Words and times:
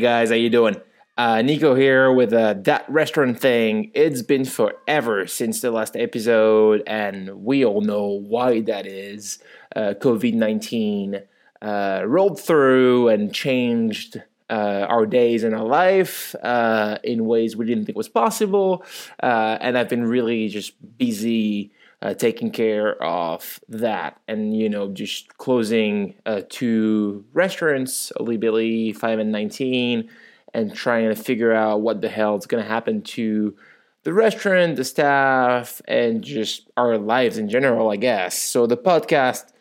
Guys, 0.00 0.30
how 0.30 0.34
you 0.34 0.48
doing? 0.48 0.80
Uh, 1.18 1.42
Nico 1.42 1.74
here 1.74 2.10
with 2.10 2.32
uh, 2.32 2.54
that 2.62 2.88
restaurant 2.88 3.38
thing. 3.38 3.90
It's 3.92 4.22
been 4.22 4.46
forever 4.46 5.26
since 5.26 5.60
the 5.60 5.70
last 5.70 5.94
episode, 5.94 6.82
and 6.86 7.44
we 7.44 7.66
all 7.66 7.82
know 7.82 8.06
why 8.06 8.62
that 8.62 8.86
is. 8.86 9.40
Uh, 9.76 9.92
COVID 10.00 10.32
nineteen 10.32 11.20
uh, 11.60 12.02
rolled 12.06 12.40
through 12.40 13.08
and 13.08 13.34
changed 13.34 14.22
uh, 14.48 14.86
our 14.88 15.04
days 15.04 15.44
and 15.44 15.54
our 15.54 15.66
life 15.66 16.34
uh, 16.42 16.96
in 17.04 17.26
ways 17.26 17.54
we 17.54 17.66
didn't 17.66 17.84
think 17.84 17.98
was 17.98 18.08
possible, 18.08 18.82
and 19.18 19.76
I've 19.76 19.90
been 19.90 20.06
really 20.06 20.48
just 20.48 20.72
busy 20.96 21.72
uh, 22.02 22.14
taking 22.14 22.50
care 22.50 23.02
of 23.02 23.60
that. 23.68 24.20
And 24.26 24.56
you 24.56 24.68
know 24.68 24.90
just 24.92 25.36
closing 25.38 26.14
uh, 26.26 26.42
two 26.48 27.24
restaurants 27.32 28.12
Holybelly 28.18 28.96
5 28.96 29.18
and 29.18 29.32
19 29.32 30.08
and 30.52 30.74
trying 30.74 31.08
to 31.08 31.14
figure 31.14 31.52
out 31.52 31.80
what 31.80 32.00
the 32.00 32.08
hell 32.08 32.36
is 32.36 32.46
going 32.46 32.62
to 32.62 32.68
happen 32.68 33.02
to 33.02 33.54
the 34.02 34.12
restaurant 34.12 34.76
the 34.76 34.84
staff 34.84 35.80
and 35.86 36.24
just 36.24 36.70
our 36.76 36.96
lives 36.96 37.38
in 37.38 37.48
general 37.48 37.90
i 37.90 37.96
guess. 37.96 38.38
So 38.38 38.66
the 38.66 38.76
podcast 38.76 39.52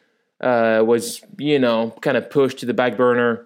uh, 0.42 0.84
was 0.86 1.22
you 1.38 1.60
know 1.60 1.94
kind 2.02 2.16
of 2.18 2.30
pushed 2.30 2.60
to 2.60 2.66
the 2.66 2.74
back 2.74 2.96
burner 2.96 3.46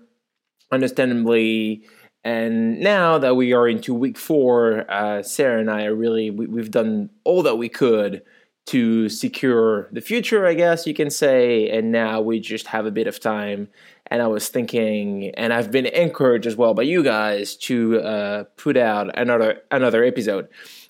understandably. 0.72 1.84
And 2.26 2.80
now 2.80 3.18
that 3.18 3.36
we 3.36 3.52
are 3.52 3.68
into 3.68 3.94
week 3.94 4.18
four 4.18 4.90
uh, 4.90 5.24
sarah 5.24 5.60
and 5.60 5.72
i 5.72 5.86
really 5.86 6.30
we, 6.30 6.46
we've 6.46 6.72
done 6.72 7.10
all 7.26 7.44
that 7.44 7.56
we 7.56 7.68
could 7.68 8.22
to 8.66 9.10
secure 9.10 9.90
the 9.92 10.02
future, 10.02 10.46
I 10.46 10.54
guess 10.54 10.88
you 10.88 10.94
can 10.94 11.10
say. 11.10 11.70
And 11.70 11.92
now 11.92 12.22
we 12.22 12.40
just 12.40 12.68
have 12.68 12.86
a 12.86 12.92
bit 12.92 13.08
of 13.08 13.20
time. 13.20 13.68
And 14.08 14.22
I 14.22 14.28
was 14.28 14.50
thinking, 14.50 15.32
and 15.36 15.52
I've 15.52 15.72
been 15.72 15.86
encouraged 15.86 16.46
as 16.46 16.56
well 16.56 16.74
by 16.74 16.84
you 16.84 17.04
guys 17.04 17.56
to 17.58 18.00
uh, 18.00 18.44
put 18.58 18.78
out 18.78 19.18
another 19.18 19.62
another 19.72 20.04
episode. 20.04 20.48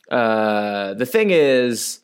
Uh, 0.10 0.94
the 0.94 1.06
thing 1.06 1.30
is, 1.32 2.00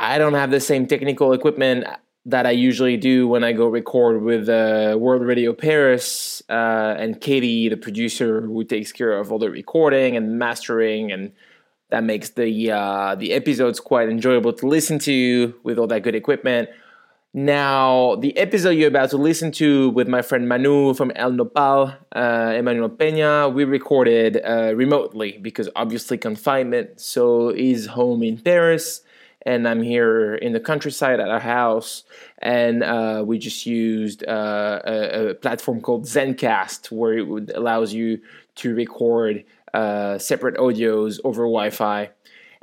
I 0.00 0.18
don't 0.18 0.34
have 0.34 0.50
the 0.50 0.60
same 0.60 0.86
technical 0.86 1.32
equipment 1.32 1.86
that 2.24 2.46
I 2.46 2.50
usually 2.50 2.96
do 2.96 3.26
when 3.26 3.42
I 3.42 3.52
go 3.52 3.66
record 3.66 4.22
with 4.22 4.48
uh, 4.48 4.96
World 4.98 5.22
Radio 5.22 5.52
Paris 5.52 6.42
uh, 6.48 6.94
and 6.98 7.20
Katie, 7.20 7.68
the 7.68 7.76
producer 7.76 8.40
who 8.42 8.62
takes 8.64 8.92
care 8.92 9.18
of 9.18 9.32
all 9.32 9.38
the 9.38 9.50
recording 9.50 10.16
and 10.16 10.38
mastering 10.38 11.10
and 11.10 11.32
that 11.92 12.02
makes 12.02 12.30
the 12.30 12.70
uh, 12.70 13.14
the 13.14 13.34
episodes 13.34 13.78
quite 13.78 14.08
enjoyable 14.08 14.52
to 14.54 14.66
listen 14.66 14.98
to 15.00 15.54
with 15.62 15.78
all 15.78 15.86
that 15.86 16.02
good 16.02 16.14
equipment. 16.14 16.70
Now, 17.34 18.16
the 18.16 18.36
episode 18.36 18.70
you're 18.70 18.88
about 18.88 19.10
to 19.10 19.18
listen 19.18 19.52
to 19.52 19.90
with 19.90 20.08
my 20.08 20.22
friend 20.22 20.48
Manu 20.48 20.94
from 20.94 21.12
El 21.14 21.32
Nopal, 21.32 21.94
uh, 22.14 22.52
Emmanuel 22.56 22.90
Peña, 22.90 23.52
we 23.52 23.64
recorded 23.64 24.40
uh, 24.42 24.74
remotely 24.74 25.38
because 25.40 25.68
obviously 25.76 26.16
confinement. 26.18 27.00
So 27.00 27.52
he's 27.52 27.86
home 27.86 28.22
in 28.22 28.38
Paris, 28.38 29.02
and 29.44 29.68
I'm 29.68 29.82
here 29.82 30.34
in 30.34 30.52
the 30.54 30.60
countryside 30.60 31.20
at 31.20 31.28
our 31.28 31.40
house. 31.40 32.04
And 32.38 32.82
uh, 32.82 33.22
we 33.26 33.38
just 33.38 33.66
used 33.66 34.26
uh, 34.26 34.80
a, 34.84 35.28
a, 35.28 35.34
platform 35.34 35.80
called 35.82 36.04
Zencastr, 36.04 36.90
where 36.90 37.18
it 37.18 37.50
allows 37.54 37.92
you 37.92 38.20
to 38.56 38.74
record 38.74 39.44
uh, 39.74 40.18
separate 40.18 40.56
audios 40.56 41.18
over 41.24 41.42
Wi-Fi. 41.42 42.10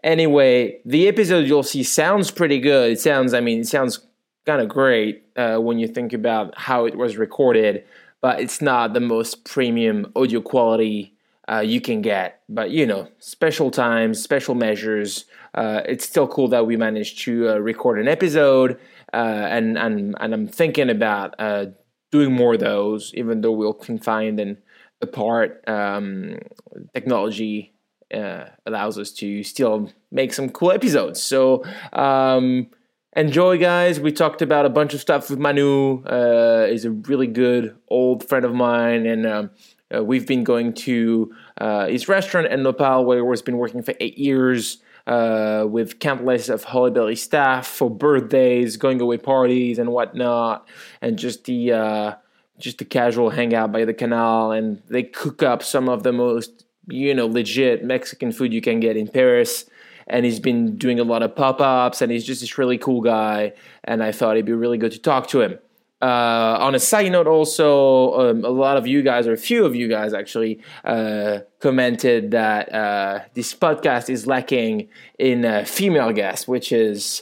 Anyway, 0.04 0.80
the 0.86 1.08
episode 1.08 1.46
you'll 1.46 1.64
see 1.64 1.84
sounds 1.84 2.32
pretty 2.32 2.60
good. 2.60 2.94
It 2.94 3.00
sounds, 3.00 3.34
I 3.34 3.42
mean, 3.42 3.62
it 3.62 3.68
sounds 3.68 4.00
kind 4.46 4.62
of 4.62 4.70
great 4.70 5.24
uh, 5.36 5.58
when 5.58 5.78
you 5.80 5.88
think 5.88 6.14
about 6.14 6.58
how 6.58 6.86
it 6.86 6.96
was 6.96 7.18
recorded, 7.18 7.84
but 8.22 8.40
it's 8.40 8.62
not 8.62 8.94
the 8.94 9.00
most 9.00 9.44
premium 9.46 10.12
audio 10.16 10.42
quality 10.42 11.14
uh, 11.50 11.60
you 11.60 11.82
can 11.82 12.02
get. 12.02 12.42
But 12.48 12.72
you 12.72 12.86
know, 12.86 13.08
special 13.20 13.72
times, 13.72 14.22
special 14.22 14.56
measures. 14.56 15.26
Uh, 15.56 15.82
it's 15.86 16.06
still 16.06 16.28
cool 16.28 16.48
that 16.50 16.68
we 16.68 16.78
managed 16.78 17.20
to 17.26 17.50
uh, 17.50 17.58
record 17.58 18.00
an 18.00 18.08
episode, 18.08 18.80
uh, 19.14 19.48
and 19.50 19.78
and 19.78 20.16
and 20.20 20.34
I'm 20.34 20.48
thinking 20.48 20.90
about 20.90 21.36
uh, 21.40 21.66
doing 22.12 22.34
more 22.34 22.54
of 22.54 22.60
those, 22.60 23.12
even 23.16 23.42
though 23.42 23.52
we'll 23.52 23.74
confined 23.74 24.40
and 24.40 24.58
apart, 25.02 25.64
um, 25.68 26.40
technology 26.94 27.74
uh, 28.14 28.46
allows 28.66 28.98
us 28.98 29.12
to 29.12 29.44
still 29.44 29.92
make 30.12 30.34
some 30.34 30.50
cool 30.50 30.72
episodes. 30.72 31.22
So 31.22 31.64
um, 31.94 32.68
enjoy, 33.16 33.58
guys. 33.58 34.00
We 34.00 34.12
talked 34.12 34.42
about 34.42 34.66
a 34.66 34.70
bunch 34.70 34.94
of 34.94 35.00
stuff 35.00 35.30
with 35.30 35.40
Manu. 35.40 36.04
Uh, 36.04 36.68
is 36.70 36.86
a 36.86 36.92
really 36.92 37.28
good 37.28 37.76
old 37.88 38.28
friend 38.28 38.46
of 38.46 38.54
mine, 38.54 39.06
and 39.06 39.26
um, 39.26 39.50
uh, 39.96 40.04
we've 40.04 40.28
been 40.28 40.44
going 40.44 40.74
to 40.74 41.34
uh, 41.60 41.88
his 41.88 42.08
restaurant 42.08 42.48
El 42.50 42.60
Nopal, 42.60 43.06
where 43.06 43.28
he's 43.30 43.42
been 43.42 43.58
working 43.58 43.82
for 43.82 43.94
eight 44.00 44.18
years. 44.18 44.80
Uh, 45.08 45.66
with 45.68 45.98
countless 45.98 46.50
of 46.50 46.66
Holly 46.66 47.16
staff 47.16 47.66
for 47.66 47.90
birthdays, 47.90 48.78
going 48.78 49.02
away 49.02 49.18
parties, 49.18 49.80
and 49.80 49.90
whatnot, 49.92 50.68
and 51.02 51.18
just 51.18 51.46
the 51.46 51.72
uh, 51.72 52.14
just 52.60 52.82
a 52.82 52.86
casual 52.86 53.30
hangout 53.30 53.72
by 53.72 53.86
the 53.86 53.94
canal, 53.94 54.52
and 54.52 54.82
they 54.90 55.04
cook 55.04 55.42
up 55.42 55.64
some 55.64 55.90
of 55.90 56.04
the 56.04 56.12
most 56.12 56.66
you 56.88 57.14
know 57.14 57.28
legit 57.28 57.84
Mexican 57.84 58.32
food 58.32 58.54
you 58.54 58.62
can 58.62 58.80
get 58.80 58.98
in 58.98 59.08
Paris. 59.08 59.66
And 60.12 60.26
he's 60.26 60.40
been 60.40 60.76
doing 60.76 61.00
a 61.00 61.04
lot 61.04 61.22
of 61.22 61.36
pop 61.36 61.62
ups, 61.62 62.02
and 62.02 62.12
he's 62.12 62.26
just 62.26 62.42
this 62.42 62.58
really 62.58 62.80
cool 62.80 63.02
guy. 63.02 63.54
And 63.84 64.02
I 64.02 64.12
thought 64.12 64.38
it'd 64.38 64.46
be 64.46 64.54
really 64.54 64.80
good 64.80 64.92
to 64.94 65.00
talk 65.00 65.28
to 65.28 65.42
him. 65.42 65.60
Uh, 66.02 66.58
on 66.60 66.74
a 66.74 66.80
side 66.80 67.12
note, 67.12 67.28
also, 67.28 68.14
um, 68.30 68.46
a 68.46 68.50
lot 68.50 68.78
of 68.78 68.88
you 68.88 69.04
guys, 69.04 69.28
or 69.28 69.34
a 69.34 69.38
few 69.38 69.66
of 69.66 69.76
you 69.76 69.88
guys 69.88 70.14
actually, 70.14 70.62
uh, 70.84 71.40
commented 71.60 72.32
that 72.32 72.74
uh, 72.74 73.20
this 73.34 73.54
podcast 73.54 74.10
is 74.10 74.26
lacking 74.26 74.88
in 75.20 75.66
female 75.66 76.12
guests, 76.12 76.48
which 76.48 76.72
is 76.72 77.22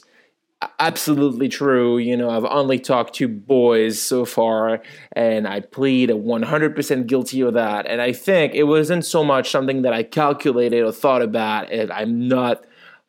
absolutely 0.80 1.50
true. 1.50 1.98
You 1.98 2.18
know, 2.18 2.30
I've 2.30 2.46
only 2.46 2.80
talked 2.80 3.16
to 3.16 3.28
boys 3.28 4.02
so 4.02 4.26
far, 4.26 4.82
and 5.14 5.48
I 5.48 5.60
plead 5.60 6.10
100% 6.10 7.08
guilty 7.08 7.42
of 7.42 7.54
that. 7.54 7.86
And 7.86 8.02
I 8.02 8.14
think 8.14 8.54
it 8.56 8.64
wasn't 8.64 9.06
so 9.06 9.24
much 9.24 9.50
something 9.52 9.84
that 9.84 9.94
I 9.94 10.04
calculated 10.04 10.84
or 10.84 10.92
thought 10.92 11.22
about. 11.22 11.72
And 11.72 11.92
I'm 11.92 12.28
not 12.28 12.66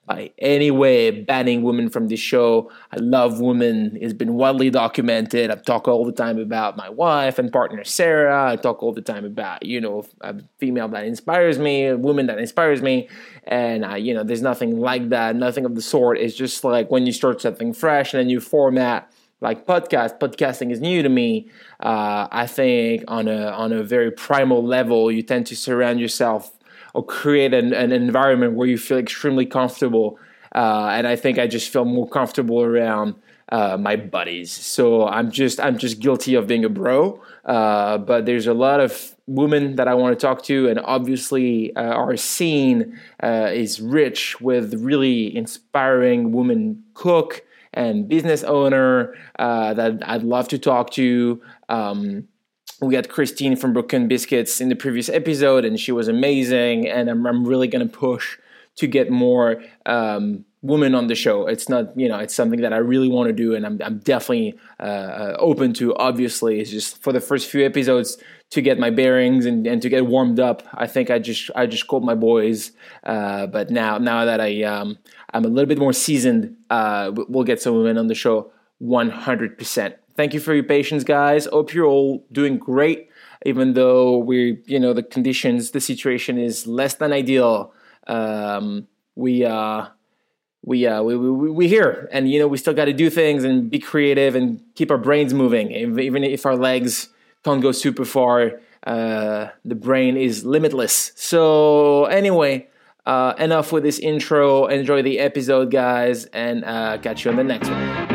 by 0.09 0.33
any 0.39 0.71
way 0.71 1.11
banning 1.11 1.63
women 1.63 1.91
from 1.91 2.09
the 2.09 2.17
show. 2.17 2.73
I 2.91 2.97
love 2.97 3.41
women. 3.41 3.99
It's 4.01 4.15
been 4.15 4.35
widely 4.35 4.71
documented. 4.71 5.51
I 5.51 5.57
talk 5.57 5.87
all 5.87 6.05
the 6.05 6.13
time 6.13 6.39
about 6.39 6.77
my 6.77 6.89
wife 6.89 7.39
and 7.39 7.53
partner 7.53 7.85
Sarah. 7.85 8.53
I 8.53 8.57
talk 8.57 8.83
all 8.83 8.93
the 8.93 9.03
time 9.03 9.27
about, 9.27 9.65
you 9.65 9.81
know, 9.81 10.05
a 10.23 10.37
female 10.59 10.89
that 10.89 11.05
inspires 11.05 11.59
me, 11.59 11.87
a 11.87 11.97
woman 11.97 12.27
that 12.27 12.39
inspires 12.39 12.81
me. 12.81 13.09
And, 13.45 13.85
I, 13.85 13.99
you 13.99 14.15
know, 14.15 14.25
there's 14.25 14.43
nothing 14.43 14.81
like 14.81 15.11
that, 15.11 15.37
nothing 15.37 15.67
of 15.67 15.75
the 15.75 15.83
sort. 15.83 16.19
It's 16.19 16.35
just 16.35 16.65
like 16.65 16.91
when 16.91 17.05
you 17.05 17.13
start 17.13 17.43
something 17.43 17.75
fresh 17.75 18.15
and 18.15 18.21
then 18.21 18.31
you 18.31 18.41
format 18.41 19.13
like 19.41 19.67
podcast 19.67 20.19
podcasting 20.19 20.73
is 20.73 20.81
new 20.81 21.01
to 21.01 21.09
me 21.09 21.49
uh, 21.79 22.27
i 22.33 22.45
think 22.45 23.05
on 23.07 23.29
a 23.29 23.47
on 23.51 23.73
a 23.73 23.85
very 23.85 24.11
primal 24.11 24.65
level 24.65 25.13
you 25.13 25.23
tend 25.23 25.47
to 25.47 25.55
surround 25.55 26.01
yourself 26.01 26.58
or 26.99 27.05
create 27.05 27.55
an, 27.55 27.73
an 27.73 27.93
environment 27.93 28.55
where 28.55 28.67
you 28.67 28.77
feel 28.77 28.99
extremely 28.99 29.47
comfortable. 29.47 30.19
Uh, 30.53 30.89
and 30.91 31.07
I 31.07 31.15
think 31.15 31.39
I 31.39 31.47
just 31.47 31.71
feel 31.73 31.85
more 31.85 32.09
comfortable 32.09 32.61
around 32.61 33.15
uh, 33.51 33.77
my 33.79 33.95
buddies. 33.95 34.51
So 34.51 35.07
I'm 35.07 35.31
just 35.31 35.61
I'm 35.61 35.79
just 35.79 36.01
guilty 36.01 36.35
of 36.35 36.49
being 36.49 36.65
a 36.65 36.69
bro. 36.69 37.23
Uh, 37.45 37.99
but 37.99 38.27
there's 38.27 38.49
a 38.49 38.53
lot 38.53 38.81
of 38.81 39.15
women 39.29 39.77
that 39.77 39.87
I 39.87 39.95
want 39.95 40.19
to 40.19 40.27
talk 40.27 40.43
to, 40.51 40.69
and 40.69 40.81
obviously 40.81 41.75
uh, 41.77 41.83
our 41.83 42.17
scene 42.17 42.99
uh, 43.23 43.51
is 43.53 43.81
rich 43.81 44.41
with 44.41 44.75
really 44.75 45.37
inspiring 45.37 46.33
women 46.33 46.83
cook 46.95 47.45
and 47.75 48.09
business 48.09 48.43
owner 48.43 49.15
uh, 49.39 49.73
that 49.75 50.03
I'd 50.05 50.25
love 50.25 50.49
to 50.49 50.59
talk 50.59 50.91
to. 50.95 51.41
Um, 51.69 52.27
we 52.81 52.95
had 52.95 53.09
Christine 53.09 53.57
from 53.57 53.73
Brooklyn 53.73 54.09
Biscuits 54.09 54.61
in 54.61 54.69
the 54.69 54.77
previous 54.77 55.09
episode, 55.09 55.65
and 55.65 55.79
she 55.79 55.93
was 55.93 56.09
amazing. 56.09 56.89
And 56.89 57.09
I'm, 57.09 57.27
I'm 57.27 57.45
really 57.45 57.67
going 57.67 57.87
to 57.87 57.93
push 57.93 58.39
to 58.77 58.87
get 58.87 59.11
more 59.11 59.63
um, 59.87 60.45
women 60.63 60.95
on 60.95 61.09
the 61.09 61.15
show. 61.15 61.47
It's 61.47 61.69
not, 61.69 61.99
you 61.99 62.09
know, 62.09 62.19
it's 62.19 62.35
something 62.35 62.61
that 62.61 62.73
I 62.73 62.77
really 62.77 63.09
want 63.09 63.29
to 63.29 63.33
do, 63.33 63.55
and 63.55 63.67
I'm, 63.67 63.81
I'm 63.83 63.99
definitely 63.99 64.59
uh, 64.79 64.83
uh, 64.83 65.37
open 65.39 65.73
to. 65.75 65.95
Obviously, 65.97 66.61
it's 66.61 66.71
just 66.71 67.03
for 67.03 67.13
the 67.13 67.21
first 67.21 67.51
few 67.51 67.65
episodes 67.67 68.17
to 68.51 68.63
get 68.63 68.79
my 68.79 68.91
bearings 68.91 69.45
and, 69.45 69.67
and 69.67 69.83
to 69.83 69.89
get 69.89 70.07
warmed 70.07 70.41
up. 70.41 70.63
I 70.73 70.87
think 70.87 71.11
I 71.11 71.19
just 71.19 71.51
I 71.55 71.67
just 71.67 71.87
called 71.87 72.05
my 72.05 72.15
boys, 72.15 72.73
uh, 73.05 73.47
but 73.49 73.71
now 73.71 73.99
now 73.99 74.25
that 74.25 74.41
I 74.41 74.63
um, 74.63 74.99
I'm 75.35 75.45
a 75.45 75.49
little 75.49 75.69
bit 75.69 75.79
more 75.79 75.93
seasoned, 75.93 76.57
uh, 76.71 77.13
we'll 77.15 77.45
get 77.45 77.61
some 77.61 77.75
women 77.77 77.99
on 77.99 78.07
the 78.07 78.15
show 78.15 78.53
100 78.79 79.59
percent. 79.59 79.97
Thank 80.19 80.35
you 80.35 80.41
for 80.41 80.53
your 80.53 80.65
patience, 80.65 81.05
guys. 81.05 81.47
Hope 81.47 81.73
you're 81.73 81.87
all 81.87 82.27
doing 82.33 82.59
great, 82.59 83.09
even 83.47 83.75
though 83.75 84.19
we, 84.19 84.59
you 84.67 84.81
know, 84.81 84.93
the 84.93 85.05
conditions, 85.05 85.71
the 85.71 85.81
situation 85.81 86.39
is 86.39 86.67
less 86.67 86.95
than 86.95 87.13
ideal. 87.13 87.73
Um, 88.09 88.89
we, 89.15 89.45
uh, 89.45 89.87
we, 90.65 90.89
uh, 90.89 91.05
we, 91.05 91.17
we, 91.17 91.51
we 91.53 91.69
here, 91.69 92.09
and 92.11 92.29
you 92.29 92.41
know, 92.41 92.49
we 92.49 92.59
still 92.59 92.75
got 92.75 92.87
to 92.87 92.93
do 92.93 93.11
things 93.11 93.45
and 93.45 93.71
be 93.71 93.79
creative 93.79 94.35
and 94.35 94.61
keep 94.75 94.91
our 94.91 94.99
brains 94.99 95.33
moving, 95.33 95.71
even 95.71 96.25
if 96.25 96.45
our 96.45 96.57
legs 96.57 97.11
can't 97.45 97.63
go 97.63 97.71
super 97.71 98.05
far. 98.05 98.59
uh, 98.89 99.51
the 99.65 99.75
brain 99.75 100.17
is 100.17 100.45
limitless. 100.45 101.13
So 101.15 102.07
anyway, 102.07 102.67
uh, 103.07 103.35
enough 103.39 103.71
with 103.71 103.85
this 103.85 103.99
intro. 103.99 104.67
Enjoy 104.67 105.03
the 105.03 105.21
episode, 105.21 105.71
guys, 105.71 106.25
and 106.27 106.65
uh, 106.65 106.99
catch 106.99 107.25
you 107.25 107.31
on 107.31 107.37
the 107.37 107.45
next 107.45 107.69
one. 107.69 108.08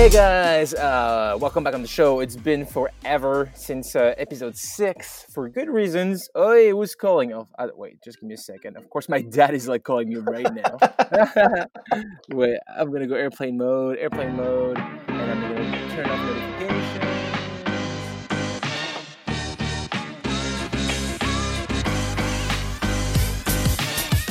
Hey 0.00 0.08
guys, 0.08 0.72
uh, 0.72 1.36
welcome 1.38 1.62
back 1.62 1.74
on 1.74 1.82
the 1.82 1.86
show. 1.86 2.20
It's 2.20 2.34
been 2.34 2.64
forever 2.64 3.52
since 3.54 3.94
uh, 3.94 4.14
episode 4.16 4.56
six 4.56 5.26
for 5.28 5.46
good 5.50 5.68
reasons. 5.68 6.26
Oh, 6.34 6.56
it 6.56 6.74
was 6.74 6.94
calling. 6.94 7.34
Oh, 7.34 7.48
uh, 7.58 7.68
wait, 7.76 8.02
just 8.02 8.18
give 8.18 8.26
me 8.26 8.32
a 8.32 8.38
second. 8.38 8.78
Of 8.78 8.88
course, 8.88 9.10
my 9.10 9.20
dad 9.20 9.52
is 9.52 9.68
like 9.68 9.84
calling 9.84 10.08
me 10.08 10.16
right 10.16 10.54
now. 10.54 10.78
wait, 12.30 12.56
I'm 12.78 12.90
gonna 12.90 13.06
go 13.06 13.14
airplane 13.14 13.58
mode, 13.58 13.98
airplane 13.98 14.36
mode, 14.36 14.78
and 14.78 15.32
I'm 15.32 15.38
gonna 15.42 15.90
turn 15.94 16.08
off 16.08 16.18
notifications. 16.24 17.04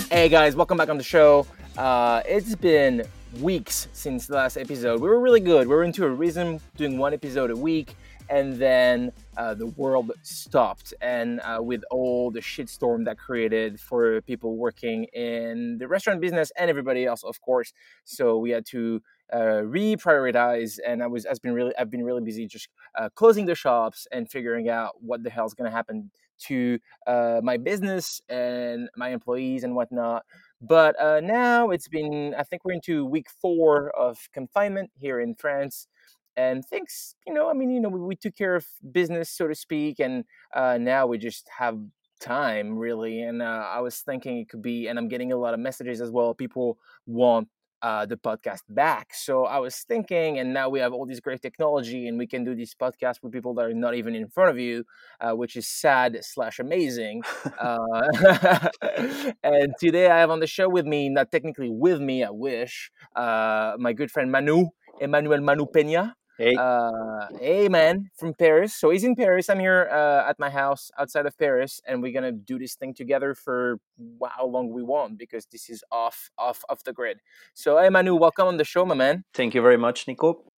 Hey 0.10 0.30
guys, 0.30 0.56
welcome 0.56 0.80
back 0.80 0.90
on 0.90 0.98
the 0.98 1.04
show. 1.04 1.46
Uh, 1.78 2.24
it's 2.26 2.56
been 2.56 3.06
weeks 3.38 3.88
since 3.94 4.28
the 4.28 4.36
last 4.36 4.58
episode. 4.58 5.02
We 5.02 5.08
were 5.08 5.20
really 5.20 5.40
good. 5.40 5.68
We 5.68 5.76
were 5.76 5.84
into 5.84 6.06
a 6.06 6.10
rhythm, 6.10 6.60
doing 6.78 6.98
one 6.98 7.14
episode 7.14 7.52
a 7.52 7.56
week, 7.56 7.96
and 8.30 8.56
then 8.56 9.12
uh, 9.38 9.54
the 9.54 9.68
world 9.68 10.12
stopped. 10.24 10.94
And 11.02 11.40
uh, 11.42 11.60
with 11.62 11.84
all 11.92 12.32
the 12.32 12.42
shitstorm 12.42 13.06
that 13.06 13.18
created 13.18 13.80
for 13.80 14.22
people 14.22 14.58
working 14.58 15.06
in 15.06 15.78
the 15.78 15.88
restaurant 15.88 16.22
business 16.22 16.52
and 16.58 16.70
everybody 16.70 17.06
else, 17.06 17.24
of 17.24 17.40
course, 17.42 17.74
so 18.04 18.38
we 18.38 18.50
had 18.52 18.66
to 18.68 19.02
uh, 19.32 19.62
reprioritize. 19.64 20.80
And 20.86 21.04
I 21.04 21.08
was, 21.08 21.26
I've 21.26 21.42
been 21.42 21.54
really, 21.54 21.74
I've 21.78 21.90
been 21.90 22.04
really 22.04 22.22
busy 22.22 22.48
just 22.48 22.68
uh, 22.98 23.10
closing 23.16 23.46
the 23.46 23.56
shops 23.56 24.08
and 24.12 24.30
figuring 24.30 24.70
out 24.70 25.02
what 25.02 25.24
the 25.24 25.30
hell 25.30 25.46
is 25.46 25.54
going 25.54 25.70
to 25.70 25.76
happen 25.76 26.12
to 26.48 26.80
uh, 27.06 27.42
my 27.44 27.58
business 27.58 28.22
and 28.30 28.90
my 28.96 29.10
employees 29.10 29.64
and 29.64 29.76
whatnot. 29.76 30.24
But 30.62 31.00
uh, 31.00 31.22
now 31.22 31.70
it's 31.70 31.88
been, 31.88 32.34
I 32.38 32.44
think 32.44 32.66
we're 32.66 32.74
into 32.74 33.06
week 33.06 33.28
four 33.42 33.92
of 33.98 34.18
confinement 34.34 34.92
here 34.98 35.20
in 35.20 35.36
France. 35.36 35.88
And 36.36 36.64
things, 36.66 37.16
you 37.28 37.34
know, 37.34 37.50
I 37.50 37.54
mean, 37.54 37.70
you 37.70 37.80
know, 37.82 37.90
we, 37.90 38.00
we 38.00 38.16
took 38.16 38.36
care 38.36 38.56
of 38.56 38.66
business, 38.92 39.30
so 39.30 39.48
to 39.48 39.56
speak. 39.56 40.00
And 40.00 40.24
uh, 40.54 40.78
now 40.78 41.08
we 41.08 41.18
just 41.18 41.50
have 41.58 41.78
time, 42.22 42.78
really. 42.78 43.22
And 43.22 43.42
uh, 43.42 43.68
I 43.70 43.80
was 43.82 44.00
thinking 44.00 44.40
it 44.40 44.50
could 44.50 44.62
be, 44.62 44.88
and 44.88 45.00
I'm 45.00 45.08
getting 45.08 45.32
a 45.32 45.38
lot 45.38 45.54
of 45.54 45.60
messages 45.60 46.02
as 46.02 46.12
well. 46.12 46.34
People 46.34 46.78
want 47.06 47.48
uh, 47.82 48.06
the 48.06 48.18
podcast 48.18 48.62
back. 48.70 49.10
So 49.14 49.46
I 49.46 49.60
was 49.60 49.76
thinking, 49.78 50.40
and 50.40 50.54
now 50.54 50.70
we 50.70 50.80
have 50.80 50.94
all 50.94 51.06
this 51.06 51.20
great 51.20 51.42
technology, 51.42 52.08
and 52.08 52.18
we 52.18 52.28
can 52.28 52.44
do 52.44 52.56
these 52.56 52.76
podcasts 52.76 53.22
with 53.22 53.32
people 53.32 53.54
that 53.56 53.66
are 53.66 53.74
not 53.74 53.96
even 53.96 54.16
in 54.16 54.28
front 54.28 54.50
of 54.52 54.60
you, 54.60 54.84
uh, 55.22 55.32
which 55.32 55.56
is 55.56 55.68
sad 55.68 56.18
slash 56.22 56.60
amazing. 56.60 57.24
uh, 57.60 58.08
and 59.44 59.74
today 59.80 60.08
I 60.10 60.20
have 60.20 60.30
on 60.30 60.40
the 60.40 60.48
show 60.48 60.70
with 60.70 60.86
me, 60.86 61.10
not 61.10 61.32
technically 61.32 61.70
with 61.70 62.00
me, 62.02 62.24
I 62.24 62.30
wish, 62.32 62.92
uh, 63.16 63.74
my 63.80 63.94
good 63.94 64.12
friend 64.12 64.32
Manu, 64.32 64.68
Emmanuel 65.00 65.42
Manu 65.42 65.66
Peña. 65.66 66.14
Hey. 66.40 66.56
Uh, 66.58 67.28
hey, 67.38 67.68
man, 67.68 68.10
from 68.16 68.34
Paris. 68.34 68.74
So 68.74 68.92
he's 68.92 69.04
in 69.04 69.14
Paris. 69.14 69.50
I'm 69.50 69.60
here 69.60 69.90
uh, 69.92 70.30
at 70.30 70.40
my 70.40 70.50
house 70.50 70.90
outside 70.98 71.26
of 71.26 71.38
Paris, 71.38 71.82
and 71.86 72.02
we're 72.02 72.14
gonna 72.14 72.32
do 72.32 72.58
this 72.58 72.76
thing 72.76 72.94
together 72.94 73.36
for 73.36 73.78
how 74.26 74.46
long 74.46 74.72
we 74.72 74.82
want 74.82 75.18
because 75.18 75.46
this 75.48 75.70
is 75.70 75.84
off, 75.92 76.32
off, 76.38 76.64
off 76.70 76.82
the 76.86 76.94
grid. 76.94 77.20
So, 77.54 77.78
hey, 77.78 77.90
Manu, 77.90 78.16
welcome 78.16 78.48
on 78.48 78.56
the 78.56 78.64
show, 78.64 78.86
my 78.86 78.96
man. 78.96 79.26
Thank 79.34 79.54
you 79.54 79.62
very 79.62 79.76
much, 79.76 80.08
Nico. 80.08 80.49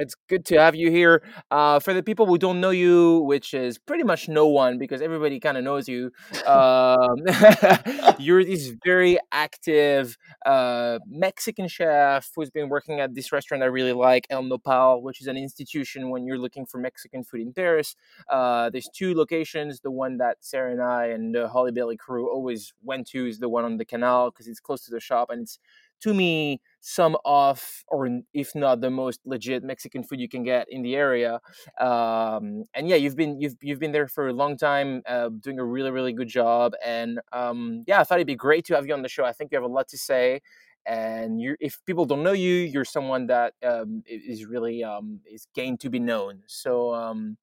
It's 0.00 0.14
good 0.28 0.44
to 0.46 0.60
have 0.60 0.76
you 0.76 0.92
here. 0.92 1.24
Uh, 1.50 1.80
for 1.80 1.92
the 1.92 2.04
people 2.04 2.24
who 2.26 2.38
don't 2.38 2.60
know 2.60 2.70
you, 2.70 3.18
which 3.22 3.52
is 3.52 3.78
pretty 3.78 4.04
much 4.04 4.28
no 4.28 4.46
one 4.46 4.78
because 4.78 5.02
everybody 5.02 5.40
kind 5.40 5.58
of 5.58 5.64
knows 5.64 5.88
you, 5.88 6.12
um, 6.46 7.16
you're 8.20 8.44
this 8.44 8.72
very 8.84 9.18
active 9.32 10.16
uh, 10.46 11.00
Mexican 11.08 11.66
chef 11.66 12.30
who's 12.36 12.48
been 12.48 12.68
working 12.68 13.00
at 13.00 13.12
this 13.16 13.32
restaurant 13.32 13.64
I 13.64 13.66
really 13.66 13.92
like, 13.92 14.28
El 14.30 14.44
Nopal, 14.44 15.02
which 15.02 15.20
is 15.20 15.26
an 15.26 15.36
institution 15.36 16.10
when 16.10 16.24
you're 16.26 16.38
looking 16.38 16.64
for 16.64 16.78
Mexican 16.78 17.24
food 17.24 17.40
in 17.40 17.52
Paris. 17.52 17.96
Uh, 18.30 18.70
there's 18.70 18.88
two 18.94 19.14
locations. 19.16 19.80
The 19.80 19.90
one 19.90 20.18
that 20.18 20.36
Sarah 20.42 20.70
and 20.70 20.80
I 20.82 21.06
and 21.06 21.34
the 21.34 21.48
Holybelly 21.48 21.98
crew 21.98 22.30
always 22.32 22.72
went 22.84 23.08
to 23.08 23.26
is 23.26 23.40
the 23.40 23.48
one 23.48 23.64
on 23.64 23.78
the 23.78 23.84
canal 23.84 24.30
because 24.30 24.46
it's 24.46 24.60
close 24.60 24.84
to 24.84 24.92
the 24.92 25.00
shop 25.00 25.30
and 25.30 25.42
it's 25.42 25.58
to 26.00 26.14
me 26.14 26.60
some 26.80 27.16
of 27.24 27.84
or 27.88 28.08
if 28.32 28.54
not 28.54 28.80
the 28.80 28.90
most 28.90 29.20
legit 29.24 29.62
mexican 29.62 30.02
food 30.02 30.20
you 30.20 30.28
can 30.28 30.42
get 30.42 30.66
in 30.70 30.82
the 30.82 30.94
area 30.94 31.40
um, 31.80 32.64
and 32.74 32.88
yeah 32.88 32.96
you've 32.96 33.16
been 33.16 33.40
you've 33.40 33.56
you've 33.60 33.78
been 33.78 33.92
there 33.92 34.08
for 34.08 34.28
a 34.28 34.32
long 34.32 34.56
time 34.56 35.02
uh, 35.06 35.28
doing 35.40 35.58
a 35.58 35.64
really 35.64 35.90
really 35.90 36.12
good 36.12 36.28
job 36.28 36.72
and 36.84 37.20
um, 37.32 37.84
yeah 37.86 38.00
i 38.00 38.04
thought 38.04 38.18
it'd 38.18 38.26
be 38.26 38.34
great 38.34 38.64
to 38.64 38.74
have 38.74 38.86
you 38.86 38.94
on 38.94 39.02
the 39.02 39.08
show 39.08 39.24
i 39.24 39.32
think 39.32 39.50
you 39.52 39.56
have 39.56 39.68
a 39.68 39.72
lot 39.72 39.88
to 39.88 39.98
say 39.98 40.40
and 40.86 41.40
you 41.40 41.56
if 41.60 41.78
people 41.84 42.04
don't 42.04 42.22
know 42.22 42.32
you 42.32 42.54
you're 42.54 42.84
someone 42.84 43.26
that 43.26 43.54
um, 43.64 44.02
is 44.06 44.46
really 44.46 44.84
um, 44.84 45.20
is 45.30 45.46
game 45.54 45.76
to 45.76 45.90
be 45.90 45.98
known 45.98 46.40
so 46.46 46.94
um, 46.94 47.36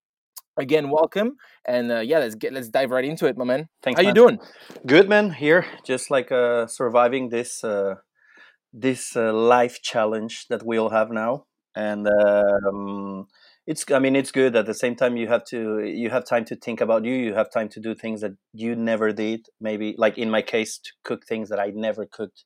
again 0.58 0.90
welcome 0.90 1.36
and 1.66 1.92
uh, 1.92 2.00
yeah 2.00 2.20
let's 2.20 2.36
get 2.36 2.54
let's 2.54 2.70
dive 2.70 2.92
right 2.92 3.06
into 3.06 3.26
it 3.26 3.38
my 3.38 3.44
man 3.44 3.68
Thanks. 3.84 4.00
how 4.00 4.04
man. 4.04 4.10
you 4.10 4.14
doing 4.14 4.40
Good, 4.86 5.10
man. 5.10 5.32
Here, 5.32 5.66
just 5.84 6.12
like 6.12 6.32
uh, 6.32 6.68
surviving 6.68 7.30
this 7.30 7.64
uh, 7.64 7.96
this 8.76 9.16
uh, 9.16 9.34
life 9.34 9.82
challenge 9.82 10.48
that 10.50 10.66
we 10.66 10.78
all 10.78 10.90
have 10.90 11.10
now, 11.10 11.46
and 11.76 12.08
um, 12.08 13.28
it's. 13.66 13.90
I 13.90 14.00
mean, 14.00 14.16
it's 14.16 14.32
good. 14.32 14.56
At 14.56 14.66
the 14.66 14.74
same 14.74 14.96
time, 14.96 15.16
you 15.16 15.28
have 15.28 15.46
to 15.46 15.84
you 15.86 16.10
have 16.10 16.26
time 16.26 16.46
to 16.46 16.56
think 16.56 16.82
about 16.82 17.06
you. 17.06 17.14
You 17.14 17.34
have 17.34 17.52
time 17.52 17.70
to 17.70 17.80
do 17.80 17.96
things 17.96 18.22
that 18.22 18.34
you 18.54 18.76
never 18.76 19.14
did. 19.14 19.48
Maybe, 19.62 19.96
like 19.98 20.18
in 20.18 20.30
my 20.30 20.42
case, 20.42 20.78
to 20.78 20.92
cook 21.04 21.26
things 21.26 21.50
that 21.50 21.60
I 21.60 21.72
never 21.74 22.06
cooked, 22.06 22.44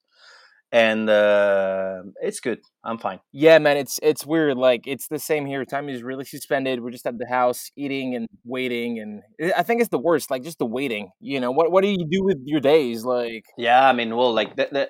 and 0.71 1.09
uh, 1.09 2.03
it's 2.21 2.39
good. 2.39 2.59
I'm 2.83 2.99
fine. 2.99 3.19
Yeah, 3.31 3.57
man, 3.57 3.77
it's 3.77 3.99
it's 4.03 4.25
weird. 4.25 4.57
Like 4.57 4.81
it's 4.85 5.07
the 5.07 5.19
same 5.19 5.47
here. 5.47 5.65
Time 5.65 5.89
is 5.89 6.03
really 6.03 6.25
suspended. 6.25 6.81
We're 6.81 6.91
just 6.91 7.07
at 7.07 7.17
the 7.17 7.27
house 7.27 7.71
eating 7.75 8.15
and 8.15 8.27
waiting, 8.45 8.99
and 8.99 9.53
I 9.57 9.63
think 9.63 9.81
it's 9.81 9.89
the 9.89 9.99
worst. 9.99 10.29
Like 10.29 10.43
just 10.43 10.59
the 10.59 10.65
waiting. 10.67 11.09
You 11.19 11.39
know, 11.39 11.51
what 11.51 11.71
what 11.71 11.81
do 11.81 11.89
you 11.89 12.05
do 12.09 12.23
with 12.23 12.37
your 12.45 12.61
days? 12.61 13.03
Like, 13.03 13.45
Yeah, 13.57 13.89
I 13.89 13.93
mean, 13.93 14.15
well, 14.15 14.31
like 14.33 14.55
the, 14.55 14.69
the 14.71 14.89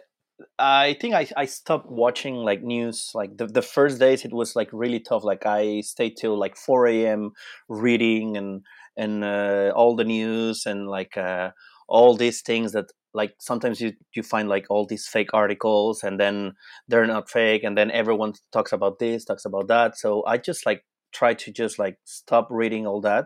I 0.58 0.98
think 1.00 1.14
I, 1.14 1.28
I 1.36 1.46
stopped 1.46 1.90
watching 1.90 2.36
like 2.36 2.62
news 2.62 3.12
like 3.14 3.38
the, 3.38 3.48
the 3.48 3.62
first 3.62 4.00
days 4.00 4.26
it 4.26 4.34
was 4.34 4.56
like 4.56 4.70
really 4.72 5.00
tough 5.00 5.24
like 5.24 5.46
I 5.46 5.82
stayed 5.82 6.16
till 6.18 6.38
like 6.38 6.56
4 6.56 6.88
a.m 6.88 7.32
reading 7.68 8.38
and 8.38 8.62
and 8.98 9.24
uh, 9.24 9.72
all 9.76 9.96
the 9.96 10.04
news 10.04 10.66
and 10.66 10.88
like 10.88 11.16
uh, 11.18 11.52
all 11.88 12.16
these 12.16 12.42
things 12.42 12.74
that 12.74 12.86
like 13.14 13.34
sometimes 13.40 13.82
you 13.82 13.94
you 14.14 14.24
find 14.24 14.50
like 14.50 14.66
all 14.70 14.86
these 14.86 15.08
fake 15.08 15.30
articles 15.34 16.04
and 16.04 16.20
then 16.20 16.54
they're 16.88 17.08
not 17.08 17.30
fake 17.30 17.64
and 17.64 17.78
then 17.78 17.92
everyone 17.92 18.34
talks 18.52 18.74
about 18.74 19.00
this 19.00 19.26
talks 19.26 19.46
about 19.46 19.68
that 19.68 19.98
so 19.98 20.24
I 20.26 20.38
just 20.38 20.66
like 20.66 20.84
try 21.12 21.34
to 21.34 21.52
just 21.52 21.80
like 21.80 21.98
stop 22.06 22.48
reading 22.52 22.86
all 22.86 23.02
that 23.02 23.26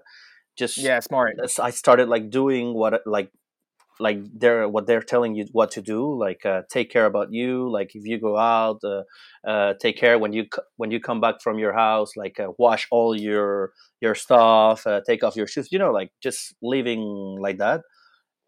just 0.55 0.77
yeah, 0.77 0.99
smart. 0.99 1.35
I 1.61 1.71
started 1.71 2.09
like 2.09 2.29
doing 2.29 2.73
what 2.73 3.01
like 3.05 3.31
like 3.99 4.19
they're 4.37 4.67
what 4.67 4.87
they're 4.87 5.01
telling 5.01 5.35
you 5.35 5.45
what 5.51 5.71
to 5.71 5.81
do 5.81 6.17
like 6.17 6.45
uh, 6.45 6.61
take 6.69 6.89
care 6.89 7.05
about 7.05 7.31
you 7.31 7.69
like 7.71 7.91
if 7.95 8.05
you 8.05 8.19
go 8.19 8.37
out 8.37 8.79
uh, 8.83 9.03
uh, 9.47 9.73
take 9.79 9.97
care 9.97 10.17
when 10.17 10.33
you 10.33 10.45
when 10.77 10.91
you 10.91 10.99
come 10.99 11.21
back 11.21 11.35
from 11.41 11.59
your 11.59 11.73
house 11.73 12.15
like 12.15 12.39
uh, 12.39 12.49
wash 12.57 12.87
all 12.91 13.15
your 13.19 13.71
your 14.01 14.15
stuff 14.15 14.85
uh, 14.87 15.01
take 15.07 15.23
off 15.23 15.35
your 15.35 15.47
shoes 15.47 15.69
you 15.71 15.79
know 15.79 15.91
like 15.91 16.11
just 16.21 16.55
living 16.61 17.37
like 17.39 17.57
that 17.57 17.81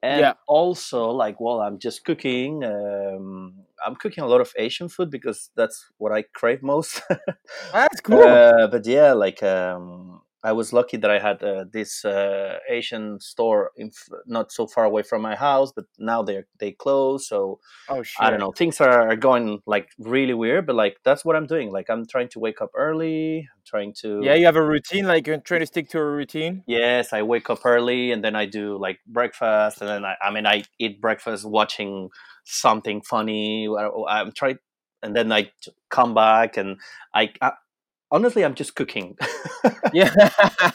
and 0.03 0.25
Yeah. 0.25 0.33
also 0.47 1.09
like 1.11 1.39
well 1.39 1.61
i'm 1.61 1.79
just 1.79 2.05
cooking 2.05 2.63
um, 2.63 3.53
i'm 3.85 3.95
cooking 3.95 4.23
a 4.23 4.27
lot 4.27 4.41
of 4.41 4.51
asian 4.57 4.89
food 4.89 5.09
because 5.11 5.49
that's 5.55 5.85
what 5.97 6.11
i 6.11 6.23
crave 6.35 6.61
most 6.63 7.01
That's 7.71 8.01
cool. 8.01 8.41
uh, 8.41 8.67
but 8.67 8.85
yeah, 8.85 9.13
like 9.13 9.41
um, 9.43 10.21
I 10.45 10.51
was 10.51 10.71
lucky 10.71 10.97
that 10.97 11.09
I 11.09 11.17
had 11.17 11.41
uh, 11.41 11.65
this 11.73 12.05
uh, 12.05 12.59
Asian 12.69 13.19
store 13.19 13.71
in 13.75 13.87
f- 13.87 14.19
not 14.27 14.51
so 14.51 14.67
far 14.67 14.85
away 14.85 15.01
from 15.01 15.23
my 15.23 15.35
house, 15.35 15.71
but 15.75 15.85
now 15.97 16.21
they 16.21 16.43
they 16.59 16.71
close. 16.71 17.27
So 17.27 17.59
oh. 17.89 18.03
I 18.19 18.29
don't 18.29 18.39
know, 18.39 18.51
things 18.51 18.79
are, 18.79 19.09
are 19.09 19.15
going 19.15 19.59
like 19.65 19.89
really 19.97 20.35
weird. 20.35 20.67
But 20.67 20.75
like 20.75 20.97
that's 21.03 21.25
what 21.25 21.35
I'm 21.35 21.47
doing. 21.47 21.71
Like 21.71 21.89
I'm 21.89 22.05
trying 22.05 22.29
to 22.29 22.39
wake 22.39 22.61
up 22.61 22.69
early. 22.75 23.39
I'm 23.39 23.63
trying 23.65 23.93
to 24.01 24.21
Yeah, 24.21 24.35
you 24.35 24.45
have 24.45 24.55
a 24.55 24.65
routine. 24.65 25.07
Like 25.07 25.25
you're 25.25 25.39
trying 25.39 25.61
to 25.61 25.65
stick 25.65 25.89
to 25.89 25.97
a 25.97 26.05
routine. 26.05 26.63
Yes, 26.67 27.11
I 27.11 27.23
wake 27.23 27.49
up 27.49 27.65
early 27.65 28.11
and 28.11 28.23
then 28.23 28.35
I 28.35 28.45
do 28.45 28.77
like 28.77 28.99
breakfast, 29.07 29.81
and 29.81 29.89
then 29.89 30.05
I, 30.05 30.15
I 30.21 30.29
mean 30.29 30.45
I 30.45 30.63
eat 30.77 31.01
breakfast 31.01 31.43
watching 31.43 32.09
something 32.43 33.01
funny. 33.01 33.67
I- 33.67 34.19
I'm 34.19 34.31
trying, 34.31 34.59
and 35.01 35.15
then 35.15 35.31
I 35.31 35.51
come 35.89 36.13
back 36.13 36.55
and 36.57 36.77
I, 37.15 37.33
I 37.41 37.53
honestly, 38.12 38.43
I'm 38.43 38.55
just 38.55 38.75
cooking. 38.75 39.17
yeah, 39.93 40.12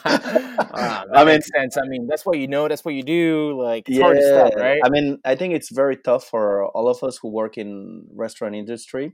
ah, 0.05 1.05
I 1.13 1.25
mean, 1.25 1.41
sense. 1.41 1.77
I 1.77 1.87
mean, 1.87 2.07
that's 2.07 2.25
what 2.25 2.37
you 2.37 2.47
know. 2.47 2.67
That's 2.67 2.83
what 2.83 2.93
you 2.93 3.03
do. 3.03 3.59
Like, 3.61 3.87
it's 3.87 3.97
yeah, 3.97 4.03
hard 4.03 4.17
to 4.17 4.23
stop, 4.23 4.55
right? 4.55 4.81
I 4.83 4.89
mean, 4.89 5.19
I 5.25 5.35
think 5.35 5.53
it's 5.53 5.71
very 5.71 5.97
tough 5.97 6.25
for 6.25 6.65
all 6.67 6.87
of 6.87 7.03
us 7.03 7.17
who 7.21 7.29
work 7.29 7.57
in 7.57 8.05
restaurant 8.13 8.55
industry. 8.55 9.13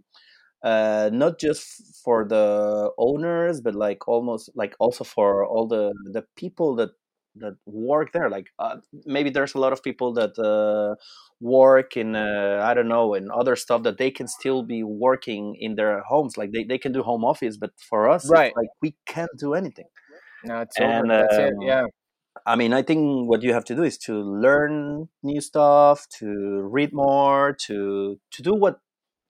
Uh, 0.63 1.09
not 1.13 1.39
just 1.39 2.01
for 2.03 2.25
the 2.27 2.89
owners, 2.97 3.61
but 3.61 3.75
like 3.75 4.07
almost 4.07 4.49
like 4.55 4.75
also 4.79 5.03
for 5.03 5.45
all 5.45 5.67
the 5.67 5.93
the 6.11 6.25
people 6.35 6.75
that 6.75 6.89
that 7.39 7.55
work 7.65 8.11
there. 8.13 8.29
Like 8.29 8.47
uh, 8.59 8.77
maybe 9.05 9.29
there's 9.29 9.55
a 9.55 9.59
lot 9.59 9.73
of 9.73 9.83
people 9.83 10.13
that 10.13 10.37
uh, 10.39 10.95
work 11.39 11.97
in 11.97 12.15
uh, 12.15 12.61
I 12.63 12.73
don't 12.73 12.87
know 12.87 13.13
in 13.13 13.29
other 13.31 13.55
stuff 13.55 13.83
that 13.83 13.97
they 13.97 14.11
can 14.11 14.27
still 14.27 14.63
be 14.63 14.83
working 14.83 15.55
in 15.59 15.75
their 15.75 16.01
homes. 16.01 16.37
Like 16.37 16.51
they, 16.51 16.63
they 16.63 16.77
can 16.77 16.91
do 16.91 17.03
home 17.03 17.23
office, 17.25 17.57
but 17.57 17.71
for 17.89 18.09
us, 18.09 18.29
right? 18.29 18.53
like 18.55 18.69
we 18.81 18.95
can't 19.05 19.31
do 19.37 19.53
anything. 19.53 19.87
No, 20.43 20.61
it's 20.61 20.79
and, 20.79 21.11
over. 21.11 21.21
That's 21.21 21.37
um, 21.37 21.43
it. 21.43 21.53
Yeah. 21.61 21.85
I 22.45 22.55
mean, 22.55 22.71
I 22.71 22.81
think 22.83 23.27
what 23.27 23.41
you 23.41 23.53
have 23.53 23.65
to 23.65 23.75
do 23.75 23.83
is 23.83 23.97
to 23.99 24.13
learn 24.13 25.09
new 25.23 25.41
stuff, 25.41 26.07
to 26.19 26.61
read 26.61 26.93
more, 26.93 27.57
to 27.67 28.19
to 28.31 28.41
do 28.41 28.53
what 28.53 28.79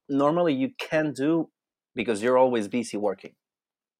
normally 0.09 0.53
you 0.53 0.69
can 0.77 1.13
do 1.13 1.49
because 1.95 2.21
you're 2.21 2.37
always 2.37 2.67
busy 2.67 2.97
working. 2.97 3.33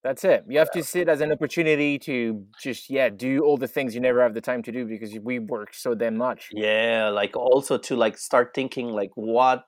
That's 0.03 0.23
it. 0.23 0.45
You 0.47 0.59
have 0.59 0.71
to 0.71 0.83
see 0.83 1.01
it 1.01 1.09
as 1.09 1.21
an 1.21 1.31
opportunity 1.31 1.99
to 1.99 2.45
just 2.61 2.89
yeah 2.89 3.09
do 3.09 3.43
all 3.43 3.57
the 3.57 3.67
things 3.67 3.95
you 3.95 4.01
never 4.01 4.21
have 4.21 4.33
the 4.33 4.41
time 4.41 4.63
to 4.63 4.71
do 4.71 4.85
because 4.85 5.17
we 5.21 5.39
work 5.39 5.73
so 5.73 5.95
damn 5.95 6.17
much. 6.17 6.49
Yeah, 6.53 7.09
like 7.09 7.35
also 7.35 7.77
to 7.77 7.95
like 7.95 8.17
start 8.17 8.51
thinking 8.53 8.89
like 8.89 9.11
what 9.15 9.65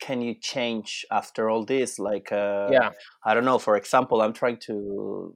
can 0.00 0.22
you 0.22 0.34
change 0.34 1.04
after 1.12 1.50
all 1.50 1.64
this? 1.64 1.98
Like 1.98 2.32
uh, 2.32 2.68
yeah, 2.72 2.90
I 3.24 3.34
don't 3.34 3.44
know. 3.44 3.58
For 3.58 3.76
example, 3.76 4.22
I'm 4.22 4.32
trying 4.32 4.58
to 4.66 5.34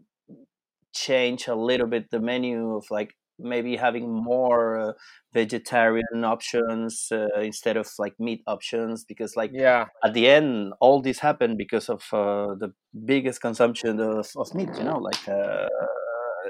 change 0.94 1.46
a 1.48 1.54
little 1.54 1.86
bit 1.86 2.10
the 2.10 2.20
menu 2.20 2.76
of 2.76 2.86
like 2.90 3.14
maybe 3.38 3.76
having 3.76 4.10
more 4.10 4.78
uh, 4.78 4.92
vegetarian 5.32 6.24
options 6.24 7.08
uh, 7.12 7.26
instead 7.40 7.76
of 7.76 7.88
like 7.98 8.14
meat 8.18 8.42
options 8.46 9.04
because 9.04 9.36
like 9.36 9.50
yeah. 9.52 9.86
at 10.04 10.14
the 10.14 10.28
end 10.28 10.72
all 10.80 11.00
this 11.00 11.18
happened 11.18 11.58
because 11.58 11.88
of 11.88 12.02
uh, 12.12 12.54
the 12.58 12.72
biggest 13.04 13.40
consumption 13.40 14.00
of, 14.00 14.28
of 14.36 14.54
meat 14.54 14.68
you 14.78 14.84
know 14.84 14.98
like 14.98 15.28
uh, 15.28 15.68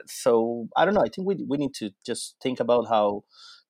so 0.07 0.69
i 0.77 0.85
don't 0.85 0.95
know 0.95 1.03
i 1.03 1.09
think 1.09 1.27
we, 1.27 1.45
we 1.49 1.57
need 1.57 1.75
to 1.75 1.91
just 2.05 2.37
think 2.43 2.61
about 2.61 2.87
how 2.89 3.23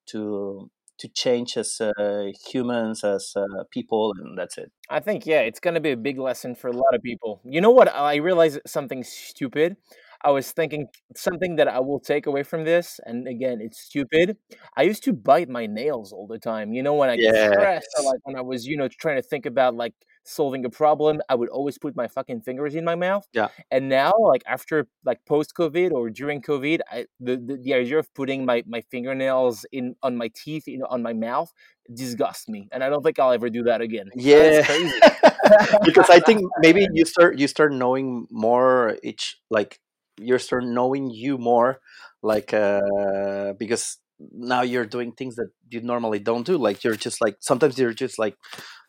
to 0.06 0.70
to 0.96 1.08
change 1.08 1.56
as 1.56 1.80
uh, 1.80 2.26
humans 2.48 3.02
as 3.02 3.32
uh, 3.34 3.64
people 3.72 4.14
and 4.16 4.38
that's 4.38 4.56
it. 4.58 4.70
I 4.88 5.00
think 5.00 5.26
yeah 5.26 5.40
it's 5.40 5.58
going 5.58 5.74
to 5.74 5.80
be 5.80 5.90
a 5.90 5.96
big 5.96 6.18
lesson 6.18 6.54
for 6.54 6.68
a 6.68 6.72
lot 6.72 6.94
of 6.94 7.02
people. 7.02 7.40
You 7.44 7.60
know 7.60 7.70
what 7.70 7.88
i 7.92 8.16
realized 8.16 8.60
something 8.66 9.02
stupid 9.02 9.76
I 10.24 10.30
was 10.30 10.50
thinking 10.52 10.86
something 11.14 11.56
that 11.56 11.68
I 11.68 11.80
will 11.80 12.00
take 12.00 12.26
away 12.26 12.42
from 12.42 12.64
this, 12.64 12.98
and 13.04 13.28
again, 13.28 13.58
it's 13.60 13.78
stupid. 13.78 14.38
I 14.76 14.82
used 14.82 15.04
to 15.04 15.12
bite 15.12 15.50
my 15.50 15.66
nails 15.66 16.12
all 16.12 16.26
the 16.26 16.38
time. 16.38 16.72
You 16.72 16.82
know, 16.82 16.94
when 16.94 17.10
I 17.10 17.16
get 17.16 17.52
stressed, 17.52 17.88
or 17.98 18.04
like 18.04 18.20
when 18.24 18.34
I 18.34 18.40
was, 18.40 18.66
you 18.66 18.76
know, 18.76 18.88
trying 18.88 19.16
to 19.16 19.22
think 19.22 19.44
about 19.44 19.74
like 19.74 19.92
solving 20.24 20.64
a 20.64 20.70
problem, 20.70 21.20
I 21.28 21.34
would 21.34 21.50
always 21.50 21.76
put 21.78 21.94
my 21.94 22.08
fucking 22.08 22.40
fingers 22.40 22.74
in 22.74 22.84
my 22.84 22.94
mouth. 22.94 23.28
Yeah. 23.34 23.48
And 23.70 23.90
now, 23.90 24.12
like 24.18 24.42
after 24.46 24.88
like 25.04 25.20
post 25.26 25.52
COVID 25.54 25.92
or 25.92 26.08
during 26.08 26.40
COVID, 26.40 26.80
I, 26.90 27.06
the, 27.20 27.36
the 27.36 27.58
the 27.62 27.74
idea 27.74 27.98
of 27.98 28.12
putting 28.14 28.44
my 28.46 28.64
my 28.66 28.80
fingernails 28.90 29.66
in 29.72 29.94
on 30.02 30.16
my 30.16 30.30
teeth, 30.34 30.66
you 30.66 30.78
know, 30.78 30.86
on 30.88 31.02
my 31.02 31.12
mouth, 31.12 31.52
disgusts 31.92 32.48
me, 32.48 32.68
and 32.72 32.82
I 32.82 32.88
don't 32.88 33.02
think 33.02 33.18
I'll 33.18 33.32
ever 33.32 33.50
do 33.50 33.62
that 33.64 33.80
again. 33.80 34.10
Yeah. 34.16 34.66
because 35.84 36.08
I 36.10 36.20
think 36.20 36.42
maybe 36.60 36.86
you 36.92 37.04
start 37.04 37.38
you 37.38 37.46
start 37.46 37.72
knowing 37.72 38.26
more 38.30 38.96
each 39.02 39.36
like 39.50 39.78
you 40.18 40.38
start 40.38 40.64
knowing 40.64 41.10
you 41.10 41.38
more 41.38 41.80
like 42.22 42.54
uh 42.54 43.52
because 43.58 43.98
now 44.32 44.62
you're 44.62 44.86
doing 44.86 45.12
things 45.12 45.34
that 45.36 45.50
you 45.70 45.80
normally 45.80 46.18
don't 46.18 46.46
do 46.46 46.56
like 46.56 46.84
you're 46.84 46.96
just 46.96 47.20
like 47.20 47.36
sometimes 47.40 47.78
you're 47.78 47.92
just 47.92 48.18
like 48.18 48.36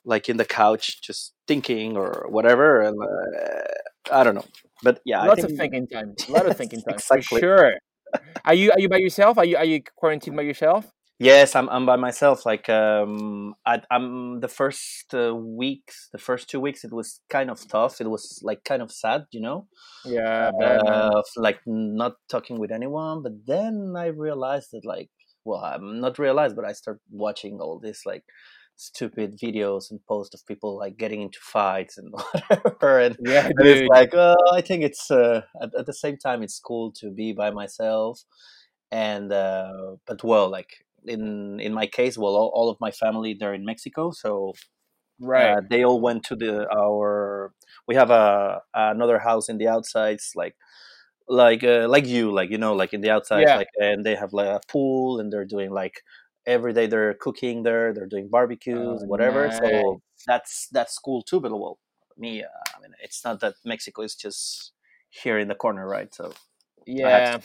like 0.05 0.29
in 0.29 0.37
the 0.37 0.45
couch 0.45 1.01
just 1.01 1.33
thinking 1.47 1.97
or 1.97 2.27
whatever 2.29 2.81
and 2.81 2.95
uh, 3.01 4.17
i 4.19 4.23
don't 4.23 4.35
know. 4.35 4.45
But 4.83 5.01
yeah 5.05 5.23
lots 5.23 5.41
think, 5.41 5.51
of 5.51 5.57
thinking 5.57 5.87
time 5.87 6.13
a 6.27 6.31
lot 6.31 6.45
of 6.45 6.55
thinking 6.57 6.81
time 6.81 6.95
exactly. 6.95 7.39
for 7.39 7.39
sure. 7.39 7.73
Are 8.45 8.53
you 8.53 8.71
are 8.71 8.79
you 8.79 8.87
by 8.87 8.97
yourself? 8.97 9.37
Are 9.37 9.43
you 9.45 9.57
are 9.57 9.65
you 9.65 9.81
quarantined 9.97 10.37
by 10.37 10.43
yourself 10.43 10.91
Yes, 11.17 11.55
I'm 11.55 11.69
I'm 11.69 11.85
by 11.85 11.95
myself. 11.95 12.45
Like 12.45 12.67
um, 12.67 13.55
I, 13.65 13.81
am 13.89 14.41
the 14.41 14.49
first 14.49 15.13
uh, 15.13 15.33
weeks, 15.33 16.09
the 16.11 16.17
first 16.17 16.49
two 16.49 16.59
weeks, 16.59 16.83
it 16.83 16.91
was 16.91 17.21
kind 17.29 17.49
of 17.49 17.65
tough. 17.69 18.01
It 18.01 18.09
was 18.09 18.41
like 18.43 18.65
kind 18.65 18.81
of 18.81 18.91
sad, 18.91 19.25
you 19.31 19.39
know. 19.39 19.67
Yeah, 20.03 20.51
uh, 20.61 21.21
like 21.37 21.59
not 21.65 22.15
talking 22.27 22.59
with 22.59 22.69
anyone. 22.69 23.23
But 23.23 23.45
then 23.47 23.93
I 23.97 24.07
realized 24.07 24.69
that, 24.73 24.83
like, 24.83 25.09
well, 25.45 25.63
I'm 25.63 26.01
not 26.01 26.19
realized, 26.19 26.57
but 26.57 26.65
I 26.65 26.73
start 26.73 26.99
watching 27.09 27.59
all 27.61 27.79
this 27.79 28.05
like 28.05 28.25
stupid 28.75 29.39
videos 29.41 29.91
and 29.91 30.05
posts 30.05 30.35
of 30.35 30.45
people 30.45 30.77
like 30.77 30.97
getting 30.97 31.21
into 31.21 31.39
fights 31.41 31.97
and 31.97 32.11
whatever. 32.49 32.99
And, 32.99 33.15
yeah, 33.21 33.45
and 33.57 33.65
it's 33.65 33.87
like, 33.87 34.13
oh, 34.13 34.35
I 34.53 34.59
think 34.59 34.83
it's 34.83 35.09
uh, 35.09 35.43
at, 35.61 35.69
at 35.79 35.85
the 35.85 35.93
same 35.93 36.17
time 36.17 36.43
it's 36.43 36.59
cool 36.59 36.91
to 36.99 37.09
be 37.09 37.31
by 37.31 37.51
myself 37.51 38.25
and 38.91 39.31
uh, 39.31 39.95
but 40.05 40.23
well 40.23 40.49
like 40.49 40.84
in 41.07 41.59
in 41.59 41.73
my 41.73 41.87
case, 41.87 42.17
well, 42.17 42.35
all, 42.35 42.51
all 42.53 42.69
of 42.69 42.77
my 42.79 42.91
family 42.91 43.33
they're 43.33 43.53
in 43.53 43.65
Mexico, 43.65 44.11
so 44.11 44.53
right 45.19 45.57
uh, 45.57 45.61
they 45.69 45.83
all 45.83 46.01
went 46.01 46.23
to 46.25 46.35
the 46.35 46.67
our. 46.73 47.53
We 47.87 47.95
have 47.95 48.11
a 48.11 48.61
another 48.73 49.19
house 49.19 49.49
in 49.49 49.57
the 49.57 49.67
outsides, 49.67 50.31
like 50.35 50.55
like 51.27 51.63
uh, 51.63 51.87
like 51.87 52.07
you, 52.07 52.31
like 52.31 52.49
you 52.49 52.57
know, 52.57 52.73
like 52.73 52.93
in 52.93 53.01
the 53.01 53.09
outside, 53.09 53.41
yeah. 53.41 53.57
like 53.57 53.69
and 53.79 54.05
they 54.05 54.15
have 54.15 54.33
like 54.33 54.47
a 54.47 54.61
pool, 54.67 55.19
and 55.19 55.31
they're 55.31 55.45
doing 55.45 55.71
like 55.71 56.01
every 56.45 56.73
day 56.73 56.87
they're 56.87 57.15
cooking 57.15 57.63
there, 57.63 57.93
they're 57.93 58.05
doing 58.05 58.29
barbecues, 58.29 59.01
oh, 59.03 59.05
whatever. 59.07 59.47
Nice. 59.47 59.57
So 59.57 60.01
that's 60.27 60.67
that's 60.71 60.97
cool 60.99 61.21
too. 61.21 61.39
But 61.39 61.51
well, 61.51 61.79
me, 62.17 62.43
uh, 62.43 62.47
I 62.75 62.81
mean, 62.81 62.91
it's 63.01 63.23
not 63.23 63.39
that 63.41 63.55
Mexico 63.63 64.03
is 64.03 64.15
just 64.15 64.71
here 65.09 65.39
in 65.39 65.47
the 65.47 65.55
corner, 65.55 65.87
right? 65.87 66.13
So 66.13 66.33
yeah, 66.85 67.37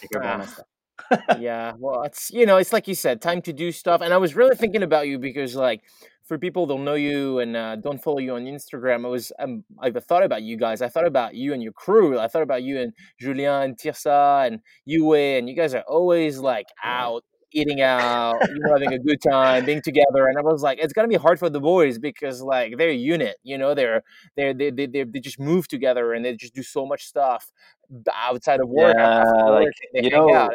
yeah, 1.39 1.73
well, 1.79 2.03
it's 2.03 2.31
you 2.31 2.47
know, 2.47 2.57
it's 2.57 2.73
like 2.73 2.89
you 2.89 2.95
said, 2.95 3.21
time 3.21 3.43
to 3.43 3.53
do 3.53 3.73
stuff. 3.73 4.01
And 4.01 4.13
I 4.13 4.17
was 4.17 4.35
really 4.35 4.57
thinking 4.57 4.83
about 4.83 5.09
you 5.09 5.19
because, 5.19 5.55
like, 5.55 5.83
for 6.25 6.39
people 6.39 6.67
don't 6.67 6.85
know 6.85 6.95
you 6.95 7.41
and 7.41 7.57
uh, 7.57 7.77
don't 7.77 8.03
follow 8.03 8.19
you 8.19 8.35
on 8.35 8.45
Instagram, 8.45 9.05
I 9.05 9.09
was 9.09 9.33
um, 9.39 9.65
I 9.81 9.91
thought 9.91 10.23
about 10.23 10.43
you 10.43 10.57
guys. 10.57 10.81
I 10.83 10.89
thought 10.89 11.07
about 11.07 11.35
you 11.35 11.53
and 11.53 11.63
your 11.63 11.73
crew. 11.73 12.19
I 12.19 12.29
thought 12.29 12.43
about 12.43 12.63
you 12.63 12.81
and 12.81 12.93
Julien 13.19 13.63
and 13.63 13.77
Tirsa 13.77 14.47
and 14.47 14.61
Yue, 14.85 15.15
and 15.15 15.49
you 15.49 15.57
guys 15.57 15.75
are 15.75 15.85
always 15.89 16.39
like 16.39 16.67
out 16.83 17.25
eating 17.53 17.81
out, 17.81 18.37
you 18.49 18.61
know, 18.61 18.73
having 18.73 18.93
a 18.93 18.99
good 18.99 19.21
time, 19.21 19.65
being 19.65 19.83
together. 19.83 20.29
And 20.29 20.39
I 20.39 20.43
was 20.43 20.63
like, 20.63 20.79
it's 20.81 20.93
gonna 20.93 21.09
be 21.09 21.17
hard 21.17 21.39
for 21.39 21.51
the 21.51 21.61
boys 21.61 21.99
because 21.99 22.41
like 22.41 22.77
they're 22.79 22.91
a 22.91 22.95
unit, 22.95 23.37
you 23.43 23.59
know, 23.59 23.75
they're 23.75 24.03
they're 24.37 24.55
they 24.55 24.71
they, 24.71 24.87
they, 24.87 25.05
they 25.05 25.21
just 25.21 25.41
move 25.41 25.67
together 25.69 26.13
and 26.13 26.25
they 26.25 26.37
just 26.37 26.55
do 26.55 26.63
so 26.63 26.87
much 26.87 27.05
stuff 27.07 27.51
outside 28.15 28.61
of 28.61 28.69
work. 28.69 28.95
Yeah, 28.97 29.25
like, 29.25 29.69
you 29.95 30.11
know, 30.11 30.49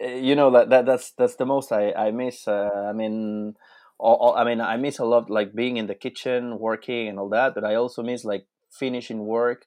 you 0.00 0.34
know 0.34 0.50
that, 0.50 0.70
that 0.70 0.86
that's 0.86 1.12
that's 1.12 1.36
the 1.36 1.46
most 1.46 1.72
I 1.72 1.92
I 1.92 2.10
miss. 2.10 2.46
Uh, 2.48 2.70
I 2.88 2.92
mean, 2.92 3.54
all, 3.98 4.16
all, 4.16 4.36
I 4.36 4.44
mean 4.44 4.60
I 4.60 4.76
miss 4.76 4.98
a 4.98 5.04
lot 5.04 5.30
like 5.30 5.54
being 5.54 5.76
in 5.76 5.86
the 5.86 5.94
kitchen, 5.94 6.58
working 6.58 7.08
and 7.08 7.18
all 7.18 7.28
that. 7.30 7.54
But 7.54 7.64
I 7.64 7.74
also 7.74 8.02
miss 8.02 8.24
like 8.24 8.46
finishing 8.70 9.26
work, 9.26 9.66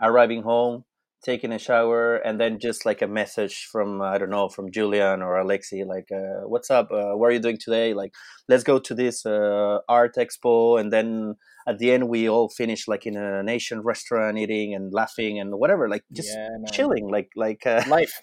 arriving 0.00 0.42
home, 0.42 0.84
taking 1.22 1.52
a 1.52 1.58
shower, 1.58 2.16
and 2.16 2.40
then 2.40 2.58
just 2.58 2.86
like 2.86 3.02
a 3.02 3.06
message 3.06 3.68
from 3.70 4.00
I 4.00 4.18
don't 4.18 4.30
know 4.30 4.48
from 4.48 4.70
Julian 4.70 5.22
or 5.22 5.42
Alexi, 5.42 5.86
like 5.86 6.08
uh, 6.12 6.46
"What's 6.46 6.70
up? 6.70 6.90
Uh, 6.90 7.12
what 7.16 7.26
are 7.28 7.32
you 7.32 7.40
doing 7.40 7.58
today? 7.58 7.94
Like, 7.94 8.14
let's 8.48 8.64
go 8.64 8.78
to 8.78 8.94
this 8.94 9.26
uh, 9.26 9.78
art 9.88 10.16
expo." 10.16 10.80
And 10.80 10.92
then 10.92 11.34
at 11.66 11.78
the 11.78 11.92
end, 11.92 12.08
we 12.08 12.28
all 12.28 12.48
finish 12.48 12.88
like 12.88 13.06
in 13.06 13.16
an 13.16 13.48
Asian 13.48 13.82
restaurant, 13.82 14.38
eating 14.38 14.74
and 14.74 14.92
laughing 14.92 15.38
and 15.38 15.54
whatever, 15.54 15.88
like 15.88 16.04
just 16.12 16.30
yeah, 16.34 16.48
chilling, 16.70 17.10
like 17.10 17.30
like 17.36 17.66
uh, 17.66 17.84
life 17.88 18.20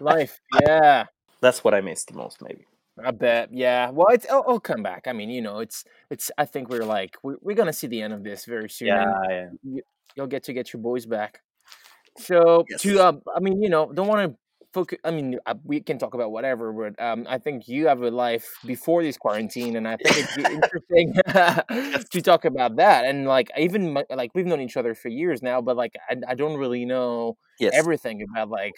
life. 0.00 0.40
Yeah. 0.66 1.06
That's 1.40 1.62
what 1.62 1.74
I 1.74 1.80
miss 1.80 2.04
the 2.04 2.14
most, 2.14 2.42
maybe. 2.42 2.66
I 3.04 3.12
bet. 3.12 3.50
Yeah. 3.52 3.90
Well, 3.90 4.08
it's 4.10 4.24
it'll, 4.24 4.40
it'll, 4.40 4.60
come 4.60 4.82
back. 4.82 5.06
I 5.06 5.12
mean, 5.12 5.30
you 5.30 5.40
know, 5.40 5.60
it's 5.60 5.84
it's. 6.10 6.30
I 6.36 6.46
think 6.46 6.68
we're 6.68 6.84
like 6.84 7.16
we're, 7.22 7.36
we're 7.40 7.54
gonna 7.54 7.72
see 7.72 7.86
the 7.86 8.02
end 8.02 8.12
of 8.12 8.24
this 8.24 8.44
very 8.44 8.68
soon. 8.68 8.88
Yeah. 8.88 9.12
yeah. 9.28 9.46
You, 9.62 9.82
will 10.16 10.26
get 10.26 10.42
to 10.44 10.52
get 10.52 10.72
your 10.72 10.82
boys 10.82 11.06
back. 11.06 11.42
So 12.18 12.64
yes. 12.68 12.82
to 12.82 13.00
uh, 13.00 13.12
I 13.34 13.40
mean, 13.40 13.62
you 13.62 13.68
know, 13.68 13.92
don't 13.92 14.08
want 14.08 14.30
to 14.32 14.38
focus. 14.72 14.98
I 15.04 15.10
mean, 15.10 15.38
uh, 15.46 15.54
we 15.64 15.80
can 15.80 15.98
talk 15.98 16.14
about 16.14 16.30
whatever, 16.30 16.72
but 16.72 17.02
um, 17.02 17.26
I 17.28 17.38
think 17.38 17.68
you 17.68 17.86
have 17.88 18.02
a 18.02 18.10
life 18.10 18.46
before 18.66 19.02
this 19.02 19.16
quarantine, 19.16 19.76
and 19.76 19.86
I 19.86 19.96
think 19.96 20.16
it's 20.18 20.36
interesting 20.38 21.14
to 22.10 22.22
talk 22.22 22.44
about 22.44 22.76
that. 22.76 23.04
And 23.04 23.26
like, 23.26 23.50
even 23.56 23.96
like 24.10 24.30
we've 24.34 24.46
known 24.46 24.60
each 24.60 24.76
other 24.76 24.94
for 24.94 25.08
years 25.08 25.42
now, 25.42 25.60
but 25.60 25.76
like, 25.76 25.92
I, 26.08 26.16
I 26.28 26.34
don't 26.34 26.56
really 26.56 26.84
know 26.84 27.36
yes. 27.58 27.72
everything 27.74 28.22
about 28.22 28.50
like 28.50 28.74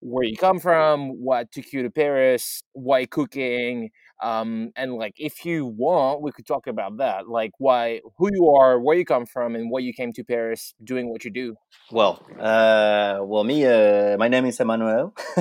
where 0.00 0.24
you 0.24 0.36
come 0.36 0.58
from, 0.60 1.10
what 1.22 1.50
took 1.52 1.72
you 1.72 1.82
to 1.82 1.90
Paris, 1.90 2.62
why 2.72 3.04
cooking, 3.06 3.90
um, 4.20 4.72
and 4.76 4.94
like 4.94 5.14
if 5.18 5.44
you 5.44 5.66
want, 5.66 6.22
we 6.22 6.32
could 6.32 6.46
talk 6.46 6.66
about 6.66 6.96
that, 6.98 7.28
like 7.28 7.52
why, 7.58 8.00
who 8.18 8.28
you 8.32 8.48
are, 8.50 8.80
where 8.80 8.96
you 8.96 9.04
come 9.04 9.26
from, 9.26 9.54
and 9.54 9.70
why 9.70 9.80
you 9.80 9.92
came 9.92 10.12
to 10.14 10.24
Paris, 10.24 10.74
doing 10.82 11.10
what 11.10 11.24
you 11.24 11.30
do. 11.30 11.56
Well, 11.90 12.22
uh, 12.38 13.18
well, 13.22 13.44
me, 13.44 13.64
uh, 13.64 14.16
my 14.18 14.28
name 14.28 14.46
is 14.46 14.60
Emmanuel. 14.60 15.14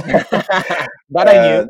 but 1.09 1.27
I 1.27 1.33
knew. 1.33 1.61
Uh, 1.63 1.65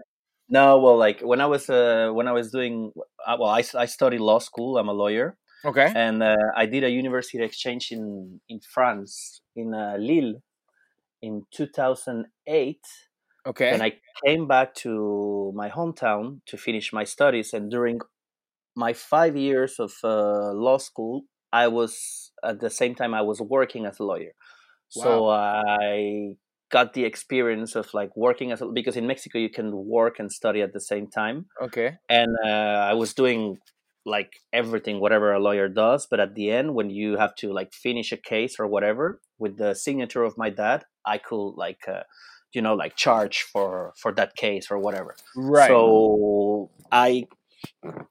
no, 0.49 0.79
well, 0.79 0.97
like 0.97 1.21
when 1.21 1.41
I 1.41 1.45
was 1.45 1.69
uh, 1.69 2.09
when 2.13 2.27
I 2.27 2.31
was 2.31 2.51
doing 2.51 2.91
uh, 3.25 3.37
well, 3.39 3.49
I, 3.49 3.63
I 3.75 3.85
studied 3.85 4.19
law 4.19 4.39
school. 4.39 4.77
I'm 4.77 4.87
a 4.87 4.93
lawyer, 4.93 5.37
Okay. 5.65 5.91
and 5.93 6.23
uh, 6.23 6.35
I 6.55 6.65
did 6.65 6.83
a 6.83 6.89
university 6.89 7.43
exchange 7.43 7.91
in 7.91 8.39
in 8.47 8.59
France 8.61 9.41
in 9.55 9.73
uh, 9.73 9.97
Lille 9.99 10.41
in 11.21 11.45
2008. 11.51 12.79
Okay. 13.47 13.69
And 13.69 13.81
I 13.81 13.93
came 14.25 14.47
back 14.47 14.75
to 14.75 15.53
my 15.55 15.69
hometown 15.69 16.41
to 16.47 16.57
finish 16.57 16.91
my 16.91 17.05
studies. 17.05 17.53
And 17.53 17.71
during 17.71 18.01
my 18.75 18.93
five 18.93 19.37
years 19.37 19.79
of 19.79 19.93
uh, 20.03 20.51
law 20.53 20.77
school, 20.77 21.23
I 21.53 21.67
was 21.69 22.31
at 22.43 22.59
the 22.59 22.69
same 22.69 22.93
time 22.93 23.13
I 23.13 23.21
was 23.21 23.41
working 23.41 23.85
as 23.85 23.99
a 23.99 24.03
lawyer. 24.03 24.33
Wow. 24.95 25.03
So 25.03 25.29
I 25.29 26.35
got 26.69 26.93
the 26.93 27.05
experience 27.05 27.75
of 27.75 27.93
like 27.93 28.15
working 28.17 28.51
as 28.51 28.61
a, 28.61 28.67
because 28.67 28.97
in 28.97 29.07
Mexico 29.07 29.39
you 29.39 29.49
can 29.49 29.71
work 29.73 30.19
and 30.19 30.29
study 30.31 30.61
at 30.61 30.73
the 30.73 30.81
same 30.81 31.07
time. 31.07 31.45
okay. 31.61 31.95
And 32.09 32.35
uh, 32.45 32.49
I 32.91 32.93
was 32.93 33.13
doing 33.13 33.57
like 34.05 34.33
everything, 34.51 34.99
whatever 34.99 35.33
a 35.33 35.39
lawyer 35.39 35.69
does. 35.69 36.05
But 36.09 36.19
at 36.19 36.35
the 36.35 36.51
end, 36.51 36.75
when 36.75 36.89
you 36.89 37.17
have 37.17 37.33
to 37.35 37.53
like 37.53 37.73
finish 37.73 38.11
a 38.11 38.17
case 38.17 38.55
or 38.59 38.67
whatever, 38.67 39.21
with 39.39 39.57
the 39.57 39.73
signature 39.73 40.23
of 40.23 40.37
my 40.37 40.49
dad, 40.49 40.83
I 41.05 41.17
could 41.17 41.53
like. 41.55 41.87
Uh, 41.87 42.03
you 42.53 42.61
know 42.61 42.73
like 42.73 42.95
charge 42.95 43.41
for 43.51 43.93
for 43.97 44.11
that 44.13 44.35
case 44.35 44.71
or 44.71 44.77
whatever 44.79 45.15
Right. 45.35 45.67
so 45.67 46.69
i 46.91 47.27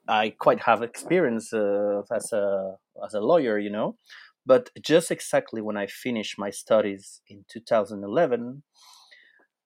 i 0.09 0.31
quite 0.39 0.61
have 0.61 0.83
experience 0.83 1.53
uh, 1.53 2.03
as 2.13 2.33
a 2.33 2.77
as 3.05 3.15
a 3.15 3.21
lawyer 3.21 3.59
you 3.59 3.71
know 3.71 3.97
but 4.45 4.71
just 4.81 5.11
exactly 5.11 5.61
when 5.61 5.77
i 5.77 5.87
finished 5.87 6.39
my 6.39 6.51
studies 6.51 7.21
in 7.29 7.45
2011 7.49 8.63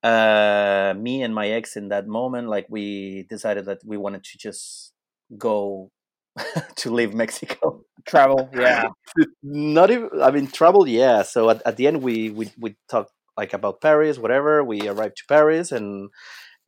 uh 0.02 0.94
me 0.96 1.22
and 1.22 1.34
my 1.34 1.48
ex 1.48 1.76
in 1.76 1.88
that 1.88 2.06
moment 2.06 2.48
like 2.48 2.66
we 2.70 3.26
decided 3.28 3.66
that 3.66 3.78
we 3.84 3.96
wanted 3.98 4.24
to 4.24 4.38
just 4.38 4.92
go 5.36 5.90
to 6.76 6.90
leave 6.90 7.12
mexico 7.12 7.84
Travel. 8.06 8.48
Yeah. 8.54 8.88
not 9.42 9.90
even 9.90 10.08
i 10.22 10.30
mean 10.30 10.46
travel 10.46 10.88
yeah 10.88 11.22
so 11.22 11.50
at, 11.50 11.60
at 11.66 11.76
the 11.76 11.86
end 11.86 12.02
we 12.02 12.30
we, 12.30 12.50
we 12.58 12.76
talked 12.88 13.12
like 13.40 13.52
about 13.58 13.80
paris 13.80 14.18
whatever 14.24 14.52
we 14.72 14.78
arrived 14.92 15.16
to 15.18 15.24
paris 15.34 15.68
and 15.78 16.10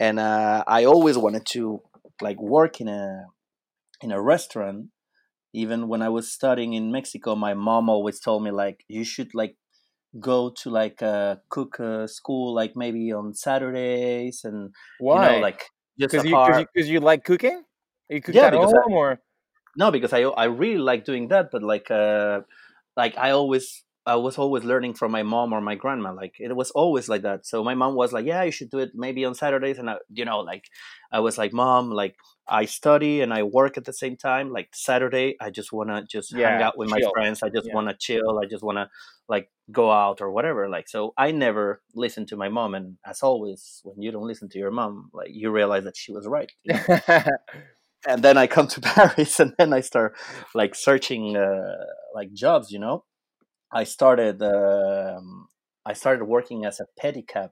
and 0.06 0.16
uh, 0.18 0.64
i 0.66 0.80
always 0.92 1.16
wanted 1.24 1.44
to 1.54 1.62
like 2.26 2.40
work 2.40 2.74
in 2.82 2.88
a 2.88 3.26
in 4.02 4.10
a 4.12 4.20
restaurant 4.34 4.80
even 5.62 5.88
when 5.90 6.02
i 6.02 6.08
was 6.08 6.32
studying 6.38 6.72
in 6.74 6.92
mexico 6.98 7.30
my 7.36 7.54
mom 7.54 7.88
always 7.88 8.18
told 8.20 8.40
me 8.46 8.50
like 8.50 8.78
you 8.88 9.04
should 9.04 9.30
like 9.34 9.56
go 10.20 10.50
to 10.50 10.70
like 10.70 11.00
a 11.02 11.40
cook 11.48 11.80
uh, 11.80 12.06
school 12.06 12.54
like 12.54 12.72
maybe 12.76 13.12
on 13.12 13.34
saturdays 13.34 14.42
and 14.44 14.74
Why? 14.98 15.14
you 15.14 15.20
know 15.20 15.36
like 15.38 15.60
just 15.98 16.12
because 16.12 16.24
you, 16.24 16.36
cause 16.36 16.58
you, 16.58 16.94
you 16.94 17.00
like 17.00 17.24
cooking? 17.24 17.62
You 18.08 18.20
cook 18.20 18.34
Yeah, 18.34 18.46
at 18.46 18.52
because 18.52 18.72
home 18.72 18.92
or 18.94 19.20
no 19.76 19.90
because 19.90 20.12
i 20.12 20.20
i 20.22 20.44
really 20.44 20.78
like 20.90 21.04
doing 21.04 21.28
that 21.28 21.50
but 21.50 21.62
like 21.62 21.90
uh 21.90 22.40
like 22.96 23.16
i 23.16 23.30
always 23.30 23.84
i 24.06 24.16
was 24.16 24.38
always 24.38 24.64
learning 24.64 24.94
from 24.94 25.12
my 25.12 25.22
mom 25.22 25.52
or 25.52 25.60
my 25.60 25.74
grandma 25.74 26.12
like 26.12 26.34
it 26.38 26.54
was 26.56 26.70
always 26.72 27.08
like 27.08 27.22
that 27.22 27.46
so 27.46 27.62
my 27.62 27.74
mom 27.74 27.94
was 27.94 28.12
like 28.12 28.26
yeah 28.26 28.42
you 28.42 28.50
should 28.50 28.70
do 28.70 28.78
it 28.78 28.90
maybe 28.94 29.24
on 29.24 29.34
saturdays 29.34 29.78
and 29.78 29.88
I, 29.90 29.96
you 30.12 30.24
know 30.24 30.40
like 30.40 30.64
i 31.12 31.20
was 31.20 31.38
like 31.38 31.52
mom 31.52 31.90
like 31.90 32.16
i 32.48 32.64
study 32.64 33.20
and 33.20 33.32
i 33.32 33.42
work 33.42 33.76
at 33.78 33.84
the 33.84 33.92
same 33.92 34.16
time 34.16 34.50
like 34.52 34.68
saturday 34.72 35.36
i 35.40 35.50
just 35.50 35.72
want 35.72 35.90
to 35.90 36.04
just 36.08 36.34
hang 36.34 36.60
out 36.62 36.76
with 36.76 36.90
my 36.90 37.00
friends 37.12 37.42
i 37.42 37.48
just 37.48 37.66
Yeah. 37.66 37.74
want 37.74 37.88
to 37.88 37.96
chill 37.98 38.38
i 38.42 38.46
just 38.46 38.64
want 38.64 38.78
to 38.78 38.88
like 39.28 39.50
go 39.70 39.90
out 39.92 40.20
or 40.20 40.30
whatever 40.32 40.68
like 40.68 40.88
so 40.88 41.14
i 41.16 41.30
never 41.30 41.80
listened 41.94 42.28
to 42.28 42.36
my 42.36 42.48
mom 42.48 42.74
and 42.74 42.96
as 43.06 43.22
always 43.22 43.80
when 43.84 44.02
you 44.02 44.10
don't 44.10 44.26
listen 44.26 44.48
to 44.50 44.58
your 44.58 44.72
mom 44.72 45.10
like 45.14 45.30
you 45.32 45.50
realize 45.50 45.84
that 45.84 45.96
she 45.96 46.12
was 46.12 46.26
right 46.26 46.50
you 46.64 46.74
know? 46.74 46.98
and 48.06 48.22
then 48.22 48.36
I 48.36 48.46
come 48.46 48.66
to 48.68 48.80
Paris, 48.92 49.38
and 49.40 49.54
then 49.58 49.72
I 49.72 49.80
start 49.80 50.16
like 50.54 50.74
searching 50.74 51.36
uh, 51.36 51.76
like 52.14 52.32
jobs. 52.32 52.70
You 52.72 52.78
know, 52.80 53.04
I 53.72 53.84
started 53.84 54.42
um, 54.42 55.48
I 55.84 55.92
started 55.94 56.24
working 56.24 56.64
as 56.64 56.80
a 56.80 56.86
pedicab 57.00 57.50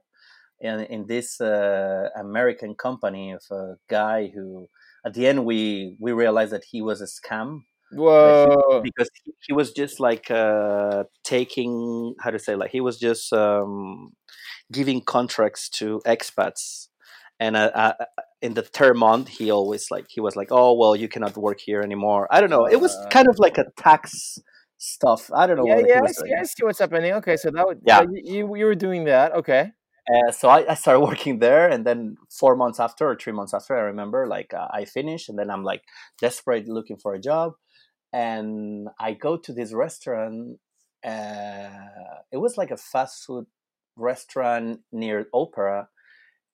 in 0.59 0.79
in 0.81 1.07
this 1.07 1.41
uh, 1.41 2.09
American 2.15 2.75
company 2.75 3.31
of 3.31 3.43
a 3.51 3.75
guy 3.89 4.31
who, 4.33 4.67
at 5.05 5.13
the 5.13 5.27
end, 5.27 5.45
we 5.45 5.95
we 5.99 6.11
realized 6.11 6.51
that 6.51 6.65
he 6.71 6.81
was 6.81 7.01
a 7.01 7.07
scam 7.07 7.61
Whoa. 7.91 8.81
because 8.83 9.09
he, 9.23 9.33
he 9.47 9.53
was 9.53 9.71
just 9.71 9.99
like 9.99 10.29
uh, 10.31 11.03
taking 11.23 12.15
how 12.19 12.29
to 12.31 12.39
say 12.39 12.55
like 12.55 12.71
he 12.71 12.81
was 12.81 12.97
just 12.99 13.33
um, 13.33 14.13
giving 14.71 15.01
contracts 15.01 15.69
to 15.69 16.01
expats 16.05 16.87
and 17.39 17.57
uh, 17.57 17.71
uh, 17.73 17.93
in 18.41 18.53
the 18.53 18.61
third 18.61 18.95
month 18.95 19.27
he 19.27 19.51
always 19.51 19.91
like 19.91 20.05
he 20.09 20.21
was 20.21 20.35
like 20.35 20.47
oh 20.51 20.73
well 20.73 20.95
you 20.95 21.09
cannot 21.09 21.35
work 21.35 21.59
here 21.59 21.81
anymore 21.81 22.27
i 22.31 22.39
don't 22.39 22.49
know 22.49 22.65
it 22.65 22.79
was 22.79 22.95
Uh. 22.95 23.09
kind 23.09 23.27
of 23.27 23.37
like 23.39 23.57
a 23.57 23.65
tax 23.75 24.37
stuff 24.81 25.29
i 25.35 25.45
don't 25.45 25.57
know 25.57 25.65
Yeah, 25.67 25.79
yeah, 25.85 26.01
I 26.03 26.11
see. 26.11 26.33
I 26.39 26.43
see 26.43 26.63
what's 26.63 26.79
happening. 26.79 27.13
Okay, 27.13 27.37
so 27.37 27.51
that 27.51 27.65
would 27.67 27.81
Yeah. 27.85 28.01
you, 28.01 28.21
you 28.23 28.55
you 28.55 28.65
were 28.65 28.75
doing 28.75 29.03
that. 29.05 29.33
Okay. 29.33 29.71
Uh, 30.11 30.31
so 30.31 30.49
I, 30.49 30.71
I 30.71 30.73
started 30.73 30.99
working 31.11 31.37
there 31.39 31.69
and 31.69 31.85
then 31.85 32.17
four 32.31 32.55
months 32.55 32.79
after 32.79 33.07
or 33.07 33.15
three 33.15 33.33
months 33.33 33.53
after 33.53 33.77
i 33.77 33.81
remember 33.81 34.25
like 34.25 34.51
uh, 34.53 34.67
i 34.73 34.83
finished 34.83 35.29
and 35.29 35.37
then 35.37 35.51
i'm 35.51 35.63
like 35.63 35.83
desperate 36.19 36.67
looking 36.67 36.97
for 36.97 37.13
a 37.13 37.19
job 37.19 37.53
and 38.11 38.89
i 38.99 39.13
go 39.13 39.37
to 39.37 39.53
this 39.53 39.73
restaurant 39.73 40.57
uh, 41.05 41.69
it 42.31 42.37
was 42.37 42.57
like 42.57 42.71
a 42.71 42.77
fast 42.77 43.23
food 43.25 43.45
restaurant 43.95 44.79
near 44.91 45.27
opera 45.33 45.87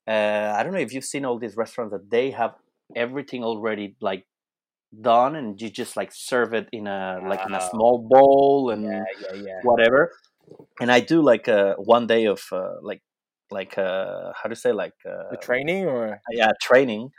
uh, 0.07 0.53
i 0.57 0.61
don't 0.63 0.73
know 0.73 0.79
if 0.79 0.93
you've 0.93 1.05
seen 1.05 1.25
all 1.25 1.39
these 1.39 1.55
restaurants 1.57 1.93
that 1.93 2.09
they 2.11 2.31
have 2.31 2.55
everything 2.95 3.43
already 3.43 3.95
like 4.01 4.25
done 5.01 5.35
and 5.35 5.61
you 5.61 5.69
just 5.69 5.95
like 5.97 6.11
serve 6.13 6.53
it 6.53 6.67
in 6.71 6.87
a 6.87 7.19
like 7.27 7.45
in 7.45 7.53
a 7.53 7.61
small 7.61 8.07
bowl 8.09 8.71
and 8.71 8.83
Yeah, 8.83 9.03
yeah, 9.19 9.41
yeah. 9.45 9.61
whatever. 9.63 10.11
And 10.79 10.91
i 10.91 10.99
do 10.99 11.21
like 11.21 11.47
uh, 11.47 11.75
one 11.75 12.07
day 12.07 12.25
of 12.25 12.41
uh, 12.51 12.75
like 12.81 13.01
like 13.51 13.77
uh, 13.77 14.31
how 14.35 14.49
to 14.49 14.55
say 14.55 14.71
like 14.71 14.93
uh, 15.05 15.31
The 15.31 15.37
training 15.37 15.85
or? 15.85 16.21
yeah 16.31 16.51
training. 16.61 17.11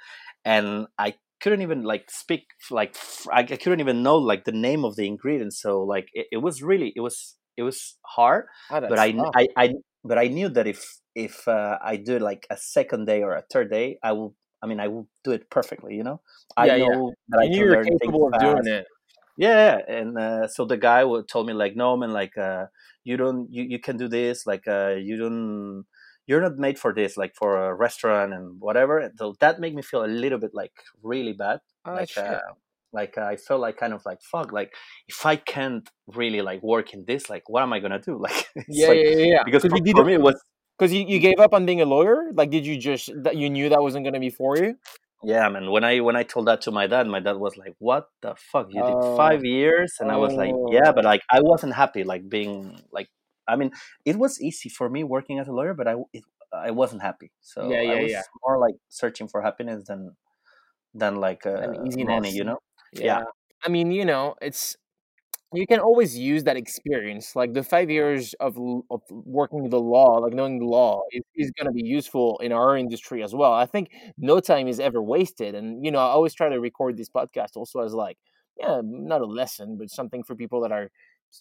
And 0.44 0.86
i 0.98 1.14
couldn't 1.40 1.62
even 1.62 1.82
like 1.82 2.10
speak 2.10 2.44
like 2.70 2.96
I 3.32 3.44
couldn't 3.44 3.80
even 3.80 4.02
know 4.02 4.16
like 4.16 4.44
the 4.44 4.52
name 4.52 4.84
of 4.84 4.96
the 4.96 5.06
ingredients. 5.06 5.60
So 5.62 5.82
like 5.82 6.08
it, 6.12 6.26
it 6.32 6.38
was 6.38 6.62
really 6.62 6.92
it 6.96 7.00
was 7.00 7.36
it 7.56 7.62
was 7.62 7.96
hard 8.04 8.46
oh, 8.70 8.80
but 8.80 8.98
I. 8.98 9.14
I 9.34 9.46
i 9.56 9.74
but 10.04 10.16
i 10.18 10.28
knew 10.28 10.48
that 10.48 10.66
if 10.66 11.00
if 11.14 11.46
uh, 11.48 11.76
i 11.82 11.96
do 11.96 12.18
like 12.18 12.46
a 12.50 12.56
second 12.56 13.06
day 13.06 13.22
or 13.22 13.34
a 13.34 13.42
third 13.52 13.68
day 13.70 13.98
i 14.02 14.12
will 14.12 14.34
i 14.62 14.66
mean 14.66 14.80
i 14.80 14.88
will 14.88 15.08
do 15.24 15.32
it 15.32 15.50
perfectly 15.50 15.94
you 15.94 16.02
know 16.02 16.20
i 16.56 16.66
Yeah, 16.66 16.76
yeah. 16.76 16.96
know 16.96 17.12
that 17.28 17.40
i 17.40 17.44
you 17.44 17.50
knew 17.50 17.58
can 17.58 17.64
you 17.64 17.70
were 17.70 17.76
learn 17.76 17.84
things 17.98 18.14
capable 18.14 18.26
of 18.28 18.38
doing 18.38 18.66
it. 18.66 18.86
Yeah, 19.36 19.78
and 19.86 20.18
uh, 20.18 20.48
so 20.48 20.64
the 20.64 20.76
guy 20.76 21.04
would 21.04 21.28
told 21.28 21.46
me 21.46 21.52
like, 21.52 21.76
no 21.76 21.96
man, 21.96 22.12
like 22.12 22.36
uh, 22.36 22.66
you 23.04 23.16
don't, 23.16 23.46
you, 23.52 23.62
you 23.62 23.78
can 23.78 23.96
do 23.96 24.08
this, 24.08 24.46
like 24.46 24.66
uh, 24.66 24.94
you 24.98 25.16
don't, 25.16 25.84
you're 26.26 26.40
not 26.40 26.56
made 26.58 26.78
for 26.78 26.92
this, 26.92 27.16
like 27.16 27.34
for 27.36 27.56
a 27.56 27.74
restaurant 27.74 28.32
and 28.34 28.60
whatever. 28.60 28.98
And 28.98 29.16
So 29.16 29.34
that 29.40 29.60
made 29.60 29.74
me 29.74 29.82
feel 29.82 30.04
a 30.04 30.06
little 30.06 30.38
bit 30.38 30.50
like 30.54 30.72
really 31.02 31.32
bad, 31.32 31.60
Oh 31.84 31.94
like 31.94 32.08
shit. 32.08 32.24
uh, 32.24 32.40
like 32.92 33.16
I 33.16 33.36
felt 33.36 33.60
like 33.60 33.76
kind 33.76 33.92
of 33.92 34.04
like 34.04 34.20
fuck, 34.22 34.50
like 34.52 34.74
if 35.06 35.24
I 35.24 35.36
can't 35.36 35.88
really 36.08 36.42
like 36.42 36.62
work 36.62 36.92
in 36.92 37.04
this, 37.06 37.30
like 37.30 37.48
what 37.48 37.62
am 37.62 37.72
I 37.72 37.78
gonna 37.80 38.00
do? 38.00 38.18
Like 38.20 38.48
yeah, 38.68 38.88
like, 38.88 38.96
yeah, 39.04 39.16
yeah, 39.16 39.24
yeah. 39.26 39.42
because 39.44 39.62
for, 39.62 39.78
for 39.92 40.04
me 40.04 40.14
it 40.14 40.20
was 40.20 40.40
because 40.78 40.92
you, 40.92 41.04
you 41.06 41.18
gave 41.18 41.40
up 41.40 41.52
on 41.54 41.66
being 41.66 41.80
a 41.80 41.84
lawyer. 41.86 42.30
Like, 42.32 42.50
did 42.50 42.64
you 42.66 42.78
just 42.78 43.10
that 43.24 43.36
you 43.36 43.50
knew 43.50 43.68
that 43.68 43.82
wasn't 43.82 44.04
going 44.04 44.14
to 44.14 44.20
be 44.20 44.30
for 44.30 44.56
you? 44.56 44.76
yeah 45.24 45.48
man 45.48 45.68
when 45.72 45.82
i 45.82 45.98
when 45.98 46.14
i 46.14 46.22
told 46.22 46.46
that 46.46 46.60
to 46.60 46.70
my 46.70 46.86
dad 46.86 47.04
my 47.08 47.18
dad 47.18 47.36
was 47.36 47.56
like 47.56 47.74
what 47.80 48.06
the 48.22 48.36
fuck 48.36 48.68
you 48.70 48.80
Oh. 48.80 48.86
did 48.86 49.16
five 49.16 49.44
years 49.44 49.94
and 49.98 50.12
i 50.12 50.16
was 50.16 50.32
like 50.34 50.54
yeah 50.70 50.92
but 50.92 51.04
Oh. 51.04 51.08
like 51.08 51.22
i 51.28 51.40
wasn't 51.42 51.74
happy 51.74 52.04
like 52.04 52.28
being 52.28 52.78
like 52.92 53.08
i 53.48 53.56
mean 53.56 53.72
it 54.04 54.16
was 54.16 54.40
easy 54.40 54.68
for 54.68 54.88
me 54.88 55.02
working 55.02 55.40
as 55.40 55.48
a 55.48 55.52
lawyer 55.52 55.74
but 55.74 55.88
i 55.88 55.96
it, 56.12 56.22
i 56.52 56.70
wasn't 56.70 57.02
happy 57.02 57.32
so 57.40 57.68
Yeah, 57.68 57.80
yeah, 57.80 57.92
i 57.98 58.02
was 58.02 58.12
yeah. 58.12 58.22
more 58.46 58.58
like 58.60 58.76
searching 58.90 59.26
for 59.26 59.42
happiness 59.42 59.88
than 59.88 60.14
than 60.94 61.16
like 61.16 61.44
uh, 61.46 61.66
money 62.14 62.30
you 62.30 62.44
know 62.44 62.58
Yeah. 62.92 63.04
Yeah. 63.06 63.24
I 63.66 63.68
mean, 63.70 63.90
you 63.90 64.04
know, 64.04 64.36
it's 64.40 64.76
you 65.54 65.66
can 65.66 65.80
always 65.80 66.16
use 66.16 66.44
that 66.44 66.56
experience. 66.56 67.34
Like 67.34 67.54
the 67.54 67.62
five 67.62 67.90
years 67.90 68.34
of 68.40 68.56
of 68.90 69.02
working 69.10 69.68
the 69.70 69.80
law, 69.80 70.18
like 70.18 70.34
knowing 70.34 70.58
the 70.58 70.66
law, 70.66 71.02
is, 71.12 71.22
is 71.36 71.50
going 71.52 71.66
to 71.66 71.72
be 71.72 71.82
useful 71.86 72.38
in 72.38 72.52
our 72.52 72.76
industry 72.76 73.22
as 73.22 73.34
well. 73.34 73.52
I 73.52 73.66
think 73.66 73.90
no 74.18 74.40
time 74.40 74.68
is 74.68 74.78
ever 74.80 75.02
wasted. 75.02 75.54
And 75.54 75.84
you 75.84 75.90
know, 75.90 75.98
I 75.98 76.10
always 76.10 76.34
try 76.34 76.48
to 76.50 76.60
record 76.60 76.96
this 76.98 77.08
podcast 77.08 77.56
also 77.56 77.80
as 77.80 77.94
like, 77.94 78.18
yeah, 78.58 78.80
not 78.84 79.22
a 79.22 79.26
lesson, 79.26 79.76
but 79.78 79.90
something 79.90 80.22
for 80.22 80.34
people 80.34 80.60
that 80.62 80.72
are 80.72 80.90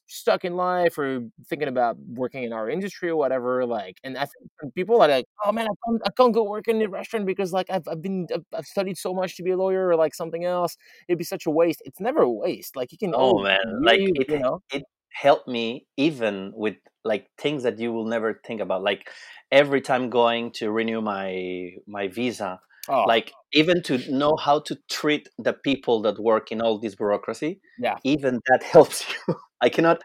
stuck 0.08 0.46
in 0.46 0.56
life 0.56 0.98
or 0.98 1.22
thinking 1.48 1.68
about 1.68 1.98
working 2.00 2.44
in 2.44 2.54
our 2.54 2.70
industry 2.70 3.10
or 3.10 3.16
whatever. 3.16 3.66
Like, 3.66 3.98
and 4.04 4.18
I 4.18 4.26
think 4.26 4.74
people 4.76 5.02
are 5.02 5.08
like, 5.08 5.26
"Oh 5.46 5.52
man, 5.52 5.66
I 5.66 5.76
can't, 5.86 6.02
I 6.06 6.10
can't 6.18 6.34
go 6.34 6.44
work 6.44 6.68
in 6.68 6.82
a 6.82 6.90
restaurant 6.90 7.26
because 7.26 7.54
like 7.54 7.70
I've 7.70 7.88
I've 7.88 8.02
been 8.02 8.28
I've 8.54 8.66
studied 8.66 8.98
so 8.98 9.14
much 9.14 9.36
to 9.38 9.44
be 9.44 9.52
a 9.52 9.58
lawyer 9.58 9.88
or 9.88 9.96
like 9.96 10.16
something 10.16 10.46
else. 10.46 10.78
It'd 11.08 11.18
be 11.18 11.24
such 11.24 11.46
a 11.46 11.52
waste. 11.52 11.82
It's 11.86 12.00
never 12.00 12.22
a 12.22 12.32
waste. 12.32 12.76
Like 12.76 12.92
you 12.92 12.98
can. 12.98 13.14
Oh 13.16 13.42
man, 13.42 13.82
like 13.84 14.00
it 14.00 14.30
you 14.30 14.40
know. 14.40 14.62
it 14.72 14.84
helped 15.12 15.48
me 15.48 15.88
even 15.98 16.52
with 16.56 16.76
like 17.04 17.28
things 17.38 17.64
that 17.64 17.80
you 17.80 17.92
will 17.92 18.06
never 18.06 18.40
think 18.46 18.62
about. 18.62 18.84
Like 18.84 19.10
every 19.52 19.82
time 19.82 20.10
going 20.10 20.52
to 20.54 20.72
renew 20.72 21.02
my 21.02 21.72
my 21.88 22.08
visa, 22.08 22.60
Oh, 22.90 23.04
like 23.04 23.34
even 23.54 23.82
to 23.84 23.98
know 24.12 24.36
how 24.38 24.60
to 24.60 24.78
treat 24.90 25.30
the 25.38 25.54
people 25.54 26.02
that 26.04 26.20
work 26.20 26.52
in 26.52 26.62
all 26.62 26.80
this 26.80 26.96
bureaucracy 26.96 27.60
yeah. 27.80 27.96
even 28.04 28.40
that 28.50 28.64
helps 28.74 29.06
you 29.10 29.36
i 29.62 29.70
cannot 29.70 30.00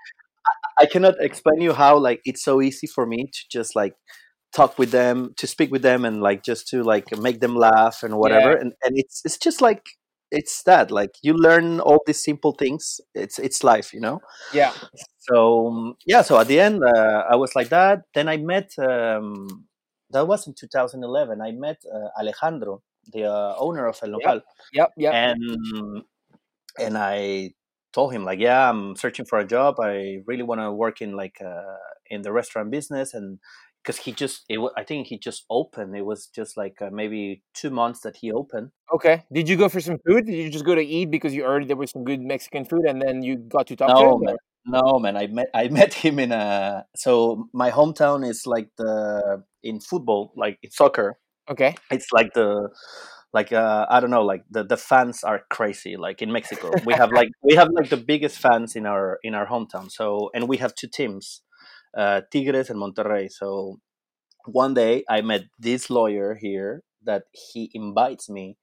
i 0.81 0.87
cannot 0.87 1.15
explain 1.21 1.61
you 1.61 1.73
how 1.73 1.97
like 1.99 2.21
it's 2.25 2.43
so 2.43 2.61
easy 2.61 2.87
for 2.87 3.07
me 3.07 3.27
to 3.33 3.41
just 3.51 3.77
like 3.77 3.95
talk 4.55 4.79
with 4.79 4.91
them 4.91 5.33
to 5.37 5.47
speak 5.47 5.71
with 5.71 5.83
them 5.83 6.05
and 6.05 6.21
like 6.23 6.43
just 6.45 6.69
to 6.69 6.83
like 6.83 7.17
make 7.19 7.41
them 7.41 7.55
laugh 7.57 8.03
and 8.03 8.17
whatever 8.17 8.53
Yeah. 8.53 8.61
and 8.61 8.73
and 8.85 8.93
it's 8.97 9.23
it's 9.25 9.39
just 9.39 9.61
like 9.63 9.83
it's 10.31 10.63
that 10.65 10.91
like 10.91 11.11
you 11.23 11.35
learn 11.35 11.81
all 11.81 12.01
these 12.07 12.23
simple 12.25 12.53
things 12.53 13.01
it's 13.15 13.39
it's 13.39 13.63
life 13.65 13.93
you 13.95 14.01
know 14.01 14.21
Yeah. 14.53 14.73
so 15.19 15.95
yeah 16.07 16.23
so 16.23 16.39
at 16.39 16.49
the 16.49 16.61
end 16.61 16.83
uh, 16.85 17.23
i 17.31 17.37
was 17.37 17.55
like 17.55 17.69
that 17.71 18.03
then 18.15 18.29
i 18.29 18.37
met 18.37 18.71
um, 18.79 19.67
that 20.13 20.27
was 20.27 20.47
in 20.47 20.55
2011 20.55 21.41
i 21.41 21.51
met 21.53 21.83
uh, 21.93 22.09
alejandro 22.19 22.83
the 23.13 23.25
uh, 23.25 23.55
owner 23.59 23.87
of 23.87 23.99
El 24.03 24.11
Nopal 24.11 24.41
Yep. 24.73 24.91
Yep. 24.97 25.15
and 25.15 26.05
and 26.79 26.97
i 26.97 27.53
told 27.93 28.13
him 28.13 28.25
like 28.25 28.39
yeah 28.39 28.71
i'm 28.71 28.97
searching 28.97 29.27
for 29.27 29.39
a 29.39 29.47
job 29.47 29.81
i 29.81 30.19
really 30.27 30.43
want 30.43 30.61
to 30.61 30.73
work 30.73 31.01
in 31.03 31.15
like 31.17 31.37
uh, 31.45 31.77
in 32.07 32.23
the 32.23 32.33
restaurant 32.33 32.71
business 32.71 33.13
and 33.15 33.39
because 33.83 33.99
he 33.99 34.13
just 34.13 34.45
it, 34.49 34.59
wa- 34.59 34.71
i 34.77 34.85
think 34.85 35.09
he 35.09 35.19
just 35.19 35.45
opened 35.51 35.97
it 35.97 36.07
was 36.07 36.29
just 36.29 36.57
like 36.57 36.81
uh, 36.81 36.91
maybe 36.93 37.43
two 37.55 37.71
months 37.71 38.01
that 38.01 38.17
he 38.17 38.33
opened 38.33 38.71
Okay. 38.93 39.25
Did 39.33 39.49
you 39.49 39.57
go 39.57 39.71
for 39.71 39.81
some 39.81 39.97
food? 40.07 40.27
Did 40.27 40.35
you 40.35 40.51
just 40.51 40.67
go 40.67 40.75
to 40.75 40.83
eat 40.83 41.11
because 41.11 41.33
you 41.33 41.45
heard 41.45 41.67
there 41.67 41.77
was 41.77 41.91
some 41.91 42.05
good 42.05 42.21
Mexican 42.21 42.67
food 42.67 42.85
and 42.87 43.01
then 43.01 43.23
you 43.23 43.37
got 43.37 43.67
to 43.69 43.77
talk 43.77 43.89
to 43.97 44.03
no 44.03 44.21
him? 44.21 44.37
No 44.65 44.99
man 44.99 45.17
i 45.17 45.27
met 45.27 45.49
i 45.55 45.69
met 45.79 45.95
him 45.95 46.19
in 46.19 46.33
a 46.33 46.85
so 46.95 47.49
my 47.53 47.71
hometown 47.71 48.27
is 48.27 48.47
like 48.47 48.69
the 48.79 49.43
in 49.63 49.81
football 49.81 50.33
like 50.37 50.59
in 50.63 50.71
soccer 50.71 51.19
Okay. 51.51 51.75
it's 51.91 52.07
like 52.13 52.33
the 52.35 52.69
like 53.33 53.53
uh, 53.53 53.87
i 53.91 53.99
don't 53.99 54.11
know 54.11 54.23
like 54.23 54.45
the, 54.51 54.63
the 54.63 54.77
fans 54.77 55.25
are 55.25 55.43
crazy 55.51 55.97
like 55.97 56.23
in 56.23 56.31
mexico 56.31 56.71
we 56.87 56.95
have 56.95 57.11
like 57.13 57.29
we 57.43 57.55
have 57.55 57.69
like 57.73 57.91
the 57.91 57.97
biggest 57.97 58.39
fans 58.39 58.77
in 58.77 58.87
our 58.87 59.19
in 59.23 59.35
our 59.35 59.47
hometown 59.47 59.91
so 59.91 60.31
and 60.35 60.49
we 60.49 60.59
have 60.59 60.75
two 60.75 60.87
teams 60.87 61.43
uh, 61.97 62.21
tigres 62.33 62.71
and 62.71 62.81
monterrey 62.81 63.31
so 63.31 63.81
one 64.47 64.75
day 64.75 65.05
i 65.09 65.21
met 65.21 65.43
this 65.59 65.91
lawyer 65.91 66.35
here 66.41 66.83
that 67.03 67.25
he 67.33 67.71
invites 67.75 68.29
me 68.31 68.57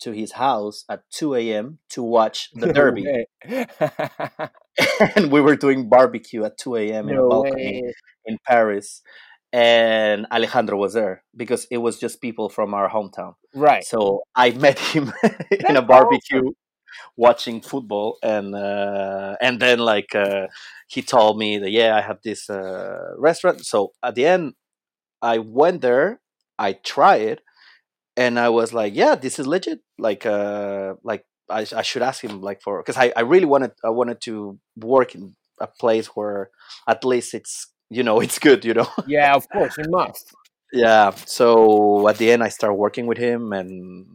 to 0.00 0.12
his 0.12 0.32
house 0.32 0.84
at 0.88 1.02
2 1.10 1.34
a.m 1.34 1.78
to 1.90 2.02
watch 2.02 2.50
the 2.54 2.66
No 2.66 2.72
derby 2.72 3.04
and 5.16 5.32
we 5.32 5.40
were 5.40 5.56
doing 5.56 5.88
barbecue 5.88 6.44
at 6.44 6.58
2 6.58 6.76
a.m 6.76 7.08
in 7.08 7.16
a 7.16 7.28
balcony 7.28 7.82
way. 7.82 7.92
in 8.26 8.38
paris 8.46 9.02
and 9.52 10.26
alejandro 10.30 10.76
was 10.76 10.92
there 10.94 11.22
because 11.36 11.66
it 11.70 11.78
was 11.78 11.98
just 11.98 12.20
people 12.20 12.48
from 12.48 12.74
our 12.74 12.90
hometown 12.90 13.34
Right. 13.54 13.84
so 13.84 14.20
I 14.34 14.50
met 14.66 14.78
him 14.78 15.12
in 15.50 15.76
a 15.76 15.82
barbecue 15.82 16.50
watching 17.16 17.60
football, 17.60 18.18
and 18.22 18.54
uh, 18.54 19.36
and 19.40 19.60
then 19.60 19.78
like 19.78 20.14
uh, 20.14 20.46
he 20.88 21.02
told 21.02 21.38
me 21.38 21.58
that 21.58 21.70
yeah, 21.70 21.96
I 21.96 22.00
have 22.00 22.20
this 22.22 22.48
uh, 22.50 23.14
restaurant. 23.18 23.66
So 23.66 23.92
at 24.02 24.14
the 24.14 24.26
end, 24.26 24.54
I 25.22 25.38
went 25.38 25.82
there, 25.82 26.20
I 26.58 26.74
tried, 26.74 27.40
and 28.16 28.38
I 28.38 28.48
was 28.50 28.72
like, 28.72 28.94
yeah, 28.94 29.14
this 29.14 29.38
is 29.38 29.46
legit. 29.46 29.80
Like 29.98 30.26
uh, 30.26 30.94
like 31.02 31.24
I, 31.48 31.60
I 31.74 31.82
should 31.82 32.02
ask 32.02 32.22
him 32.22 32.40
like 32.42 32.60
for 32.62 32.80
because 32.82 32.96
I, 32.96 33.12
I 33.16 33.20
really 33.22 33.46
wanted 33.46 33.72
I 33.84 33.90
wanted 33.90 34.20
to 34.22 34.58
work 34.76 35.14
in 35.14 35.34
a 35.60 35.66
place 35.66 36.08
where 36.08 36.50
at 36.86 37.04
least 37.04 37.34
it's 37.34 37.68
you 37.90 38.02
know 38.02 38.20
it's 38.24 38.38
good 38.38 38.64
you 38.64 38.74
know 38.74 38.88
Yeah, 39.06 39.34
of 39.34 39.48
course, 39.48 39.76
you 39.78 39.84
must. 39.88 40.34
yeah 40.72 41.10
so 41.24 42.08
at 42.08 42.18
the 42.18 42.30
end 42.32 42.42
i 42.42 42.48
started 42.50 42.74
working 42.74 43.06
with 43.06 43.18
him 43.18 43.52
and 43.52 44.06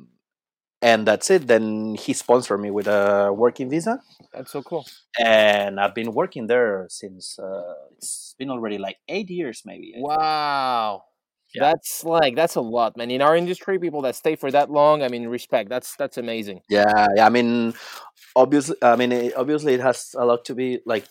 and 0.81 1.07
that's 1.07 1.29
it 1.31 1.47
then 1.47 1.95
he 1.95 2.11
sponsored 2.13 2.59
me 2.59 2.69
with 2.71 2.87
a 2.87 3.31
working 3.33 3.69
visa 3.69 4.01
That's 4.33 4.51
so 4.51 4.61
cool. 4.61 4.85
and 5.17 5.79
i've 5.79 5.95
been 5.95 6.11
working 6.13 6.47
there 6.47 6.87
since 6.89 7.39
uh, 7.39 7.73
it's 7.97 8.35
been 8.37 8.49
already 8.51 8.77
like 8.77 8.97
eight 9.07 9.29
years 9.29 9.63
maybe 9.65 9.93
Wow. 9.95 11.03
Yeah. 11.53 11.63
That's 11.71 12.03
like 12.03 12.35
that's 12.35 12.55
a 12.55 12.61
lot, 12.61 12.95
man. 12.97 13.11
In 13.11 13.21
our 13.21 13.35
industry, 13.35 13.77
people 13.79 14.01
that 14.03 14.15
stay 14.15 14.35
for 14.35 14.51
that 14.51 14.69
long, 14.71 15.03
I 15.03 15.09
mean, 15.09 15.27
respect. 15.27 15.69
That's 15.69 15.95
that's 15.95 16.17
amazing. 16.17 16.61
yeah 16.69 17.07
yeah 17.15 17.25
i 17.25 17.29
mean 17.29 17.73
obviously 18.35 18.75
i 18.81 18.95
mean 18.95 19.11
it, 19.11 19.35
obviously 19.35 19.73
it 19.73 19.79
has 19.81 20.13
a 20.17 20.25
lot 20.25 20.45
to 20.45 20.55
be 20.55 20.79
like 20.85 21.05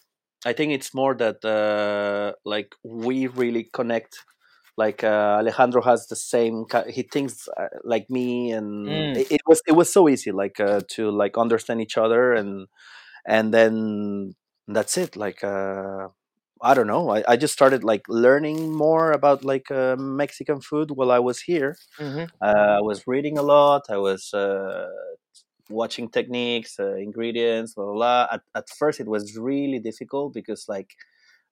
i 0.47 0.53
think 0.53 0.73
it's 0.73 0.95
more 0.95 1.15
that 1.15 1.45
uh 1.45 2.33
like 2.45 2.75
we 2.85 3.27
really 3.27 3.69
connect 3.73 4.19
like 4.77 5.05
uh, 5.05 5.39
alejandro 5.41 5.83
has 5.83 6.07
the 6.07 6.17
same 6.17 6.65
he 6.89 7.03
thinks 7.03 7.49
uh, 7.59 7.69
like 7.85 8.09
me 8.09 8.53
and 8.53 8.69
Mm. 8.87 9.17
it, 9.17 9.33
it 9.33 9.41
was 9.47 9.61
it 9.67 9.73
was 9.73 9.93
so 9.93 10.09
easy 10.09 10.33
like 10.33 10.59
uh, 10.61 10.81
to 10.89 11.11
like 11.11 11.37
understand 11.37 11.81
each 11.83 11.99
other 11.99 12.33
and 12.33 12.67
and 13.27 13.53
then 13.53 14.35
that's 14.69 14.97
it 14.99 15.17
like 15.17 15.45
uh 15.45 16.09
i 16.63 16.75
don't 16.75 16.87
know 16.87 17.11
i, 17.11 17.23
I 17.29 17.37
just 17.37 17.53
started 17.55 17.85
like 17.85 18.03
learning 18.09 18.73
more 18.75 19.13
about 19.13 19.45
like 19.45 19.71
uh, 19.71 19.97
mexican 19.97 20.61
food 20.61 20.91
while 20.93 21.11
i 21.11 21.19
was 21.19 21.41
here 21.41 21.77
hmm 21.99 22.31
uh, 22.43 22.77
I 22.79 22.83
was 22.83 23.07
reading 23.07 23.39
a 23.39 23.43
lot. 23.43 23.85
I 23.91 23.99
was 23.99 24.33
uh, 24.35 24.89
watching 25.69 26.09
techniques, 26.11 26.79
uh, 26.79 26.95
ingredients, 26.97 27.75
blah, 27.75 27.85
blah 27.85 27.95
blah. 27.95 28.29
At, 28.33 28.43
at 28.55 28.69
first, 28.71 29.01
it 29.01 29.09
was 29.09 29.37
really 29.37 29.79
difficult 29.79 30.35
because, 30.35 30.67
like, 30.69 30.91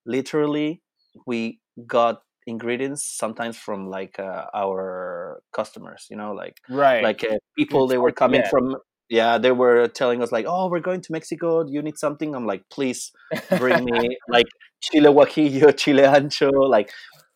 literally, 0.07 0.83
we 1.27 1.61
got 1.87 2.23
ingredients 2.47 3.05
sometimes 3.07 3.57
from 3.59 3.89
like 3.91 4.19
uh, 4.19 4.47
our 4.55 5.43
customers. 5.53 6.07
You 6.11 6.17
know, 6.17 6.33
like 6.33 6.61
Right. 6.69 7.11
like 7.11 7.25
uh, 7.25 7.39
people 7.57 7.87
they 7.89 7.99
were 7.99 8.13
coming 8.13 8.45
from. 8.45 8.77
Yeah, 9.09 9.39
they 9.39 9.53
were 9.53 9.89
telling 9.89 10.23
us 10.23 10.33
like, 10.33 10.47
"Oh, 10.49 10.69
we're 10.69 10.81
going 10.81 11.01
to 11.03 11.13
Mexico. 11.13 11.65
Do 11.65 11.73
you 11.73 11.83
need 11.83 11.99
something?" 11.99 12.35
I'm 12.35 12.47
like, 12.47 12.65
"Please 12.71 13.13
bring 13.59 13.85
me 13.85 14.19
like 14.29 14.47
chile 14.81 15.07
guajillo, 15.13 15.77
chile 15.77 16.03
ancho, 16.03 16.51
like 16.69 16.93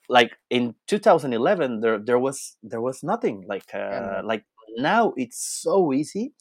like 0.09 0.37
in 0.51 0.75
2011 0.89 1.81
there 1.81 1.99
there 1.99 2.19
was 2.19 2.57
there 2.63 2.81
was 2.81 3.03
nothing 3.03 3.45
like 3.49 3.65
uh, 3.75 4.21
like 4.25 4.45
now 4.77 5.13
it's 5.17 5.61
so 5.63 5.93
easy 5.93 6.33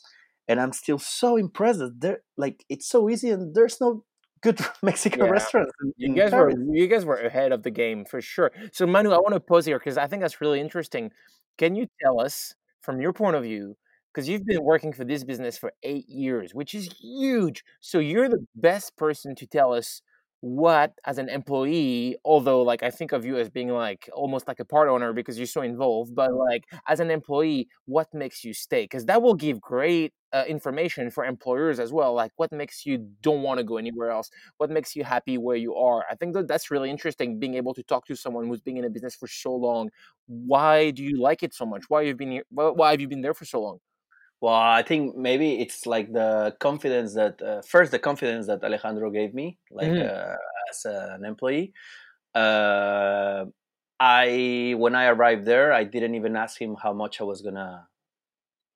and 0.48 0.60
i'm 0.60 0.74
still 0.74 1.00
so 1.00 1.38
impressed 1.38 1.82
there 2.00 2.20
like 2.38 2.66
it's 2.70 2.88
so 2.88 3.10
easy 3.10 3.30
and 3.30 3.56
there's 3.56 3.80
no 3.80 4.04
good 4.42 4.60
mexican 4.84 5.22
Yeah. 5.22 5.30
restaurants 5.30 5.72
You 5.98 6.14
guys 6.16 6.34
were 6.34 6.52
you 6.52 6.88
guys 6.88 7.06
were 7.06 7.16
ahead 7.16 7.52
of 7.52 7.64
the 7.64 7.72
game 7.72 8.06
for 8.06 8.22
sure. 8.22 8.52
So 8.74 8.86
Manu, 8.88 9.12
I 9.12 9.18
want 9.18 9.34
to 9.36 9.40
pause 9.40 9.66
here 9.66 9.80
because 9.80 9.98
I 9.98 10.08
think 10.08 10.22
that's 10.22 10.42
really 10.42 10.60
interesting. 10.60 11.12
Can 11.58 11.76
you 11.76 11.88
tell 12.04 12.20
us 12.20 12.56
from 12.82 13.00
your 13.02 13.14
point 13.14 13.36
of 13.36 13.44
view, 13.44 13.78
because 14.14 14.28
you've 14.28 14.46
been 14.46 14.64
working 14.64 14.94
for 14.94 15.06
this 15.06 15.24
business 15.24 15.58
for 15.58 15.74
eight 15.84 16.08
years, 16.10 16.54
which 16.54 16.74
is 16.76 16.90
huge. 17.02 17.64
So 17.80 18.00
you're 18.00 18.30
the 18.30 18.46
best 18.56 18.98
person 18.98 19.36
to 19.36 19.48
tell 19.48 19.74
us 19.74 20.02
what, 20.42 20.94
as 21.06 21.20
an 21.20 21.30
employee, 21.30 22.18
although 22.26 22.64
like 22.64 22.82
I 22.84 22.90
think 22.90 23.12
of 23.12 23.26
you 23.26 23.38
as 23.38 23.50
being 23.50 23.70
like 23.70 24.10
almost 24.14 24.48
like 24.48 24.60
a 24.60 24.66
part 24.66 24.90
owner 24.90 25.14
because 25.14 25.38
you're 25.38 25.46
so 25.48 25.62
involved, 25.62 26.16
but 26.16 26.34
like 26.34 26.64
as 26.88 27.00
an 27.00 27.12
employee, 27.12 27.68
what 27.86 28.12
makes 28.14 28.44
you 28.44 28.54
stay? 28.54 28.84
Because 28.84 29.06
that 29.06 29.22
will 29.22 29.36
give 29.36 29.62
great 29.62 30.14
uh, 30.34 30.44
information 30.48 31.12
for 31.12 31.26
employers 31.26 31.80
as 31.80 31.94
well. 31.94 32.14
Like 32.16 32.32
what 32.38 32.52
makes 32.52 32.86
you 32.88 33.08
don't 33.22 33.44
want 33.44 33.60
to 33.60 33.64
go 33.64 33.78
anywhere 33.78 34.10
else 34.10 34.30
what 34.58 34.72
makes 34.72 34.96
you 34.96 35.04
happy 35.04 35.38
where 35.38 35.56
you 35.56 35.76
are 35.76 36.06
i 36.10 36.16
think 36.16 36.34
that 36.34 36.48
that's 36.48 36.72
really 36.72 36.90
interesting 36.90 37.40
being 37.40 37.56
able 37.56 37.74
to 37.74 37.84
talk 37.84 38.06
to 38.06 38.16
someone 38.16 38.48
who's 38.48 38.62
been 38.62 38.78
in 38.78 38.86
a 38.86 38.90
business 38.90 39.16
for 39.16 39.28
so 39.28 39.54
long 39.54 39.90
why 40.28 40.92
do 40.92 41.04
you 41.04 41.20
like 41.22 41.44
it 41.44 41.54
so 41.54 41.66
much 41.66 41.84
why 41.90 42.02
you've 42.02 42.18
been 42.18 42.32
here 42.32 42.44
why 42.50 42.70
why 42.70 42.92
have 42.92 43.02
you 43.02 43.08
been 43.08 43.22
there 43.22 43.34
for 43.34 43.46
so 43.46 43.62
long 43.62 43.80
well 44.42 44.54
i 44.56 44.82
think 44.84 45.16
maybe 45.16 45.62
it's 45.62 45.86
like 45.86 46.12
the 46.12 46.56
confidence 46.60 47.14
that 47.14 47.42
uh, 47.42 47.62
first 47.62 47.92
the 47.92 48.00
confidence 48.00 48.48
that 48.48 48.64
alejandro 48.64 49.10
gave 49.12 49.34
me 49.34 49.58
like 49.72 49.88
Mhm. 49.90 50.02
uh, 50.10 50.36
as 50.70 50.86
an 50.86 51.24
employee. 51.26 51.74
Uh, 52.34 53.46
i 54.00 54.74
when 54.78 54.96
i 54.96 55.06
arrived 55.06 55.46
there 55.46 55.72
i 55.74 55.84
didn't 55.84 56.16
even 56.16 56.36
ask 56.36 56.60
him 56.60 56.76
how 56.82 56.94
much 56.94 57.22
i 57.22 57.24
was 57.24 57.42
gonna 57.42 57.88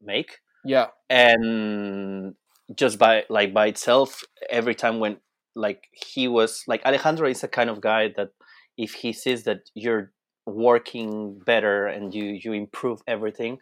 make. 0.02 0.40
Yeah. 0.64 0.88
And 1.10 2.36
just 2.76 2.98
by 3.00 3.24
like 3.30 3.54
by 3.54 3.68
itself 3.68 4.24
every 4.50 4.76
time 4.76 5.00
when 5.00 5.18
like 5.56 5.84
he 5.94 6.28
was 6.28 6.64
like 6.68 6.84
alejandro 6.86 7.30
is 7.30 7.44
a 7.44 7.48
kind 7.48 7.70
of 7.70 7.80
guy 7.82 8.10
that 8.18 8.32
if 8.78 8.94
he 8.94 9.14
sees 9.14 9.44
that 9.44 9.70
you're 9.74 10.12
working 10.46 11.40
better 11.46 11.88
and 11.88 12.14
you 12.14 12.26
you 12.44 12.52
improve 12.54 13.02
everything 13.08 13.58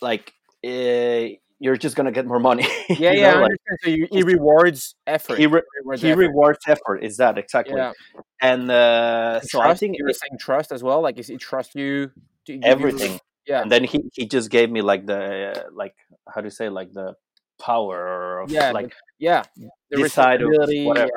like 0.00 0.32
uh, 0.66 1.34
you're 1.60 1.76
just 1.76 1.94
gonna 1.96 2.12
get 2.12 2.26
more 2.26 2.40
money. 2.40 2.66
Yeah, 2.88 3.12
yeah. 3.12 3.32
know, 3.32 3.38
I 3.38 3.40
like. 3.42 3.52
So 3.82 3.90
you, 3.90 4.06
he 4.10 4.22
rewards 4.22 4.94
effort. 5.06 5.38
he 5.38 5.46
re- 5.46 5.62
rewards 5.82 6.02
he 6.02 6.10
effort. 6.10 6.18
rewards 6.20 6.58
effort. 6.66 7.04
Is 7.04 7.16
that 7.18 7.38
exactly? 7.38 7.76
Yeah. 7.76 7.92
And 8.40 8.70
uh, 8.70 9.40
so 9.40 9.60
I 9.60 9.74
think 9.74 9.96
you 9.98 10.04
were 10.04 10.12
saying 10.12 10.38
trust 10.38 10.72
as 10.72 10.82
well. 10.82 11.00
Like, 11.02 11.18
is 11.18 11.28
he 11.28 11.36
trust 11.36 11.74
you? 11.74 12.10
To 12.46 12.52
give 12.52 12.62
you- 12.64 12.68
everything. 12.70 13.20
Yeah. 13.46 13.62
And 13.62 13.70
then 13.72 13.84
he 13.84 14.04
he 14.14 14.26
just 14.26 14.50
gave 14.50 14.70
me 14.70 14.82
like 14.82 15.06
the 15.06 15.52
uh, 15.56 15.62
like 15.74 15.94
how 16.32 16.40
do 16.40 16.46
you 16.46 16.50
say 16.50 16.68
like 16.68 16.92
the 16.92 17.14
power 17.60 18.40
of 18.40 18.50
Yeah, 18.50 18.70
like 18.72 18.92
yeah. 19.18 19.42
The 19.90 20.02
decide 20.02 20.42
of 20.42 20.48
whatever. 20.50 21.10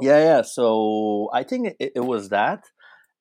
yeah 0.00 0.18
yeah 0.18 0.42
so 0.42 1.28
i 1.34 1.42
think 1.42 1.74
it, 1.78 1.92
it 1.96 2.04
was 2.12 2.28
that 2.30 2.64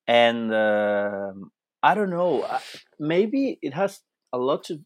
and 0.07 0.53
um 0.53 1.51
i 1.83 1.93
don't 1.95 2.09
know 2.09 2.41
uh, 2.41 2.59
maybe 2.99 3.57
it 3.61 3.73
has 3.73 3.99
a 4.31 4.37
lot 4.37 4.63
to 4.65 4.75
do 4.75 4.83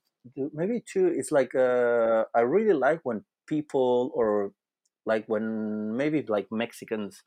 maybe 0.54 0.82
too 0.86 1.08
it's 1.08 1.32
like 1.32 1.54
uh, 1.56 2.24
i 2.34 2.42
really 2.42 2.74
like 2.74 3.00
when 3.04 3.24
people 3.48 4.12
or 4.16 4.52
like 5.06 5.26
when 5.28 5.96
maybe 5.98 6.24
like 6.28 6.48
mexicans 6.52 7.24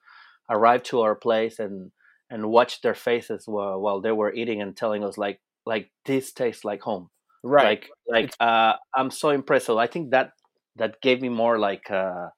arrive 0.50 0.82
to 0.82 1.00
our 1.00 1.14
place 1.14 1.58
and 1.58 1.92
and 2.30 2.46
watch 2.50 2.80
their 2.80 2.94
faces 2.94 3.44
while, 3.46 3.80
while 3.80 4.00
they 4.00 4.12
were 4.12 4.32
eating 4.32 4.60
and 4.62 4.76
telling 4.76 5.04
us 5.04 5.18
like 5.18 5.40
like 5.66 5.90
this 6.04 6.32
tastes 6.32 6.64
like 6.64 6.80
home 6.82 7.10
Right. 7.42 7.64
like 7.84 7.90
like 8.08 8.34
uh 8.40 8.74
i'm 8.94 9.10
so 9.10 9.30
impressed 9.30 9.66
so 9.66 9.78
i 9.78 9.86
think 9.86 10.10
that 10.10 10.32
that 10.76 11.00
gave 11.00 11.20
me 11.20 11.28
more 11.28 11.58
like 11.58 11.90
uh 11.90 12.28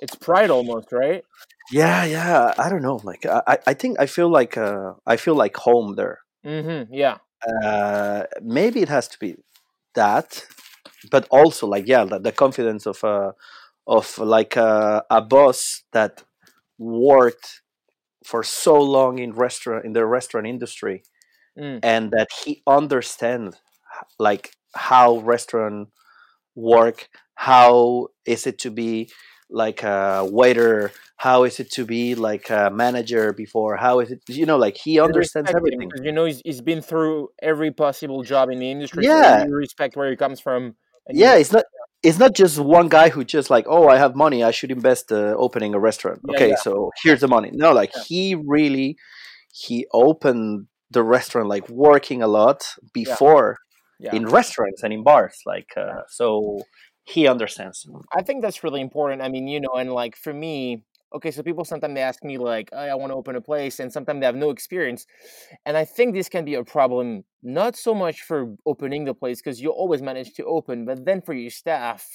it's 0.00 0.16
pride 0.16 0.50
almost, 0.50 0.92
right? 0.92 1.24
yeah 1.72 2.04
yeah 2.04 2.52
i 2.58 2.68
don't 2.68 2.82
know 2.82 3.00
like 3.04 3.24
i 3.26 3.42
I- 3.46 3.58
i 3.68 3.74
think 3.74 4.00
i 4.00 4.06
feel 4.06 4.28
like 4.30 4.56
uh 4.56 4.94
i 5.06 5.16
feel 5.16 5.34
like 5.34 5.56
home 5.56 5.94
there 5.94 6.20
Mm-hmm. 6.44 6.92
Yeah. 6.94 7.18
uh 7.46 8.24
maybe 8.42 8.80
it 8.82 8.88
has 8.88 9.08
to 9.08 9.18
be 9.18 9.36
that 9.94 10.46
but 11.10 11.26
also 11.30 11.66
like 11.66 11.86
yeah 11.86 12.04
the, 12.04 12.18
the 12.18 12.32
confidence 12.32 12.86
of 12.86 13.02
uh 13.04 13.32
of 13.86 14.18
like 14.18 14.56
uh, 14.56 15.02
a 15.10 15.20
boss 15.22 15.82
that 15.92 16.22
worked 16.78 17.62
for 18.24 18.42
so 18.42 18.80
long 18.80 19.18
in 19.18 19.32
restaurant 19.32 19.84
in 19.84 19.92
the 19.92 20.06
restaurant 20.06 20.46
industry 20.46 21.02
Mm. 21.58 21.80
and 21.82 22.10
that 22.12 22.28
he 22.44 22.62
understands 22.66 23.56
like 24.18 24.52
how 24.74 25.18
restaurant 25.18 25.88
work 26.54 27.08
how 27.34 28.08
is 28.26 28.46
it 28.46 28.58
to 28.60 28.70
be 28.70 29.10
like 29.50 29.82
a 29.82 30.26
waiter 30.30 30.92
how 31.16 31.44
is 31.44 31.60
it 31.60 31.70
to 31.72 31.84
be 31.84 32.14
like 32.14 32.48
a 32.50 32.70
manager 32.72 33.32
before 33.32 33.76
how 33.76 34.00
is 34.00 34.10
it 34.10 34.20
you 34.28 34.46
know 34.46 34.56
like 34.56 34.76
he 34.76 34.98
understands 35.00 35.50
everything 35.54 35.80
because 35.88 36.04
you 36.04 36.12
know 36.12 36.24
he's, 36.24 36.40
he's 36.44 36.60
been 36.60 36.80
through 36.80 37.28
every 37.42 37.70
possible 37.70 38.22
job 38.22 38.48
in 38.50 38.58
the 38.58 38.70
industry. 38.70 39.04
Yeah. 39.04 39.44
So 39.44 39.50
respect 39.50 39.96
where 39.96 40.10
he 40.10 40.16
comes 40.16 40.40
from. 40.40 40.76
yeah 41.10 41.34
it's 41.36 41.52
not 41.52 41.64
it's 42.02 42.18
not 42.18 42.34
just 42.34 42.58
one 42.58 42.88
guy 42.88 43.08
who 43.10 43.24
just 43.24 43.50
like 43.50 43.66
oh 43.68 43.88
i 43.88 43.96
have 43.98 44.14
money 44.14 44.42
i 44.44 44.50
should 44.50 44.70
invest 44.70 45.10
uh, 45.12 45.34
opening 45.36 45.74
a 45.74 45.78
restaurant 45.80 46.20
Yeah, 46.24 46.34
okay 46.36 46.48
yeah. 46.50 46.56
so 46.56 46.90
here's 47.02 47.20
the 47.20 47.28
money 47.28 47.50
no 47.52 47.72
like 47.72 47.90
Yeah. 47.94 48.02
he 48.08 48.34
really 48.56 48.96
he 49.52 49.86
opened 49.92 50.66
the 50.90 51.02
restaurant 51.02 51.48
like 51.48 51.68
working 51.68 52.22
a 52.22 52.26
lot 52.28 52.64
before 52.94 53.58
in 54.16 54.26
restaurants 54.26 54.82
and 54.82 54.92
in 54.94 55.02
bars 55.02 55.36
like 55.44 55.68
uh, 55.76 56.00
so 56.08 56.62
he 57.04 57.26
understands 57.26 57.86
I 58.12 58.22
think 58.22 58.42
that's 58.42 58.62
really 58.62 58.80
important. 58.80 59.22
I 59.22 59.28
mean, 59.28 59.48
you 59.48 59.60
know, 59.60 59.74
and 59.74 59.92
like 59.92 60.16
for 60.16 60.32
me, 60.32 60.84
okay, 61.14 61.30
so 61.30 61.42
people 61.42 61.64
sometimes 61.64 61.94
they 61.94 62.02
ask 62.02 62.22
me 62.24 62.38
like, 62.38 62.70
"Hey, 62.72 62.88
I 62.90 62.94
want 62.94 63.10
to 63.10 63.16
open 63.16 63.36
a 63.36 63.40
place, 63.40 63.80
and 63.80 63.92
sometimes 63.92 64.20
they 64.20 64.26
have 64.26 64.36
no 64.36 64.50
experience, 64.50 65.06
and 65.66 65.76
I 65.76 65.84
think 65.84 66.14
this 66.14 66.28
can 66.28 66.44
be 66.44 66.54
a 66.54 66.64
problem. 66.64 67.24
Not 67.42 67.76
so 67.76 67.94
much 67.94 68.22
for 68.22 68.54
opening 68.66 69.04
the 69.06 69.14
place 69.14 69.40
because 69.42 69.60
you 69.60 69.70
always 69.70 70.02
manage 70.02 70.34
to 70.34 70.44
open, 70.44 70.84
but 70.84 71.04
then 71.04 71.22
for 71.22 71.34
your 71.34 71.50
staff, 71.50 72.06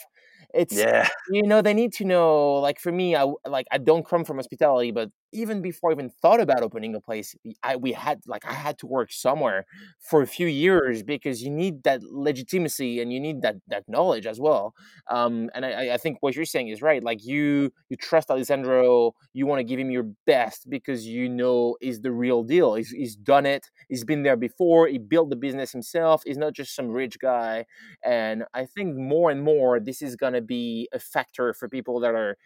it's 0.54 0.86
yeah 0.86 1.08
you 1.30 1.43
know 1.43 1.62
they 1.62 1.74
need 1.74 1.93
to 1.93 2.06
know. 2.06 2.56
Like 2.56 2.80
for 2.80 2.91
me, 2.91 3.15
I 3.15 3.26
like 3.48 3.67
I 3.71 3.78
don't 3.80 4.06
come 4.08 4.24
from 4.26 4.38
hospitality, 4.38 4.91
but 4.91 5.10
even 5.36 5.62
before 5.62 5.91
I 5.91 5.93
even 5.93 6.10
thought 6.10 6.39
about 6.39 6.63
opening 6.63 6.95
a 6.95 7.02
place, 7.02 7.36
I 7.63 7.76
we 7.76 7.91
had 7.93 8.21
like 8.28 8.45
I 8.45 8.54
had 8.54 8.78
to 8.80 8.88
work 8.88 9.12
somewhere 9.12 9.65
for 10.00 10.21
a 10.21 10.28
few 10.28 10.48
years 10.48 11.04
because 11.04 11.41
you 11.43 11.52
need 11.52 11.84
that 11.84 12.02
legitimacy 12.04 13.02
and 13.02 13.12
you 13.13 13.19
need 13.19 13.41
that 13.43 13.58
that 13.67 13.84
knowledge 13.88 14.26
as 14.26 14.39
well 14.39 14.74
um, 15.08 15.50
and 15.54 15.65
I, 15.65 15.93
I 15.93 15.98
think 15.98 16.17
what 16.21 16.36
you're 16.36 16.45
saying 16.45 16.69
is 16.69 16.82
right. 16.82 17.04
Like 17.04 17.24
you, 17.24 17.71
you 17.89 17.98
trust 17.98 18.30
Alejandro. 18.30 19.13
You 19.34 19.45
want 19.45 19.60
to 19.60 19.63
give 19.63 19.80
him 19.80 19.91
your 19.91 20.08
best 20.26 20.69
because 20.69 21.06
you 21.06 21.30
know 21.30 21.78
he's 21.82 22.02
the 22.02 22.12
real 22.12 22.43
deal. 22.43 22.76
He's, 22.76 22.89
he's 22.89 23.15
done 23.15 23.45
it. 23.45 23.69
He's 23.89 24.04
been 24.04 24.24
there 24.24 24.38
before. 24.38 24.88
He 24.88 24.98
built 24.98 25.30
the 25.30 25.36
business 25.36 25.71
himself. 25.71 26.24
He's 26.26 26.38
not 26.38 26.54
just 26.54 26.76
some 26.76 26.88
rich 26.89 27.19
guy. 27.19 27.65
And 28.04 28.45
I 28.54 28.65
think 28.65 28.95
more 28.95 29.32
and 29.32 29.43
more 29.43 29.80
this 29.80 30.02
is 30.02 30.15
gonna 30.15 30.41
be 30.41 30.89
a 30.93 31.00
factor 31.00 31.54
for 31.54 31.69
people 31.69 32.00
that 32.02 32.15
are 32.15 32.38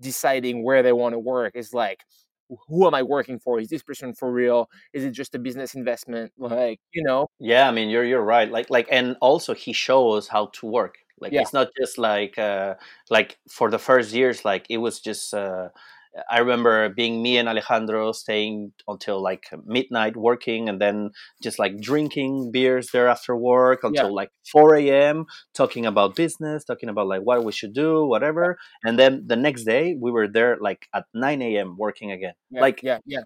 deciding 0.00 0.64
where 0.64 0.82
they 0.82 0.92
want 0.92 1.14
to 1.14 1.18
work. 1.18 1.52
Is 1.54 1.72
like, 1.72 2.00
who 2.68 2.86
am 2.86 2.94
I 2.94 3.02
working 3.02 3.38
for? 3.38 3.60
Is 3.60 3.68
this 3.68 3.82
person 3.82 4.14
for 4.14 4.32
real? 4.32 4.70
Is 4.92 5.04
it 5.04 5.10
just 5.12 5.34
a 5.34 5.38
business 5.38 5.74
investment? 5.74 6.32
Like, 6.38 6.80
you 6.92 7.02
know, 7.02 7.28
yeah 7.38 7.68
i 7.68 7.70
mean 7.72 7.88
you're 7.90 8.04
you're 8.04 8.22
right 8.22 8.50
like 8.50 8.70
like 8.70 8.88
and 8.90 9.16
also 9.20 9.54
he 9.54 9.72
shows 9.72 10.28
how 10.28 10.46
to 10.54 10.66
work 10.66 10.98
like 11.20 11.32
Yeah. 11.32 11.42
it's 11.42 11.52
not 11.52 11.68
just 11.78 11.98
like 11.98 12.38
uh 12.38 12.74
like 13.10 13.38
for 13.48 13.70
the 13.70 13.78
first 13.78 14.12
years 14.12 14.44
like 14.44 14.66
it 14.70 14.78
was 14.78 15.00
just 15.00 15.34
uh 15.34 15.68
I 16.30 16.38
remember 16.38 16.88
being 16.88 17.22
me 17.22 17.38
and 17.38 17.48
Alejandro 17.48 18.12
staying 18.12 18.72
until 18.86 19.22
like 19.22 19.44
midnight 19.64 20.16
working 20.16 20.68
and 20.68 20.80
then 20.80 21.10
just 21.42 21.58
like 21.58 21.80
drinking 21.80 22.50
beers 22.52 22.90
there 22.92 23.08
after 23.08 23.36
work 23.36 23.80
until 23.84 24.14
like 24.14 24.30
4 24.50 24.76
a.m. 24.76 25.26
talking 25.54 25.86
about 25.86 26.16
business, 26.16 26.64
talking 26.64 26.88
about 26.88 27.06
like 27.06 27.22
what 27.22 27.44
we 27.44 27.52
should 27.52 27.72
do, 27.74 28.04
whatever. 28.06 28.58
And 28.84 28.98
then 28.98 29.24
the 29.26 29.36
next 29.36 29.64
day 29.64 29.96
we 30.00 30.10
were 30.10 30.28
there 30.28 30.56
like 30.60 30.86
at 30.94 31.04
9 31.14 31.42
a.m. 31.42 31.76
working 31.78 32.10
again. 32.12 32.34
yeah, 32.50 32.60
Like, 32.60 32.82
yeah, 32.82 32.98
yeah. 33.06 33.22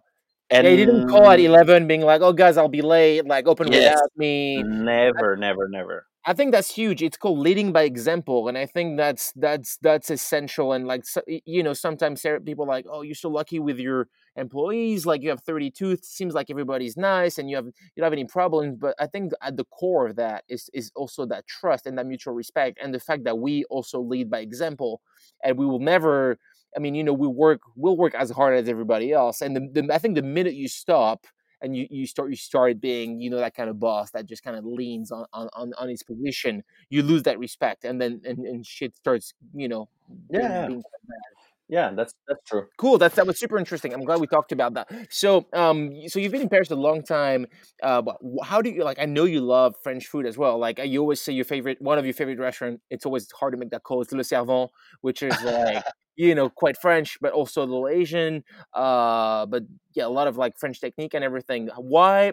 and 0.50 0.66
yeah, 0.66 0.76
didn't 0.76 1.08
call 1.08 1.30
at 1.30 1.40
eleven, 1.40 1.86
being 1.86 2.02
like, 2.02 2.20
"Oh, 2.20 2.32
guys, 2.32 2.56
I'll 2.56 2.68
be 2.68 2.82
late." 2.82 3.26
Like, 3.26 3.46
open 3.46 3.72
Yes. 3.72 3.94
without 3.94 4.10
me. 4.16 4.62
Never, 4.62 5.36
never, 5.36 5.68
never. 5.68 6.06
I 6.24 6.34
think 6.34 6.52
that's 6.52 6.72
huge. 6.72 7.02
It's 7.02 7.16
called 7.16 7.40
leading 7.40 7.72
by 7.72 7.82
example, 7.82 8.46
and 8.46 8.56
I 8.56 8.64
think 8.66 8.96
that's 8.96 9.32
that's 9.34 9.76
that's 9.78 10.08
essential. 10.08 10.72
And 10.72 10.86
like 10.86 11.02
you 11.26 11.64
know, 11.64 11.72
sometimes 11.72 12.24
people 12.44 12.64
like, 12.64 12.86
"Oh, 12.88 13.02
you're 13.02 13.16
so 13.16 13.28
lucky 13.28 13.58
with 13.58 13.78
your 13.80 14.06
employees. 14.36 15.04
Like 15.04 15.22
you 15.22 15.30
have 15.30 15.40
32. 15.42 15.96
Seems 16.02 16.32
like 16.32 16.48
everybody's 16.48 16.96
nice, 16.96 17.38
and 17.38 17.50
you 17.50 17.56
have 17.56 17.66
you 17.66 17.72
don't 17.96 18.04
have 18.04 18.12
any 18.12 18.24
problems." 18.26 18.76
But 18.80 18.94
I 19.00 19.08
think 19.08 19.32
at 19.42 19.56
the 19.56 19.64
core 19.64 20.06
of 20.06 20.16
that 20.16 20.44
is 20.48 20.70
is 20.72 20.92
also 20.94 21.26
that 21.26 21.48
trust 21.48 21.86
and 21.86 21.98
that 21.98 22.06
mutual 22.06 22.34
respect, 22.34 22.78
and 22.80 22.94
the 22.94 23.00
fact 23.00 23.24
that 23.24 23.38
we 23.38 23.64
also 23.64 24.00
lead 24.00 24.30
by 24.30 24.40
example, 24.40 25.00
and 25.42 25.58
we 25.58 25.66
will 25.66 25.80
never. 25.80 26.38
I 26.76 26.78
mean, 26.78 26.94
you 26.94 27.02
know, 27.04 27.12
we 27.12 27.26
work 27.26 27.60
we'll 27.74 27.96
work 27.96 28.14
as 28.14 28.30
hard 28.30 28.56
as 28.56 28.68
everybody 28.68 29.12
else, 29.12 29.40
and 29.42 29.56
the, 29.56 29.82
the 29.82 29.92
I 29.92 29.98
think 29.98 30.14
the 30.14 30.22
minute 30.22 30.54
you 30.54 30.68
stop 30.68 31.26
and 31.62 31.76
you, 31.76 31.86
you 31.90 32.06
start 32.06 32.30
you 32.30 32.36
start 32.36 32.80
being 32.80 33.20
you 33.20 33.30
know 33.30 33.38
that 33.38 33.54
kind 33.54 33.70
of 33.70 33.78
boss 33.80 34.10
that 34.10 34.26
just 34.26 34.42
kind 34.42 34.56
of 34.56 34.64
leans 34.64 35.10
on, 35.12 35.26
on 35.32 35.48
on 35.54 35.72
on 35.78 35.88
his 35.88 36.02
position 36.02 36.62
you 36.90 37.02
lose 37.02 37.22
that 37.22 37.38
respect 37.38 37.84
and 37.84 38.00
then 38.00 38.20
and, 38.24 38.38
and 38.40 38.66
shit 38.66 38.94
starts 38.96 39.34
you 39.54 39.68
know 39.68 39.88
Yeah. 40.30 40.66
being 40.66 40.82
bad. 40.82 41.41
Yeah, 41.72 41.90
that's 41.96 42.12
that's 42.28 42.42
true. 42.46 42.66
cool 42.76 42.98
that's 42.98 43.14
that 43.16 43.26
was 43.26 43.38
super 43.38 43.56
interesting 43.56 43.94
i'm 43.94 44.04
glad 44.04 44.20
we 44.20 44.26
talked 44.26 44.52
about 44.52 44.74
that 44.74 44.90
so 45.08 45.46
um 45.54 45.90
so 46.06 46.18
you've 46.20 46.30
been 46.30 46.42
in 46.42 46.50
paris 46.50 46.70
a 46.70 46.76
long 46.76 47.02
time 47.02 47.46
uh 47.82 48.02
how 48.42 48.60
do 48.60 48.68
you 48.68 48.84
like 48.84 48.98
i 48.98 49.06
know 49.06 49.24
you 49.24 49.40
love 49.40 49.74
french 49.82 50.06
food 50.06 50.26
as 50.26 50.36
well 50.36 50.58
like 50.58 50.78
uh, 50.78 50.82
you 50.82 51.00
always 51.00 51.18
say 51.18 51.32
your 51.32 51.46
favorite 51.46 51.80
one 51.80 51.96
of 51.98 52.04
your 52.04 52.12
favorite 52.12 52.38
restaurant 52.38 52.78
it's 52.90 53.06
always 53.06 53.26
hard 53.32 53.52
to 53.54 53.58
make 53.58 53.70
that 53.70 53.84
call 53.84 54.02
it's 54.02 54.12
Le 54.12 54.22
Servan 54.22 54.68
which 55.00 55.22
is 55.22 55.34
like 55.44 55.82
you 56.16 56.34
know 56.34 56.50
quite 56.50 56.76
french 56.76 57.16
but 57.22 57.32
also 57.32 57.62
a 57.62 57.68
little 57.72 57.88
asian 57.88 58.44
uh 58.74 59.46
but 59.46 59.62
yeah 59.94 60.04
a 60.06 60.14
lot 60.20 60.26
of 60.28 60.36
like 60.36 60.58
french 60.58 60.78
technique 60.78 61.14
and 61.14 61.24
everything 61.24 61.70
why 61.78 62.32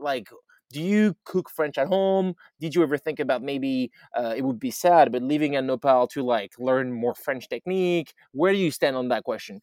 like 0.00 0.26
do 0.72 0.80
you 0.80 1.14
cook 1.24 1.50
french 1.50 1.76
at 1.78 1.86
home 1.88 2.34
did 2.60 2.74
you 2.74 2.82
ever 2.82 2.96
think 2.98 3.18
about 3.20 3.42
maybe 3.42 3.90
uh, 4.16 4.34
it 4.36 4.42
would 4.42 4.58
be 4.60 4.70
sad 4.70 5.10
but 5.12 5.22
leaving 5.22 5.56
El 5.56 5.62
Nopal 5.64 6.06
to 6.08 6.22
like 6.22 6.52
learn 6.58 6.92
more 6.92 7.14
french 7.14 7.48
technique 7.48 8.14
where 8.32 8.52
do 8.52 8.58
you 8.58 8.70
stand 8.70 8.96
on 8.96 9.08
that 9.08 9.24
question 9.24 9.60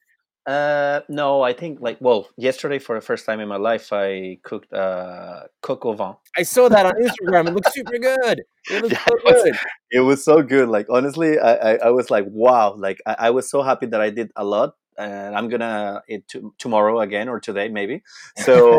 Uh, 0.48 1.02
no, 1.10 1.42
I 1.44 1.52
think 1.52 1.82
like 1.82 1.98
well, 2.00 2.30
yesterday 2.38 2.80
for 2.80 2.96
the 2.96 3.02
first 3.04 3.26
time 3.28 3.40
in 3.44 3.50
my 3.50 3.58
life, 3.58 3.92
I 3.92 4.40
cooked 4.48 4.72
uh 4.72 5.44
coq 5.62 5.84
au 5.86 5.92
vin. 5.92 6.14
i 6.40 6.44
saw 6.44 6.70
that 6.70 6.86
on 6.86 6.96
instagram 7.06 7.50
it 7.50 7.54
looks 7.58 7.74
super 7.74 7.98
good 8.00 8.38
it 8.72 8.82
looks 8.82 8.96
so 9.08 9.12
it 9.18 9.24
was- 9.28 9.44
good 9.44 9.56
It 9.92 10.04
was 10.10 10.20
so 10.24 10.36
good. 10.54 10.68
Like 10.70 10.88
honestly, 10.90 11.36
I 11.40 11.54
I, 11.70 11.72
I 11.88 11.92
was 11.92 12.08
like 12.16 12.26
wow. 12.32 12.76
Like 12.86 13.00
I, 13.06 13.28
I 13.28 13.30
was 13.32 13.46
so 13.52 13.60
happy 13.62 13.88
that 13.92 14.00
I 14.00 14.10
did 14.20 14.32
a 14.40 14.46
lot, 14.56 14.70
and 14.98 15.36
I'm 15.36 15.50
gonna 15.50 16.02
eat 16.10 16.28
to, 16.30 16.54
tomorrow 16.58 17.00
again 17.00 17.30
or 17.30 17.40
today 17.40 17.70
maybe. 17.70 18.04
So, 18.38 18.78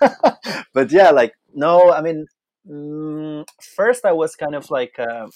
but 0.74 0.90
yeah, 0.90 1.10
like 1.10 1.34
no, 1.54 1.92
I 1.92 2.00
mean, 2.02 2.26
mm, 2.68 3.46
first 3.76 4.04
I 4.04 4.12
was 4.12 4.36
kind 4.36 4.54
of 4.54 4.70
like 4.70 4.98
uh, 4.98 5.26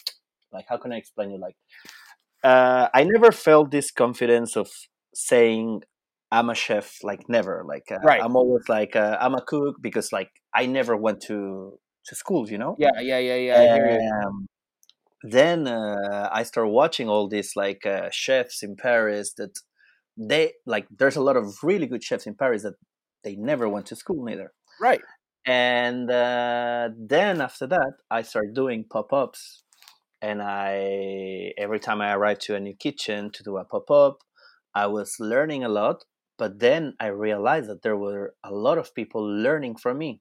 like 0.52 0.66
how 0.68 0.76
can 0.76 0.92
I 0.92 0.96
explain 0.96 1.30
it? 1.32 1.40
Like 1.40 1.56
uh, 2.42 2.88
I 2.94 3.04
never 3.04 3.32
felt 3.32 3.70
this 3.70 3.90
confidence 3.90 4.56
of 4.56 4.70
saying 5.14 5.82
I'm 6.30 6.50
a 6.50 6.54
chef. 6.54 6.98
Like 7.02 7.28
never. 7.28 7.64
Like 7.66 7.90
uh, 7.90 7.98
Right. 8.02 8.22
I'm 8.22 8.36
always 8.36 8.68
like 8.68 8.96
uh, 8.96 9.16
I'm 9.20 9.34
a 9.34 9.42
cook 9.42 9.76
because 9.80 10.12
like 10.12 10.30
I 10.54 10.66
never 10.66 10.96
went 10.96 11.22
to 11.22 11.78
to 12.06 12.14
school. 12.14 12.48
You 12.48 12.58
know. 12.58 12.76
yeah 12.78 13.00
yeah 13.00 13.18
yeah 13.18 13.36
yeah 13.36 13.60
I 13.60 13.66
hear 13.66 13.88
you. 13.90 14.26
Um, 14.26 14.46
then 15.22 15.66
uh, 15.66 16.28
I 16.32 16.44
start 16.44 16.68
watching 16.68 17.08
all 17.08 17.28
these 17.28 17.52
like 17.56 17.84
uh, 17.84 18.08
chefs 18.12 18.62
in 18.62 18.76
Paris 18.76 19.32
that 19.34 19.58
they 20.18 20.52
like. 20.66 20.86
There's 20.90 21.16
a 21.16 21.22
lot 21.22 21.36
of 21.36 21.62
really 21.62 21.86
good 21.86 22.02
chefs 22.02 22.26
in 22.26 22.34
Paris 22.34 22.62
that 22.62 22.74
they 23.24 23.36
never 23.36 23.68
went 23.68 23.86
to 23.86 23.96
school 23.96 24.24
neither. 24.24 24.52
Right. 24.80 25.00
And 25.46 26.10
uh, 26.10 26.90
then 26.98 27.40
after 27.40 27.66
that, 27.68 27.92
I 28.10 28.22
start 28.22 28.52
doing 28.54 28.84
pop 28.84 29.12
ups, 29.12 29.62
and 30.20 30.42
I 30.42 31.52
every 31.56 31.80
time 31.80 32.00
I 32.00 32.12
arrive 32.12 32.40
to 32.40 32.56
a 32.56 32.60
new 32.60 32.74
kitchen 32.74 33.30
to 33.30 33.42
do 33.42 33.56
a 33.56 33.64
pop 33.64 33.90
up, 33.90 34.18
I 34.74 34.86
was 34.86 35.16
learning 35.20 35.64
a 35.64 35.68
lot. 35.68 36.04
But 36.36 36.60
then 36.60 36.94
I 37.00 37.06
realized 37.06 37.68
that 37.68 37.82
there 37.82 37.96
were 37.96 38.34
a 38.44 38.52
lot 38.52 38.78
of 38.78 38.94
people 38.94 39.22
learning 39.22 39.76
from 39.76 39.98
me. 39.98 40.20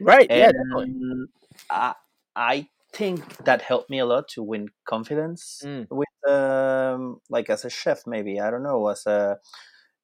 Right. 0.00 0.26
And 0.28 0.38
yeah. 0.38 0.52
Definitely. 0.52 1.26
I, 1.70 1.94
I 2.34 2.68
think 2.92 3.38
that 3.44 3.62
helped 3.62 3.90
me 3.90 3.98
a 3.98 4.06
lot 4.06 4.28
to 4.28 4.42
win 4.42 4.68
confidence 4.86 5.60
Mm. 5.64 5.86
with 5.90 6.08
um 6.28 7.20
like 7.30 7.48
as 7.50 7.64
a 7.64 7.70
chef 7.70 8.06
maybe 8.06 8.40
i 8.40 8.50
don't 8.50 8.62
know 8.62 8.88
as 8.88 9.06
a 9.06 9.38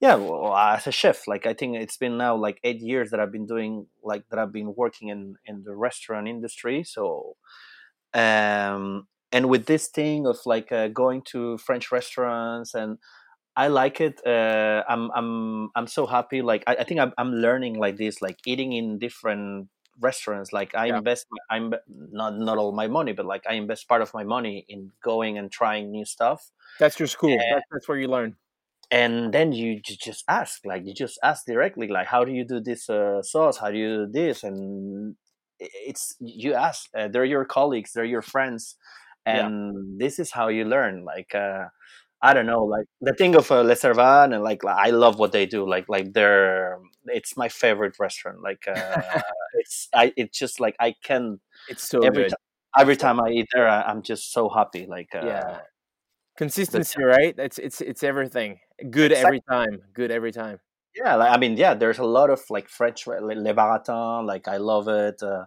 yeah 0.00 0.14
well, 0.16 0.56
as 0.56 0.86
a 0.86 0.92
chef 0.92 1.26
like 1.26 1.46
i 1.46 1.54
think 1.54 1.76
it's 1.76 1.96
been 1.96 2.16
now 2.18 2.36
like 2.36 2.58
eight 2.64 2.80
years 2.80 3.10
that 3.10 3.20
i've 3.20 3.32
been 3.32 3.46
doing 3.46 3.86
like 4.02 4.24
that 4.30 4.38
i've 4.38 4.52
been 4.52 4.74
working 4.76 5.08
in 5.08 5.36
in 5.46 5.64
the 5.64 5.74
restaurant 5.76 6.28
industry 6.28 6.82
so 6.84 7.36
um 8.14 9.06
and 9.32 9.48
with 9.48 9.66
this 9.66 9.88
thing 9.88 10.26
of 10.26 10.38
like 10.46 10.72
uh, 10.72 10.88
going 10.88 11.22
to 11.22 11.58
french 11.58 11.92
restaurants 11.92 12.74
and 12.74 12.98
i 13.56 13.68
like 13.68 14.00
it 14.00 14.20
uh 14.26 14.82
i'm 14.88 15.10
i'm 15.14 15.70
i'm 15.76 15.86
so 15.86 16.06
happy 16.06 16.42
like 16.42 16.64
i, 16.66 16.76
I 16.76 16.84
think 16.84 17.00
I'm, 17.00 17.12
I'm 17.18 17.32
learning 17.32 17.74
like 17.78 17.96
this 17.98 18.22
like 18.22 18.38
eating 18.46 18.72
in 18.72 18.98
different 18.98 19.68
restaurants 20.00 20.52
like 20.52 20.74
i 20.74 20.86
Yeah. 20.86 20.98
invest 20.98 21.26
i'm 21.50 21.74
not 22.20 22.38
not 22.38 22.58
all 22.58 22.72
my 22.72 22.86
money 22.88 23.12
but 23.12 23.26
like 23.26 23.44
i 23.48 23.54
invest 23.54 23.88
part 23.88 24.02
of 24.02 24.12
my 24.14 24.24
money 24.24 24.64
in 24.68 24.92
going 25.02 25.38
and 25.38 25.50
trying 25.50 25.90
new 25.90 26.04
stuff 26.04 26.40
That's 26.78 26.98
your 27.00 27.08
school. 27.08 27.30
Yeah. 27.30 27.42
That's, 27.54 27.66
that's 27.72 27.88
where 27.88 27.98
you 27.98 28.08
learn. 28.08 28.36
and 28.90 29.32
then 29.34 29.52
you 29.52 29.80
just 29.84 30.24
ask 30.28 30.64
like 30.64 30.82
you 30.86 30.94
just 30.94 31.18
ask 31.22 31.44
directly 31.46 31.88
like 31.88 32.06
how 32.14 32.24
do 32.24 32.32
you 32.32 32.44
do 32.46 32.58
this 32.60 32.88
uh, 32.88 33.20
sauce 33.22 33.56
how 33.62 33.70
do 33.70 33.78
you 33.78 33.90
do 34.06 34.12
this 34.12 34.44
and 34.44 34.58
it's 35.60 36.14
you 36.20 36.54
ask 36.54 36.88
uh, 36.96 37.08
they're 37.12 37.24
your 37.34 37.44
colleagues 37.44 37.90
they're 37.92 38.12
your 38.16 38.22
friends 38.34 38.76
Yeah. 39.26 39.46
and 39.46 40.00
this 40.00 40.18
is 40.22 40.30
how 40.38 40.48
you 40.48 40.64
learn 40.64 41.04
like 41.04 41.34
uh 41.34 41.64
i 42.22 42.34
don't 42.34 42.46
know 42.46 42.64
like 42.64 42.86
the 43.00 43.14
thing 43.14 43.34
of 43.34 43.50
uh, 43.50 43.60
le 43.62 43.76
servan 43.76 44.32
and 44.32 44.42
like, 44.42 44.64
i 44.64 44.90
love 44.90 45.18
what 45.18 45.32
they 45.32 45.46
do 45.46 45.68
like 45.68 45.88
like 45.88 46.12
they're 46.12 46.78
it's 47.06 47.36
my 47.36 47.48
favorite 47.48 47.98
restaurant 47.98 48.40
like 48.42 48.64
uh 48.68 49.20
it's 49.54 49.88
i 49.94 50.12
it's 50.16 50.38
just 50.38 50.60
like 50.60 50.76
i 50.80 50.94
can 51.02 51.40
It's 51.68 51.88
so 51.88 52.00
every 52.02 52.24
good. 52.24 52.30
time 52.30 52.38
every 52.78 52.96
time 52.96 53.20
i 53.20 53.28
eat 53.30 53.46
there 53.54 53.68
I, 53.68 53.82
i'm 53.82 54.02
just 54.02 54.32
so 54.32 54.48
happy 54.48 54.86
like 54.86 55.14
uh 55.14 55.24
Yeah. 55.26 55.60
Consistency, 56.36 57.02
right? 57.02 57.34
It's 57.36 57.58
it's 57.58 57.80
it's 57.80 58.02
everything. 58.04 58.60
Good 58.90 59.10
Exact- 59.10 59.26
every 59.26 59.40
time. 59.50 59.82
Good 59.92 60.10
every 60.12 60.30
time. 60.32 60.60
Yeah, 60.94 61.16
like, 61.16 61.32
I 61.32 61.36
mean, 61.36 61.56
yeah, 61.56 61.74
there's 61.74 61.98
a 61.98 62.04
lot 62.04 62.30
of 62.30 62.40
like 62.48 62.68
French 62.68 63.06
like 63.06 63.20
Le 63.20 63.54
Baratin, 63.54 64.24
like 64.26 64.48
I 64.48 64.56
love 64.58 64.88
it, 64.88 65.22
uh, 65.22 65.44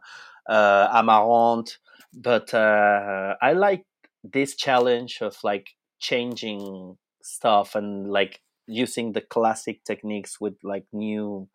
uh, 0.50 1.02
Amarante, 1.02 1.78
but 2.14 2.54
uh, 2.54 3.36
I 3.42 3.54
like 3.54 3.86
this 4.24 4.56
challenge 4.56 5.20
of 5.22 5.38
like 5.44 5.70
changing 6.02 6.98
stuff 7.24 7.76
and 7.76 8.12
like 8.12 8.42
using 8.68 9.14
the 9.14 9.22
classic 9.22 9.84
techniques 9.86 10.42
with 10.42 10.56
like 10.64 10.86
new, 10.92 11.48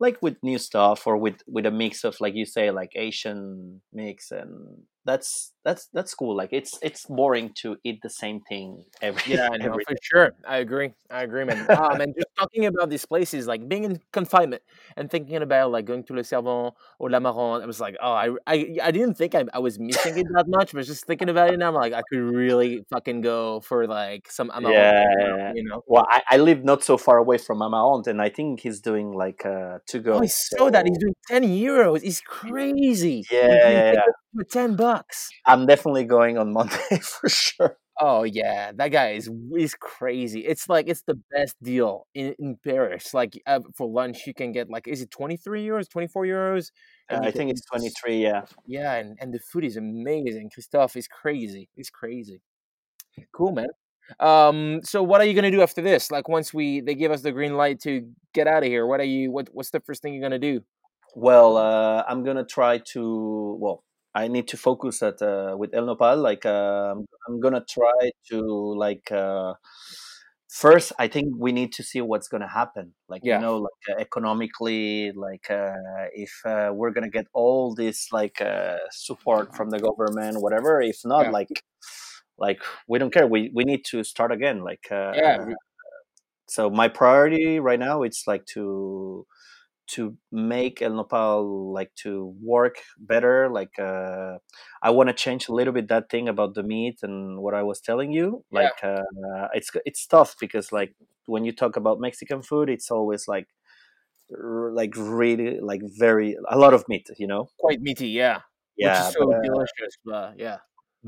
like 0.00 0.20
with 0.22 0.36
new 0.42 0.58
stuff 0.58 1.06
or 1.06 1.16
with 1.16 1.42
with 1.46 1.66
a 1.66 1.70
mix 1.70 2.04
of 2.04 2.20
like 2.20 2.34
you 2.34 2.44
say 2.44 2.70
like 2.70 2.92
Asian 2.96 3.80
mix 3.92 4.30
and 4.30 4.82
that's 5.04 5.52
that's 5.64 5.88
that's 5.92 6.14
cool. 6.14 6.36
Like 6.36 6.50
it's 6.52 6.78
it's 6.82 7.06
boring 7.06 7.52
to 7.62 7.76
eat 7.84 8.00
the 8.02 8.10
same 8.10 8.40
thing 8.40 8.84
every 9.00 9.22
Yeah, 9.32 9.48
know 9.58 9.66
every 9.66 9.84
for 9.84 9.96
sure. 10.02 10.32
I 10.46 10.58
agree. 10.58 10.92
I 11.10 11.22
agree, 11.22 11.44
man. 11.44 11.66
Um, 11.70 12.00
and 12.00 12.14
talking 12.38 12.66
about 12.66 12.90
these 12.90 13.04
places, 13.06 13.46
like 13.46 13.68
being 13.68 13.84
in 13.84 14.00
confinement 14.12 14.62
and 14.96 15.10
thinking 15.10 15.36
about 15.36 15.70
like 15.70 15.84
going 15.84 16.04
to 16.04 16.14
Le 16.14 16.24
Servan 16.24 16.70
or 16.98 17.10
La 17.10 17.18
Marante, 17.20 17.62
I 17.62 17.66
was 17.66 17.80
like, 17.80 17.96
oh, 18.02 18.12
I, 18.12 18.30
I, 18.46 18.76
I 18.82 18.90
didn't 18.90 19.14
think 19.14 19.34
I, 19.34 19.44
I 19.52 19.58
was 19.58 19.78
missing 19.78 20.18
it 20.18 20.26
that 20.34 20.46
much, 20.48 20.72
but 20.72 20.84
just 20.84 21.06
thinking 21.06 21.28
about 21.28 21.50
it 21.52 21.58
now, 21.58 21.68
I'm 21.68 21.74
like, 21.74 21.92
I 21.92 22.02
could 22.10 22.18
really 22.20 22.84
fucking 22.90 23.20
go 23.22 23.60
for 23.60 23.86
like 23.86 24.30
some 24.30 24.50
Amarante, 24.56 24.72
Yeah. 24.72 25.52
you 25.54 25.64
know. 25.64 25.82
Well, 25.86 26.06
I, 26.10 26.22
I 26.30 26.36
live 26.38 26.64
not 26.64 26.82
so 26.84 26.96
far 26.96 27.18
away 27.18 27.38
from 27.38 27.58
Amarante, 27.60 28.08
and 28.08 28.20
I 28.20 28.28
think 28.28 28.60
he's 28.60 28.80
doing 28.80 29.12
like 29.12 29.44
uh, 29.46 29.78
to 29.88 29.98
go. 30.00 30.14
Oh, 30.14 30.22
I 30.22 30.26
saw 30.26 30.70
that 30.70 30.86
he's 30.86 30.98
doing 30.98 31.14
ten 31.28 31.42
euros. 31.44 32.02
He's 32.02 32.20
crazy. 32.20 33.24
Yeah, 33.30 33.46
yeah, 33.70 33.92
yeah. 33.92 34.00
For 34.34 34.44
ten 34.44 34.76
bucks. 34.76 35.30
I'm 35.46 35.66
definitely 35.66 36.04
going 36.04 36.38
on 36.38 36.52
Monday 36.52 36.98
for 37.02 37.28
sure. 37.28 37.76
Oh 37.98 38.24
yeah, 38.24 38.72
that 38.74 38.88
guy 38.88 39.12
is 39.12 39.30
is 39.56 39.74
crazy. 39.74 40.40
It's 40.40 40.68
like 40.68 40.86
it's 40.88 41.02
the 41.02 41.18
best 41.30 41.56
deal 41.62 42.06
in, 42.14 42.34
in 42.38 42.58
Paris. 42.62 43.14
Like 43.14 43.40
uh, 43.46 43.60
for 43.74 43.88
lunch, 43.88 44.26
you 44.26 44.34
can 44.34 44.52
get 44.52 44.68
like 44.68 44.86
is 44.86 45.00
it 45.00 45.10
twenty 45.10 45.36
three 45.36 45.64
euros, 45.66 45.88
twenty 45.88 46.06
four 46.08 46.24
euros? 46.24 46.70
Uh, 47.10 47.20
I 47.22 47.30
think 47.30 47.50
it's 47.50 47.64
23. 47.66 48.20
Yeah. 48.20 48.42
Yeah, 48.66 48.94
and, 48.94 49.16
and 49.20 49.32
the 49.32 49.38
food 49.38 49.64
is 49.64 49.76
amazing. 49.76 50.50
Christophe 50.52 50.96
is 50.96 51.06
crazy. 51.06 51.68
He's 51.76 51.88
crazy. 51.88 52.40
Cool, 53.32 53.52
man. 53.52 53.68
Um, 54.20 54.80
so 54.82 55.02
what 55.02 55.20
are 55.20 55.24
you 55.24 55.34
gonna 55.34 55.50
do 55.50 55.62
after 55.62 55.82
this? 55.82 56.10
Like 56.10 56.28
once 56.28 56.52
we 56.52 56.80
they 56.80 56.94
give 56.94 57.10
us 57.10 57.22
the 57.22 57.32
green 57.32 57.56
light 57.56 57.80
to 57.80 58.08
get 58.34 58.46
out 58.46 58.62
of 58.62 58.68
here, 58.68 58.86
what 58.86 59.00
are 59.00 59.04
you 59.04 59.30
what 59.30 59.48
what's 59.52 59.70
the 59.70 59.80
first 59.80 60.02
thing 60.02 60.14
you're 60.14 60.22
gonna 60.22 60.38
do? 60.38 60.62
Well, 61.14 61.56
uh, 61.56 62.04
I'm 62.06 62.24
gonna 62.24 62.44
try 62.44 62.78
to. 62.92 63.56
Well, 63.58 63.82
I 64.22 64.28
need 64.28 64.48
to 64.48 64.56
focus 64.56 65.02
at 65.02 65.20
uh, 65.22 65.54
with 65.60 65.74
El 65.74 65.86
Nopal. 65.86 66.16
Like, 66.30 66.44
um, 66.46 67.06
I'm 67.28 67.40
gonna 67.40 67.64
try 67.68 68.10
to 68.30 68.40
like. 68.86 69.12
Uh, 69.12 69.54
first, 70.48 70.92
I 70.98 71.08
think 71.08 71.34
we 71.38 71.52
need 71.52 71.72
to 71.74 71.82
see 71.82 72.00
what's 72.00 72.28
gonna 72.28 72.48
happen. 72.48 72.94
Like, 73.08 73.22
Yeah. 73.24 73.36
you 73.36 73.42
know, 73.42 73.58
like 73.58 73.84
uh, 73.90 74.00
economically, 74.00 75.12
like 75.12 75.50
uh, 75.50 76.08
if 76.14 76.32
uh, 76.46 76.72
we're 76.74 76.92
gonna 76.92 77.10
get 77.10 77.26
all 77.34 77.74
this 77.74 78.12
like 78.12 78.40
uh, 78.40 78.78
support 78.90 79.54
from 79.56 79.70
the 79.70 79.80
government, 79.80 80.40
whatever. 80.40 80.80
If 80.80 80.98
not, 81.04 81.26
Yeah. 81.26 81.30
like, 81.30 81.52
like 82.38 82.62
we 82.88 82.98
don't 82.98 83.12
care. 83.12 83.26
We 83.26 83.50
we 83.54 83.64
need 83.64 83.84
to 83.92 84.04
start 84.04 84.32
again. 84.32 84.58
Like, 84.62 84.86
uh, 84.90 85.12
Yeah, 85.14 85.46
so 86.48 86.70
my 86.70 86.88
priority 86.88 87.58
right 87.60 87.78
now 87.78 88.02
it's 88.02 88.26
like 88.26 88.44
to 88.46 89.26
to 89.88 90.16
make 90.32 90.82
El 90.82 90.94
Nopal 90.94 91.72
like 91.72 91.94
to 92.02 92.34
work 92.42 92.76
better. 92.98 93.48
Like 93.50 93.78
uh, 93.78 94.38
I 94.82 94.90
want 94.90 95.08
to 95.08 95.14
change 95.14 95.48
a 95.48 95.52
little 95.52 95.72
bit 95.72 95.88
that 95.88 96.10
thing 96.10 96.28
about 96.28 96.54
the 96.54 96.62
meat 96.62 96.98
and 97.02 97.38
what 97.38 97.54
I 97.54 97.62
was 97.62 97.80
telling 97.80 98.12
you. 98.12 98.44
Yeah. 98.50 98.60
Like 98.60 98.84
uh, 98.84 99.48
it's 99.54 99.70
it's 99.84 100.06
tough 100.06 100.36
because 100.40 100.72
like 100.72 100.94
when 101.26 101.44
you 101.44 101.52
talk 101.52 101.76
about 101.76 102.00
Mexican 102.00 102.42
food, 102.42 102.68
it's 102.68 102.90
always 102.90 103.28
like 103.28 103.48
r- 104.32 104.72
like 104.72 104.94
really 104.96 105.60
like 105.60 105.82
very 105.98 106.36
a 106.48 106.58
lot 106.58 106.74
of 106.74 106.88
meat. 106.88 107.08
You 107.18 107.26
know. 107.26 107.48
Quite 107.58 107.80
meaty, 107.80 108.08
yeah. 108.08 108.40
Yeah. 108.76 109.00
Which 109.00 109.08
is 109.08 109.14
so 109.14 109.26
but, 109.26 109.42
delicious. 109.42 109.96
But 110.04 110.38
yeah. 110.38 110.58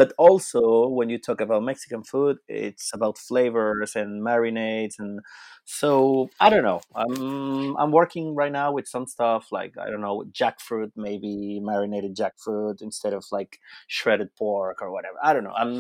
But 0.01 0.11
also 0.19 0.61
when 0.99 1.09
you 1.13 1.19
talk 1.19 1.41
about 1.41 1.63
Mexican 1.71 2.03
food, 2.13 2.37
it's 2.49 2.87
about 2.95 3.19
flavors 3.19 3.91
and 4.01 4.11
marinades, 4.29 4.95
and 4.99 5.21
so 5.65 6.29
I 6.41 6.49
don't 6.51 6.65
know. 6.71 6.81
I'm 7.03 7.77
I'm 7.81 7.93
working 8.01 8.35
right 8.35 8.53
now 8.61 8.69
with 8.77 8.87
some 8.95 9.07
stuff 9.07 9.43
like 9.59 9.73
I 9.85 9.87
don't 9.91 10.01
know 10.07 10.25
jackfruit, 10.41 10.93
maybe 10.97 11.61
marinated 11.71 12.17
jackfruit 12.17 12.81
instead 12.89 13.13
of 13.19 13.25
like 13.33 13.59
shredded 13.87 14.31
pork 14.37 14.79
or 14.83 14.91
whatever. 14.93 15.17
I 15.23 15.33
don't 15.35 15.45
know. 15.45 15.57
I'm 15.63 15.75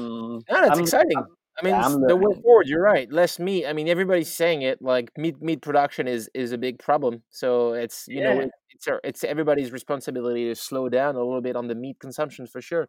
Yeah, 0.49 0.61
that's 0.63 0.71
I'm- 0.77 0.81
exciting. 0.87 1.23
I 1.61 1.65
mean, 1.65 1.75
yeah, 1.75 1.85
I'm 1.87 2.01
the 2.07 2.15
way 2.15 2.33
forward. 2.41 2.69
You're 2.69 2.81
right. 2.95 3.11
Less 3.13 3.41
meat. 3.41 3.67
I 3.67 3.73
mean, 3.73 3.89
everybody's 3.89 4.33
saying 4.33 4.63
it. 4.63 4.79
Like 4.81 5.11
meat, 5.19 5.43
meat 5.43 5.61
production 5.61 6.07
is 6.07 6.31
is 6.33 6.53
a 6.53 6.59
big 6.59 6.79
problem. 6.79 7.15
So 7.31 7.73
it's 7.73 8.05
you 8.07 8.23
know 8.23 8.35
Yeah. 8.35 8.43
it, 8.47 8.51
it's 8.75 8.89
it's 9.11 9.25
everybody's 9.25 9.73
responsibility 9.73 10.45
to 10.51 10.55
slow 10.55 10.89
down 10.89 11.17
a 11.17 11.25
little 11.29 11.41
bit 11.49 11.57
on 11.57 11.67
the 11.67 11.75
meat 11.75 11.97
consumption 11.99 12.47
for 12.47 12.61
sure. 12.71 12.87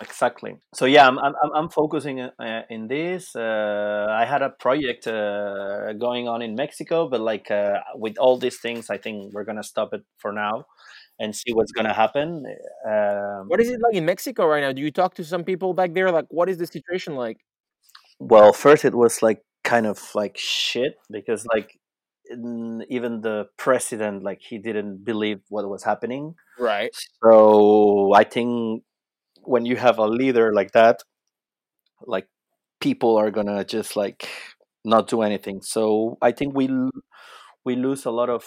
Exactly. 0.00 0.56
So 0.74 0.86
yeah, 0.86 1.06
I'm 1.06 1.18
I'm 1.18 1.34
I'm- 1.54 1.68
focusing 1.68 2.20
uh, 2.20 2.62
in 2.70 2.88
this. 2.88 3.36
Uh, 3.36 4.06
I 4.10 4.24
had 4.24 4.40
a 4.40 4.48
project 4.48 5.06
uh, 5.06 5.92
going 5.92 6.26
on 6.26 6.40
in 6.40 6.54
Mexico, 6.54 7.08
but 7.08 7.20
like 7.20 7.50
uh, 7.50 7.80
with 7.96 8.16
all 8.18 8.38
these 8.38 8.58
things, 8.60 8.88
I 8.88 8.96
think 8.96 9.34
we're 9.34 9.44
gonna 9.44 9.62
stop 9.62 9.92
it 9.92 10.02
for 10.16 10.32
now 10.32 10.64
and 11.18 11.36
see 11.36 11.52
what's 11.52 11.72
gonna 11.72 11.92
happen. 11.92 12.46
Um, 12.88 13.48
What 13.48 13.60
is 13.60 13.68
it 13.68 13.78
like 13.82 13.94
in 13.94 14.06
Mexico 14.06 14.46
right 14.46 14.62
now? 14.62 14.72
Do 14.72 14.80
you 14.80 14.90
talk 14.90 15.14
to 15.16 15.24
some 15.24 15.44
people 15.44 15.74
back 15.74 15.92
there? 15.92 16.10
Like, 16.10 16.26
what 16.30 16.48
is 16.48 16.56
the 16.56 16.66
situation 16.66 17.14
like? 17.16 17.38
well, 18.18 18.52
first 18.52 18.84
it 18.84 18.94
was 18.94 19.22
like 19.22 19.42
kind 19.64 19.86
of 19.86 19.98
like 20.14 20.36
shit 20.38 20.94
because 21.10 21.46
like 21.54 21.78
even 22.88 23.20
the 23.22 23.46
president 23.56 24.22
like 24.22 24.40
he 24.40 24.58
didn't 24.58 25.04
believe 25.04 25.40
what 25.48 25.68
was 25.68 25.82
happening. 25.84 26.34
Right. 26.58 26.90
So 27.22 28.12
I 28.14 28.24
think 28.24 28.82
when 29.50 29.66
you 29.66 29.76
have 29.76 29.98
a 29.98 30.06
leader 30.06 30.52
like 30.54 30.72
that, 30.72 30.98
like 32.06 32.26
people 32.80 33.16
are 33.16 33.30
gonna 33.30 33.64
just 33.64 33.96
like 33.96 34.28
not 34.84 35.08
do 35.08 35.22
anything. 35.22 35.62
So 35.62 36.16
I 36.22 36.32
think 36.32 36.54
we 36.54 36.68
we 37.64 37.76
lose 37.76 38.06
a 38.06 38.10
lot 38.10 38.30
of 38.30 38.44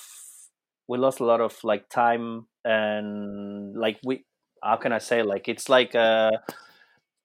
we 0.88 0.98
lost 0.98 1.20
a 1.20 1.26
lot 1.26 1.42
of 1.42 1.54
like 1.64 1.90
time 1.90 2.48
and 2.66 3.76
like 3.76 4.00
we 4.06 4.26
how 4.64 4.78
can 4.78 4.92
I 4.94 5.00
say 5.00 5.24
like 5.24 5.48
it's 5.48 5.70
like 5.70 5.96
uh 5.96 6.32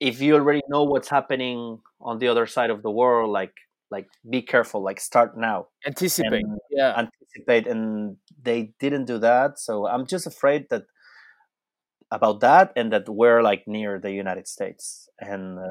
if 0.01 0.21
you 0.21 0.35
already 0.35 0.63
know 0.69 0.85
what's 0.85 1.09
happening 1.09 1.81
on 2.01 2.19
the 2.19 2.29
other 2.29 2.47
side 2.47 2.71
of 2.71 2.83
the 2.83 2.91
world, 2.91 3.31
like 3.31 3.55
like 3.91 4.09
be 4.29 4.43
careful, 4.43 4.83
like 4.85 5.01
start 5.01 5.37
now, 5.37 5.69
Anticipate. 5.87 6.45
and 6.45 6.59
Yeah. 6.71 6.95
anticipate. 6.97 7.67
And 7.67 8.17
they 8.43 8.73
didn't 8.81 9.07
do 9.07 9.19
that, 9.19 9.59
so 9.59 9.87
I'm 9.89 10.07
just 10.07 10.27
afraid 10.27 10.67
that 10.71 10.85
about 12.11 12.41
that, 12.41 12.73
and 12.77 12.93
that 12.93 13.09
we're 13.09 13.43
like 13.43 13.65
near 13.67 13.99
the 13.99 14.13
United 14.13 14.49
States, 14.49 15.09
and 15.21 15.59
uh, 15.59 15.63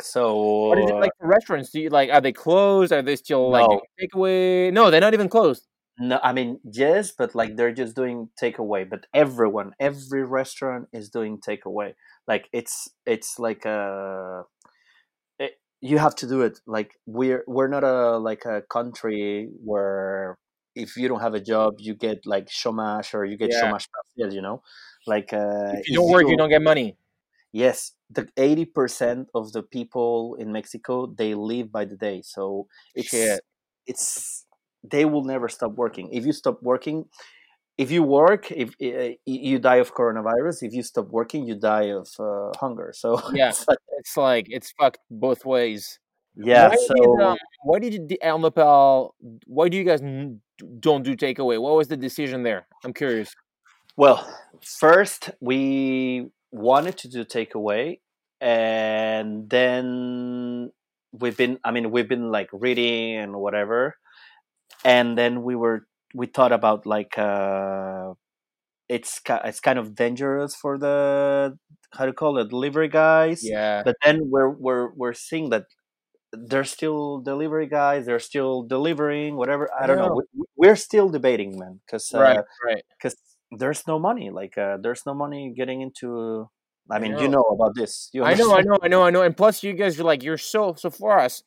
so 0.00 0.68
What 0.68 0.78
is 0.78 0.90
it 0.90 0.96
like 1.00 1.12
for 1.18 1.26
restaurants? 1.28 1.70
Do 1.70 1.80
you 1.80 1.90
like 1.90 2.10
are 2.10 2.20
they 2.20 2.32
closed? 2.32 2.92
Are 2.92 3.02
they 3.02 3.16
still 3.16 3.50
like 3.50 3.66
No. 3.68 3.80
takeaway? 4.00 4.72
No, 4.72 4.90
they're 4.90 5.00
not 5.00 5.14
even 5.14 5.28
closed. 5.28 5.66
No, 5.98 6.18
I 6.22 6.32
mean 6.32 6.58
yes, 6.64 7.12
but 7.12 7.34
like 7.34 7.56
they're 7.56 7.72
just 7.72 7.94
doing 7.94 8.30
takeaway. 8.42 8.88
But 8.88 9.06
everyone, 9.14 9.72
every 9.78 10.24
restaurant 10.24 10.88
is 10.92 11.10
doing 11.10 11.38
takeaway. 11.38 11.94
Like 12.26 12.48
it's 12.52 12.88
it's 13.06 13.38
like 13.38 13.64
a 13.64 14.44
it, 15.38 15.52
you 15.80 15.98
have 15.98 16.14
to 16.16 16.26
do 16.28 16.42
it. 16.42 16.60
Like 16.66 16.92
we're 17.06 17.44
we're 17.46 17.68
not 17.68 17.84
a 17.84 18.16
like 18.18 18.44
a 18.46 18.62
country 18.62 19.50
where 19.64 20.38
if 20.74 20.96
you 20.96 21.08
don't 21.08 21.20
have 21.20 21.34
a 21.34 21.40
job, 21.40 21.74
you 21.78 21.94
get 21.94 22.26
like 22.26 22.46
chômage 22.48 23.14
or 23.14 23.24
you 23.24 23.36
get 23.36 23.50
Yeah. 23.52 23.62
chômage 23.62 23.88
partiel. 23.94 24.32
You 24.32 24.42
know, 24.42 24.62
like 25.06 25.32
uh, 25.32 25.72
If 25.74 25.88
you 25.88 25.96
don't 25.96 26.10
work, 26.10 26.28
you 26.28 26.36
don't 26.36 26.50
get 26.50 26.62
money. 26.62 26.96
Yes, 27.52 27.92
the 28.10 28.28
eighty 28.36 28.64
percent 28.64 29.28
of 29.34 29.52
the 29.52 29.62
people 29.62 30.36
in 30.38 30.52
Mexico 30.52 31.06
they 31.06 31.34
live 31.34 31.70
by 31.70 31.84
the 31.84 31.96
day, 31.96 32.22
so 32.24 32.66
it's 32.94 33.08
Shit. 33.10 33.40
it's 33.86 34.46
they 34.82 35.04
will 35.04 35.24
never 35.24 35.48
stop 35.48 35.72
working. 35.74 36.08
If 36.12 36.24
you 36.26 36.32
stop 36.32 36.62
working, 36.62 37.04
if 37.78 37.90
you 37.90 38.02
work, 38.02 38.50
if 38.50 38.70
uh, 38.82 39.14
you 39.26 39.58
die 39.58 39.76
of 39.76 39.94
coronavirus, 39.94 40.62
if 40.62 40.72
you 40.72 40.82
stop 40.82 41.08
working, 41.08 41.46
you 41.46 41.54
die 41.54 41.90
of 41.92 42.08
uh, 42.18 42.50
hunger. 42.58 42.92
So 42.96 43.20
Yeah. 43.34 43.50
it's 43.50 43.66
like- 43.68 43.78
It's 44.02 44.16
like 44.16 44.46
it's 44.50 44.72
fucked 44.80 44.98
both 45.10 45.44
ways. 45.46 46.00
yeah, 46.34 46.68
Why 46.68 46.76
so 46.76 46.94
did, 46.96 47.22
um, 47.24 47.36
why 47.62 47.78
did 47.78 47.92
you, 47.94 48.18
El 48.20 48.38
Nopal? 48.40 49.12
Why 49.46 49.68
do 49.68 49.76
you 49.76 49.84
guys 49.84 50.00
don't 50.80 51.02
do 51.02 51.16
takeaway? 51.16 51.60
What 51.60 51.76
was 51.76 51.88
the 51.88 51.96
decision 51.96 52.42
there? 52.42 52.66
I'm 52.84 52.92
curious. 52.92 53.34
Well, 53.96 54.26
first 54.64 55.30
we 55.40 56.28
wanted 56.50 56.98
to 56.98 57.08
do 57.08 57.24
takeaway, 57.24 58.00
and 58.40 59.48
then 59.50 60.70
we've 61.12 61.36
been. 61.36 61.58
I 61.64 61.70
mean, 61.70 61.90
we've 61.90 62.08
been 62.08 62.30
like 62.30 62.48
reading 62.52 63.16
and 63.16 63.36
whatever, 63.36 63.96
and 64.84 65.16
then 65.16 65.42
we 65.42 65.56
were 65.56 65.86
we 66.14 66.26
thought 66.26 66.52
about 66.52 66.86
like 66.86 67.18
uh, 67.18 68.14
it's 68.88 69.20
it's 69.26 69.60
kind 69.60 69.78
of 69.78 69.94
dangerous 69.94 70.54
for 70.54 70.78
the 70.78 71.58
how 71.92 72.06
to 72.06 72.12
call 72.12 72.38
it 72.38 72.48
delivery 72.48 72.88
guys. 72.88 73.40
Yeah. 73.42 73.82
But 73.84 73.96
then 74.04 74.20
we're 74.24 74.50
we're 74.50 74.92
we're 74.94 75.14
seeing 75.14 75.50
that 75.50 75.64
there's 76.32 76.70
still 76.70 77.18
delivery 77.18 77.66
guys. 77.66 78.06
They're 78.06 78.18
still 78.18 78.62
delivering 78.62 79.36
whatever. 79.36 79.70
I 79.78 79.86
don't 79.86 79.98
know. 79.98 80.08
know. 80.08 80.22
We, 80.34 80.44
we're 80.56 80.76
still 80.76 81.08
debating, 81.08 81.58
man, 81.58 81.80
because 81.86 82.10
Right. 82.14 82.38
Right. 82.64 82.82
because 82.96 83.16
there's 83.50 83.86
no 83.86 83.98
money 83.98 84.30
like 84.30 84.56
uh, 84.56 84.78
there's 84.80 85.04
no 85.04 85.12
money 85.12 85.52
getting 85.54 85.82
into 85.82 86.48
i 86.90 86.96
I 86.96 86.98
mean 86.98 87.12
you 87.18 87.28
know. 87.28 87.42
know 87.42 87.42
about 87.42 87.74
this 87.74 88.08
you 88.12 88.24
I 88.24 88.34
know. 88.34 88.54
I 88.56 88.62
know. 88.62 88.78
I 88.82 88.88
know. 88.88 89.02
I 89.02 89.10
know. 89.10 89.22
And 89.22 89.36
plus, 89.36 89.62
you 89.62 89.74
guys 89.74 90.00
are 90.00 90.04
like 90.04 90.22
you're 90.22 90.38
so 90.38 90.74
so 90.76 90.90
for 90.90 91.18
us. 91.18 91.42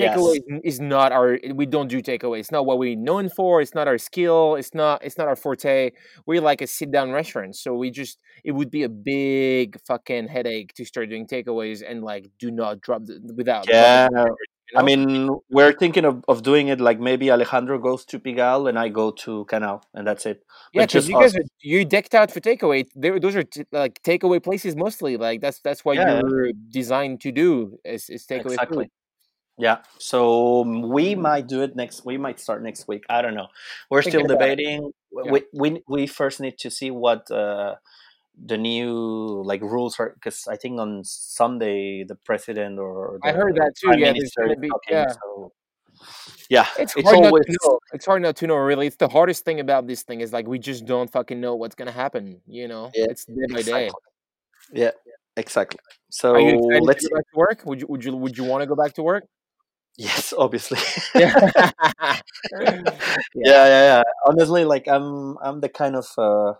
Takeaway 0.00 0.40
Yes. 0.48 0.60
is 0.64 0.80
not 0.80 1.12
our. 1.12 1.38
We 1.54 1.66
don't 1.66 1.88
do 1.88 2.00
takeaway. 2.02 2.40
It's 2.40 2.50
not 2.50 2.66
what 2.66 2.78
we're 2.78 2.96
known 2.96 3.28
for. 3.28 3.60
It's 3.60 3.74
not 3.74 3.86
our 3.88 3.98
skill. 3.98 4.56
It's 4.56 4.74
not. 4.74 5.04
It's 5.04 5.18
not 5.18 5.28
our 5.28 5.36
forte. 5.36 5.90
We're 6.26 6.40
like 6.40 6.60
a 6.62 6.66
sit 6.66 6.90
down 6.90 7.12
restaurant. 7.12 7.56
So 7.56 7.74
we 7.74 7.90
just. 7.90 8.18
It 8.44 8.52
would 8.52 8.70
be 8.70 8.82
a 8.84 8.88
big 8.88 9.78
fucking 9.86 10.28
headache 10.28 10.72
to 10.74 10.84
start 10.84 11.10
doing 11.10 11.26
takeaways 11.26 11.82
and 11.88 12.02
like 12.02 12.30
do 12.38 12.50
not 12.50 12.80
drop 12.80 13.04
the, 13.04 13.20
without. 13.36 13.68
yeah 13.68 14.08
you 14.12 14.36
i 14.76 14.82
mean 14.82 15.28
we're 15.50 15.72
thinking 15.72 16.04
of, 16.04 16.24
of 16.28 16.42
doing 16.42 16.68
it 16.68 16.80
like 16.80 17.00
maybe 17.00 17.30
alejandro 17.30 17.78
goes 17.78 18.04
to 18.04 18.18
Pigalle 18.20 18.68
and 18.68 18.78
i 18.78 18.88
go 18.88 19.10
to 19.10 19.44
canal 19.46 19.82
and 19.94 20.06
that's 20.06 20.24
it 20.26 20.44
Yeah, 20.72 20.86
because 20.86 21.08
you 21.08 21.14
guys 21.14 21.34
us. 21.34 21.40
are 21.40 21.44
you 21.60 21.84
decked 21.84 22.14
out 22.14 22.30
for 22.30 22.40
takeaway. 22.40 22.86
They, 22.94 23.18
those 23.18 23.36
are 23.36 23.42
t- 23.42 23.64
like 23.72 24.00
takeaway 24.02 24.42
places 24.42 24.76
mostly. 24.76 25.16
Like 25.16 25.40
that's 25.40 25.60
that's 25.60 25.84
what 25.84 25.96
yeah. 25.96 26.20
you're 26.22 26.52
designed 26.70 27.20
to 27.22 27.32
do 27.32 27.78
is, 27.84 28.08
is 28.08 28.26
takeaway 28.26 28.52
exactly 28.52 28.84
food. 28.84 28.90
Yeah 29.60 29.78
so 29.98 30.62
um, 30.62 30.82
we 30.88 31.14
might 31.14 31.46
do 31.46 31.62
it 31.62 31.76
next 31.76 32.04
we 32.04 32.16
might 32.16 32.40
start 32.40 32.62
next 32.62 32.88
week 32.88 33.04
i 33.08 33.22
don't 33.22 33.34
know 33.34 33.48
we're 33.90 34.02
still 34.02 34.24
debating 34.24 34.92
Yeah. 35.12 35.32
we, 35.32 35.42
we 35.52 35.82
we 35.88 36.06
first 36.06 36.40
need 36.40 36.58
to 36.58 36.70
see 36.70 36.90
what 36.90 37.30
uh 37.30 37.74
the 38.42 38.56
new 38.56 39.42
like 39.44 39.60
rules 39.60 40.00
are 40.00 40.10
because 40.14 40.48
i 40.48 40.56
think 40.56 40.80
on 40.80 41.04
sunday 41.04 42.04
the 42.04 42.14
president 42.14 42.78
or 42.78 43.18
I 43.22 43.32
heard 43.32 43.54
that 43.56 43.74
too. 43.76 43.88
prime 43.88 44.00
Yeah, 44.00 44.12
be 44.60 44.70
yeah. 44.90 45.04
so 45.12 45.52
yeah 46.48 46.66
It's 46.78 46.96
it's 46.96 47.08
hard 47.08 47.20
not 47.20 47.34
to 47.42 47.56
know. 47.62 47.78
It's 47.92 48.06
hard 48.06 48.22
not 48.22 48.36
to 48.36 48.46
know. 48.46 48.56
Really, 48.56 48.86
it's 48.86 48.96
the 48.96 49.08
hardest 49.08 49.44
thing 49.44 49.60
about 49.60 49.86
this 49.86 50.02
thing 50.02 50.20
is 50.20 50.32
like 50.32 50.46
we 50.46 50.58
just 50.58 50.86
don't 50.86 51.10
fucking 51.10 51.40
know 51.40 51.54
what's 51.56 51.74
gonna 51.74 51.92
happen. 51.92 52.40
You 52.46 52.68
know, 52.68 52.90
yeah 52.94 53.06
it's 53.10 53.24
day 53.24 53.46
by 53.52 53.62
day. 53.62 53.86
exactly 53.86 54.00
yeah 54.72 54.90
exactly 55.36 55.80
Are 56.32 56.40
you 56.40 56.58
so 56.62 56.78
let's 56.78 57.02
to 57.04 57.10
go 57.10 57.16
back 57.16 57.24
to 57.32 57.36
work? 57.36 57.66
Would 57.66 57.80
you 57.80 57.86
would 57.88 58.04
you 58.04 58.16
would 58.16 58.36
you 58.38 58.44
want 58.44 58.62
to 58.62 58.66
go 58.66 58.76
back 58.76 58.94
to 58.94 59.02
work? 59.02 59.24
Yes 60.06 60.32
obviously 60.44 60.78
Yeah. 61.14 61.34
yeah 61.56 62.20
yeah. 63.34 63.66
yeah 63.66 63.82
yeah 63.90 64.02
honestly 64.26 64.64
like 64.64 64.86
i'm 64.88 65.36
i'm 65.42 65.60
the 65.60 65.68
kind 65.68 65.94
of 65.96 66.06
uh 66.18 66.54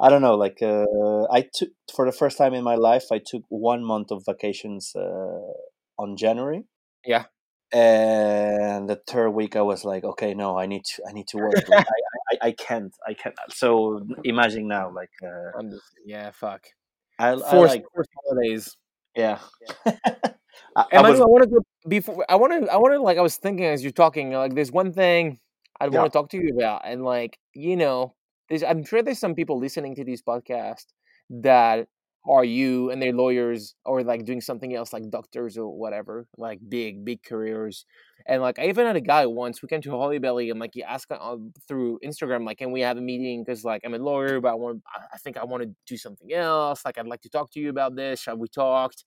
i 0.00 0.08
don't 0.10 0.22
know 0.22 0.34
like 0.36 0.58
uh 0.62 0.84
i 1.32 1.40
took 1.54 1.70
for 1.94 2.04
the 2.06 2.12
first 2.12 2.36
time 2.38 2.54
in 2.54 2.62
my 2.64 2.74
life 2.74 3.04
i 3.12 3.18
took 3.24 3.42
one 3.48 3.82
month 3.84 4.10
of 4.10 4.24
vacations 4.26 4.92
uh 4.94 5.52
on 5.98 6.16
january 6.16 6.64
Yeah. 7.04 7.24
and 7.72 8.88
the 8.90 9.00
third 9.06 9.30
week 9.30 9.56
i 9.56 9.62
was 9.62 9.84
like 9.84 10.04
okay 10.04 10.34
no 10.34 10.58
i 10.58 10.66
need 10.66 10.84
to 10.84 11.02
i 11.08 11.12
need 11.12 11.28
to 11.28 11.38
work 11.38 11.54
like, 11.68 11.86
I, 11.88 12.02
I 12.32 12.48
i 12.48 12.52
can't 12.52 12.92
i 13.08 13.14
can't 13.14 13.34
so 13.50 14.00
imagine 14.24 14.68
now 14.68 14.90
like 15.00 15.14
uh 15.22 15.62
just, 15.70 15.82
yeah. 16.04 16.30
Fuck. 16.32 16.62
i 17.18 17.32
i 17.32 17.36
Forced, 17.50 17.74
like 17.74 17.84
forced 17.94 18.10
holidays. 18.24 18.76
yeah 19.16 19.38
I, 20.76 20.84
I 20.92 21.10
was 21.10 21.20
I 21.20 21.24
want 21.24 21.44
to 21.44 21.50
go 21.50 21.60
before. 21.88 22.24
I 22.28 22.36
want 22.36 22.64
to. 22.64 22.72
I 22.72 22.76
want 22.76 22.94
to 22.94 23.02
like. 23.02 23.18
I 23.18 23.22
was 23.22 23.36
thinking 23.36 23.64
as 23.66 23.82
you're 23.82 23.92
talking. 23.92 24.32
Like, 24.32 24.54
there's 24.54 24.72
one 24.72 24.92
thing 24.92 25.38
I 25.80 25.86
yeah 25.86 25.90
want 25.98 26.12
to 26.12 26.18
talk 26.18 26.30
to 26.30 26.36
you 26.36 26.54
about, 26.56 26.82
and 26.84 27.04
like, 27.04 27.38
you 27.54 27.76
know, 27.76 28.14
there's. 28.48 28.62
I'm 28.62 28.84
sure 28.84 29.02
there's 29.02 29.18
some 29.18 29.34
people 29.34 29.58
listening 29.58 29.94
to 29.96 30.04
these 30.04 30.22
podcasts 30.22 30.86
that 31.30 31.88
are 32.28 32.44
you 32.44 32.90
and 32.90 33.00
they're 33.00 33.12
lawyers 33.12 33.74
or 33.84 34.02
like 34.02 34.24
doing 34.24 34.40
something 34.40 34.74
else, 34.74 34.92
like 34.92 35.08
doctors 35.10 35.56
or 35.56 35.68
whatever, 35.68 36.26
like 36.36 36.58
big, 36.68 37.04
big 37.04 37.22
careers. 37.22 37.84
And 38.26 38.42
like, 38.42 38.58
I 38.58 38.66
even 38.66 38.86
had 38.86 38.96
a 38.96 39.00
guy 39.00 39.26
once. 39.26 39.62
We 39.62 39.68
came 39.68 39.80
to 39.82 39.90
Holybelly, 39.90 40.50
and 40.50 40.58
like, 40.58 40.72
he 40.74 40.82
asked 40.82 41.12
uh, 41.12 41.36
through 41.68 42.00
Instagram, 42.04 42.44
like, 42.44 42.58
can 42.58 42.72
we 42.72 42.80
have 42.80 42.96
a 42.96 43.00
meeting? 43.00 43.44
Because 43.44 43.64
like, 43.64 43.82
I'm 43.84 43.94
a 43.94 43.98
lawyer, 43.98 44.40
but 44.40 44.50
I 44.50 44.54
want. 44.54 44.82
I 45.14 45.18
think 45.18 45.36
I 45.36 45.44
want 45.44 45.62
to 45.62 45.70
do 45.86 45.96
something 45.96 46.32
else. 46.32 46.84
Like, 46.84 46.98
I'd 46.98 47.06
like 47.06 47.20
to 47.22 47.28
talk 47.28 47.52
to 47.52 47.60
you 47.60 47.70
about 47.70 47.94
this. 47.94 48.20
Shall 48.20 48.36
we 48.36 48.48
talked? 48.48 49.04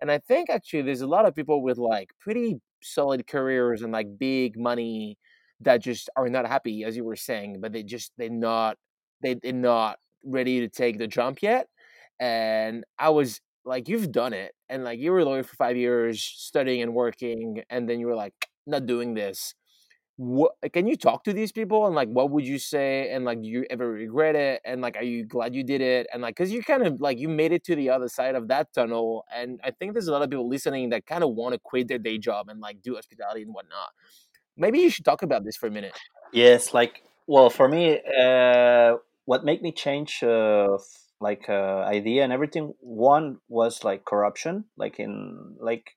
And 0.00 0.10
I 0.10 0.18
think 0.18 0.50
actually 0.50 0.82
there's 0.82 1.02
a 1.02 1.06
lot 1.06 1.26
of 1.26 1.34
people 1.34 1.62
with 1.62 1.78
like 1.78 2.10
pretty 2.20 2.60
solid 2.82 3.26
careers 3.26 3.82
and 3.82 3.92
like 3.92 4.18
big 4.18 4.58
money 4.58 5.18
that 5.60 5.82
just 5.82 6.08
are 6.16 6.28
not 6.28 6.46
happy, 6.46 6.84
as 6.84 6.96
you 6.96 7.04
were 7.04 7.16
saying, 7.16 7.60
but 7.60 7.72
they 7.72 7.82
just 7.82 8.12
they're 8.18 8.30
not 8.30 8.76
they 9.22 9.34
they're 9.34 9.52
not 9.52 9.98
ready 10.24 10.60
to 10.60 10.68
take 10.68 10.98
the 10.98 11.06
jump 11.06 11.42
yet. 11.42 11.68
And 12.20 12.84
I 12.98 13.10
was 13.10 13.40
like, 13.64 13.88
you've 13.88 14.12
done 14.12 14.32
it, 14.32 14.52
and 14.68 14.84
like 14.84 14.98
you 14.98 15.12
were 15.12 15.20
a 15.20 15.24
lawyer 15.24 15.42
for 15.42 15.56
five 15.56 15.76
years, 15.76 16.22
studying 16.22 16.82
and 16.82 16.94
working, 16.94 17.62
and 17.70 17.88
then 17.88 18.00
you 18.00 18.06
were 18.06 18.14
like, 18.16 18.34
not 18.66 18.86
doing 18.86 19.14
this. 19.14 19.54
What 20.20 20.52
can 20.74 20.86
you 20.86 20.96
talk 20.96 21.24
to 21.24 21.32
these 21.32 21.50
people 21.50 21.86
and 21.86 21.94
like 21.94 22.08
what 22.08 22.30
would 22.30 22.44
you 22.44 22.58
say 22.58 23.10
and 23.10 23.24
like 23.24 23.40
do 23.40 23.48
you 23.48 23.64
ever 23.70 23.90
regret 23.90 24.36
it 24.36 24.60
and 24.66 24.82
like 24.82 24.98
are 24.98 25.02
you 25.02 25.24
glad 25.24 25.54
you 25.54 25.64
did 25.64 25.80
it 25.80 26.08
and 26.12 26.20
like 26.20 26.36
because 26.36 26.52
you 26.52 26.62
kind 26.62 26.86
of 26.86 27.00
like 27.00 27.18
you 27.18 27.26
made 27.26 27.52
it 27.52 27.64
to 27.64 27.74
the 27.74 27.88
other 27.88 28.06
side 28.06 28.34
of 28.34 28.48
that 28.48 28.70
tunnel 28.74 29.24
and 29.34 29.58
I 29.64 29.70
think 29.70 29.94
there's 29.94 30.08
a 30.08 30.12
lot 30.12 30.20
of 30.20 30.28
people 30.28 30.46
listening 30.46 30.90
that 30.90 31.06
kind 31.06 31.24
of 31.24 31.30
want 31.30 31.54
to 31.54 31.58
quit 31.58 31.88
their 31.88 31.98
day 31.98 32.18
job 32.18 32.50
and 32.50 32.60
like 32.60 32.82
do 32.82 32.96
hospitality 32.96 33.42
and 33.42 33.54
whatnot. 33.54 33.92
Maybe 34.58 34.80
you 34.80 34.90
should 34.90 35.06
talk 35.06 35.22
about 35.22 35.42
this 35.42 35.56
for 35.56 35.68
a 35.68 35.70
minute. 35.70 35.98
Yes, 36.34 36.74
like 36.74 37.02
well, 37.26 37.48
for 37.48 37.66
me, 37.66 38.00
uh, 38.20 38.96
what 39.24 39.44
made 39.44 39.62
me 39.62 39.72
change 39.72 40.22
uh, 40.22 40.76
like 41.20 41.48
uh, 41.48 41.84
idea 41.86 42.24
and 42.24 42.32
everything. 42.32 42.74
One 42.80 43.38
was 43.48 43.84
like 43.84 44.04
corruption, 44.04 44.64
like 44.76 44.98
in 44.98 45.56
like 45.60 45.96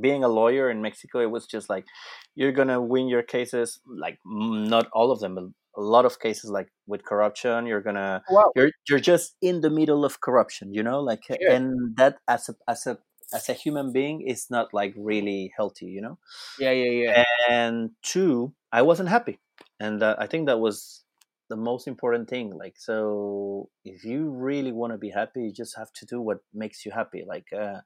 being 0.00 0.24
a 0.24 0.28
lawyer 0.28 0.70
in 0.70 0.82
Mexico. 0.82 1.20
It 1.20 1.30
was 1.30 1.46
just 1.46 1.68
like 1.70 1.86
you're 2.34 2.52
gonna 2.52 2.80
win 2.80 3.08
your 3.08 3.22
cases, 3.22 3.80
like 3.86 4.18
mm, 4.26 4.68
not 4.68 4.88
all 4.92 5.10
of 5.10 5.20
them, 5.20 5.34
but 5.34 5.44
a 5.76 5.82
lot 5.82 6.04
of 6.04 6.18
cases 6.20 6.50
like 6.50 6.68
with 6.86 7.04
corruption. 7.04 7.66
You're 7.66 7.82
gonna 7.82 8.22
Wow. 8.28 8.52
you're 8.54 8.70
you're 8.88 9.00
just 9.00 9.36
in 9.40 9.60
the 9.60 9.70
middle 9.70 10.04
of 10.04 10.20
corruption, 10.20 10.72
you 10.74 10.82
know, 10.82 11.00
like 11.00 11.24
Sure. 11.40 11.54
and 11.54 11.96
that 11.96 12.18
as 12.28 12.48
a 12.48 12.54
as 12.68 12.86
a 12.86 12.98
as 13.32 13.48
a 13.48 13.52
human 13.52 13.92
being 13.92 14.22
is 14.22 14.46
not 14.50 14.72
like 14.72 14.94
really 14.96 15.52
healthy, 15.56 15.86
you 15.86 16.00
know 16.00 16.18
Yeah, 16.58 16.72
yeah, 16.72 16.90
yeah. 16.90 17.16
and 17.48 17.90
two 18.02 18.54
i 18.72 18.82
wasn't 18.82 19.08
happy 19.08 19.38
and 19.80 20.02
uh, 20.02 20.16
i 20.18 20.26
think 20.26 20.46
that 20.46 20.60
was 20.60 21.04
the 21.48 21.56
most 21.56 21.86
important 21.88 22.28
thing 22.28 22.50
like 22.56 22.76
so 22.78 23.70
if 23.84 24.04
you 24.04 24.30
really 24.30 24.72
want 24.72 24.92
to 24.92 24.98
be 24.98 25.10
happy 25.10 25.42
you 25.44 25.52
just 25.52 25.76
have 25.76 25.92
to 25.92 26.04
do 26.06 26.20
what 26.20 26.38
makes 26.52 26.84
you 26.84 26.92
happy 26.92 27.24
like 27.26 27.46
uh, 27.52 27.80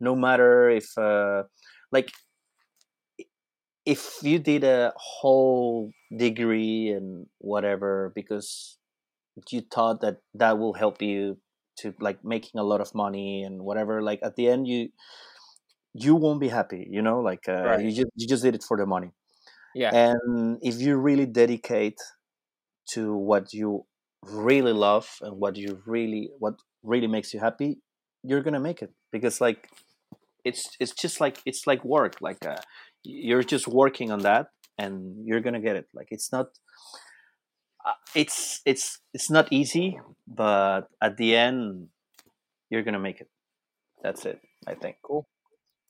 no 0.00 0.14
matter 0.16 0.70
if 0.70 0.96
uh, 0.98 1.44
like 1.92 2.10
if 3.84 4.18
you 4.22 4.38
did 4.38 4.64
a 4.64 4.92
whole 4.96 5.90
degree 6.16 6.90
and 6.90 7.26
whatever 7.38 8.12
because 8.14 8.78
you 9.50 9.62
thought 9.62 10.00
that 10.00 10.18
that 10.34 10.58
will 10.58 10.74
help 10.74 11.02
you 11.02 11.38
to 11.78 11.94
like 12.00 12.24
making 12.24 12.58
a 12.60 12.64
lot 12.64 12.80
of 12.80 12.94
money 12.94 13.42
and 13.42 13.62
whatever 13.62 14.02
like 14.02 14.20
at 14.22 14.36
the 14.36 14.48
end 14.48 14.68
you 14.68 14.90
you 15.94 16.14
won't 16.14 16.40
be 16.40 16.48
happy 16.48 16.86
you 16.90 17.00
know 17.02 17.20
like 17.20 17.48
uh, 17.48 17.74
Right. 17.74 17.80
you 17.80 17.90
just 17.92 18.08
you 18.14 18.26
just 18.26 18.42
did 18.42 18.54
it 18.54 18.62
for 18.62 18.76
the 18.76 18.86
money 18.86 19.10
Yeah. 19.74 19.92
and 19.92 20.58
if 20.62 20.80
you 20.80 20.96
really 20.96 21.26
dedicate 21.26 21.98
to 22.90 23.16
what 23.16 23.52
you 23.54 23.86
really 24.22 24.72
love 24.72 25.18
and 25.22 25.38
what 25.38 25.56
you 25.56 25.82
really 25.86 26.30
what 26.38 26.60
really 26.82 27.06
makes 27.08 27.34
you 27.34 27.40
happy 27.40 27.80
you're 28.24 28.42
gonna 28.42 28.60
make 28.60 28.82
it 28.82 28.92
because 29.12 29.40
like 29.40 29.70
it's 30.46 30.62
it's 30.80 30.94
just 30.94 31.20
like 31.20 31.38
it's 31.46 31.66
like 31.66 31.84
work 31.84 32.14
like 32.20 32.44
uh, 32.46 32.62
you're 33.04 33.42
just 33.44 33.68
working 33.68 34.10
on 34.12 34.20
that 34.20 34.48
and 34.78 35.26
you're 35.26 35.40
gonna 35.42 35.60
get 35.60 35.76
it 35.76 35.86
like 35.94 36.08
it's 36.12 36.32
not 36.32 36.48
uh, 37.84 37.92
it's 38.14 38.60
it's 38.64 38.98
it's 39.14 39.30
not 39.30 39.48
easy 39.52 39.98
but 40.26 40.82
at 41.02 41.16
the 41.16 41.34
end 41.36 41.88
you're 42.70 42.82
gonna 42.82 42.98
make 43.00 43.20
it 43.20 43.28
that's 44.02 44.26
it 44.26 44.40
i 44.66 44.74
think 44.74 44.96
Cool. 45.02 45.26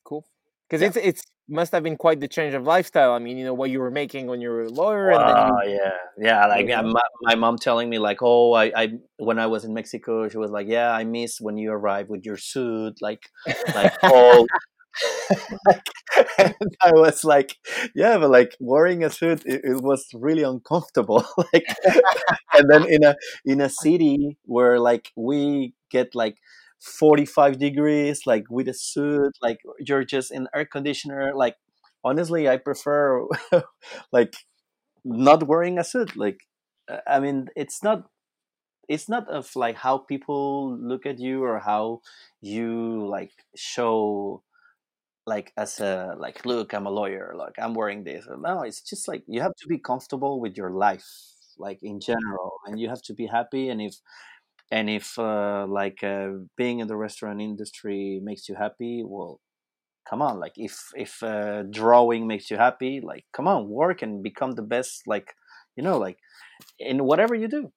Cool. 0.05 0.25
Because 0.69 0.83
Yeah. 0.83 0.89
it's 0.89 0.97
it's 0.97 1.23
must 1.49 1.73
have 1.73 1.83
been 1.83 1.97
quite 1.97 2.21
the 2.21 2.29
change 2.29 2.55
of 2.55 2.65
lifestyle. 2.65 3.13
I 3.13 3.19
mean, 3.19 3.39
you 3.39 3.45
know 3.45 3.55
what 3.55 3.71
you 3.71 3.81
were 3.81 3.91
making 3.91 4.27
when 4.27 4.41
you 4.41 4.51
were 4.51 4.63
a 4.65 4.69
lawyer, 4.69 5.11
and 5.11 5.29
then 5.29 5.71
you, 5.71 5.79
yeah, 5.79 5.91
yeah. 6.19 6.47
Like 6.47 6.67
Yeah. 6.67 6.83
yeah, 6.83 6.89
my, 6.91 7.03
my 7.23 7.35
mom 7.35 7.57
telling 7.57 7.89
me 7.89 7.99
like, 7.99 8.19
oh, 8.23 8.53
I, 8.53 8.73
I 8.75 8.93
when 9.19 9.39
I 9.39 9.47
was 9.47 9.65
in 9.65 9.73
Mexico, 9.75 10.29
she 10.29 10.39
was 10.39 10.51
like, 10.51 10.67
yeah, 10.69 10.91
I 10.93 11.05
miss 11.05 11.41
when 11.41 11.57
you 11.57 11.71
arrived 11.73 12.09
with 12.09 12.25
your 12.25 12.37
suit, 12.37 12.99
like, 13.01 13.31
like 13.75 13.95
oh. 14.03 14.47
and 16.39 16.77
I 16.83 16.93
was 16.93 17.25
like, 17.25 17.57
yeah, 17.95 18.19
but 18.19 18.31
like 18.31 18.57
wearing 18.61 19.05
a 19.05 19.11
suit, 19.11 19.43
it, 19.45 19.63
it 19.65 19.83
was 19.83 20.07
really 20.15 20.43
uncomfortable. 20.43 21.25
like, 21.53 21.67
and 22.55 22.71
then 22.71 22.85
in 22.89 23.05
a 23.05 23.15
in 23.45 23.61
a 23.61 23.69
city 23.69 24.39
where 24.45 24.79
like 24.79 25.13
we 25.17 25.75
get 25.91 26.15
like 26.15 26.39
45 26.81 27.59
degrees, 27.59 28.27
like 28.27 28.45
with 28.51 28.69
a 28.69 28.75
suit, 28.75 29.33
like 29.43 29.59
you're 29.79 30.05
just 30.05 30.31
in 30.33 30.49
air 30.55 30.67
conditioner. 30.67 31.33
Like, 31.35 31.57
honestly, 32.05 32.49
I 32.49 32.57
prefer 32.59 33.27
like 34.13 34.35
not 35.05 35.47
wearing 35.47 35.79
a 35.79 35.85
suit 35.85 36.17
like 36.17 36.41
i 37.07 37.21
mean 37.21 37.49
it's 37.57 37.83
not 37.83 38.05
it's 38.89 39.09
not 39.09 39.29
of 39.29 39.55
like 39.57 39.77
how 39.77 39.99
people 39.99 40.77
look 40.79 41.07
at 41.07 41.19
you 41.19 41.43
or 41.45 41.59
how 41.61 42.01
you 42.41 43.07
like 43.09 43.33
show 43.57 44.43
like 45.27 45.53
as 45.57 45.81
a 45.81 46.15
like 46.19 46.45
look 46.47 46.73
i'm 46.73 46.87
a 46.87 46.91
lawyer 46.91 47.35
like 47.37 47.55
i'm 47.59 47.75
wearing 47.75 48.05
this 48.05 48.27
no 48.39 48.63
it's 48.63 48.81
just 48.83 49.09
like 49.09 49.23
you 49.27 49.41
have 49.41 49.55
to 49.57 49.67
be 49.69 49.79
comfortable 49.79 50.41
with 50.41 50.57
your 50.57 50.71
life 50.71 51.07
like 51.59 51.79
in 51.83 52.01
general 52.01 52.53
and 52.67 52.79
you 52.79 52.89
have 52.89 53.03
to 53.03 53.15
be 53.15 53.27
happy 53.27 53.69
and 53.71 53.81
if 53.81 53.97
and 54.71 54.91
if 54.91 55.19
uh, 55.19 55.67
like 55.69 56.03
uh, 56.03 56.29
being 56.57 56.81
in 56.81 56.89
the 56.89 56.97
restaurant 56.97 57.41
industry 57.41 58.21
makes 58.23 58.49
you 58.49 58.55
happy 58.55 59.03
well 59.05 59.41
come 60.09 60.23
on 60.23 60.39
like 60.39 60.53
if 60.57 60.91
if 60.95 61.23
uh, 61.23 61.63
drawing 61.65 62.27
makes 62.27 62.51
you 62.51 62.57
happy 62.57 63.01
like 63.03 63.25
come 63.33 63.49
on 63.49 63.69
work 63.69 64.03
and 64.03 64.23
become 64.23 64.53
the 64.53 64.63
best 64.63 65.03
like 65.07 65.35
you 65.77 65.83
know 65.83 65.99
like 65.99 66.19
in 66.79 67.05
whatever 67.05 67.35
you 67.35 67.49
do 67.49 67.73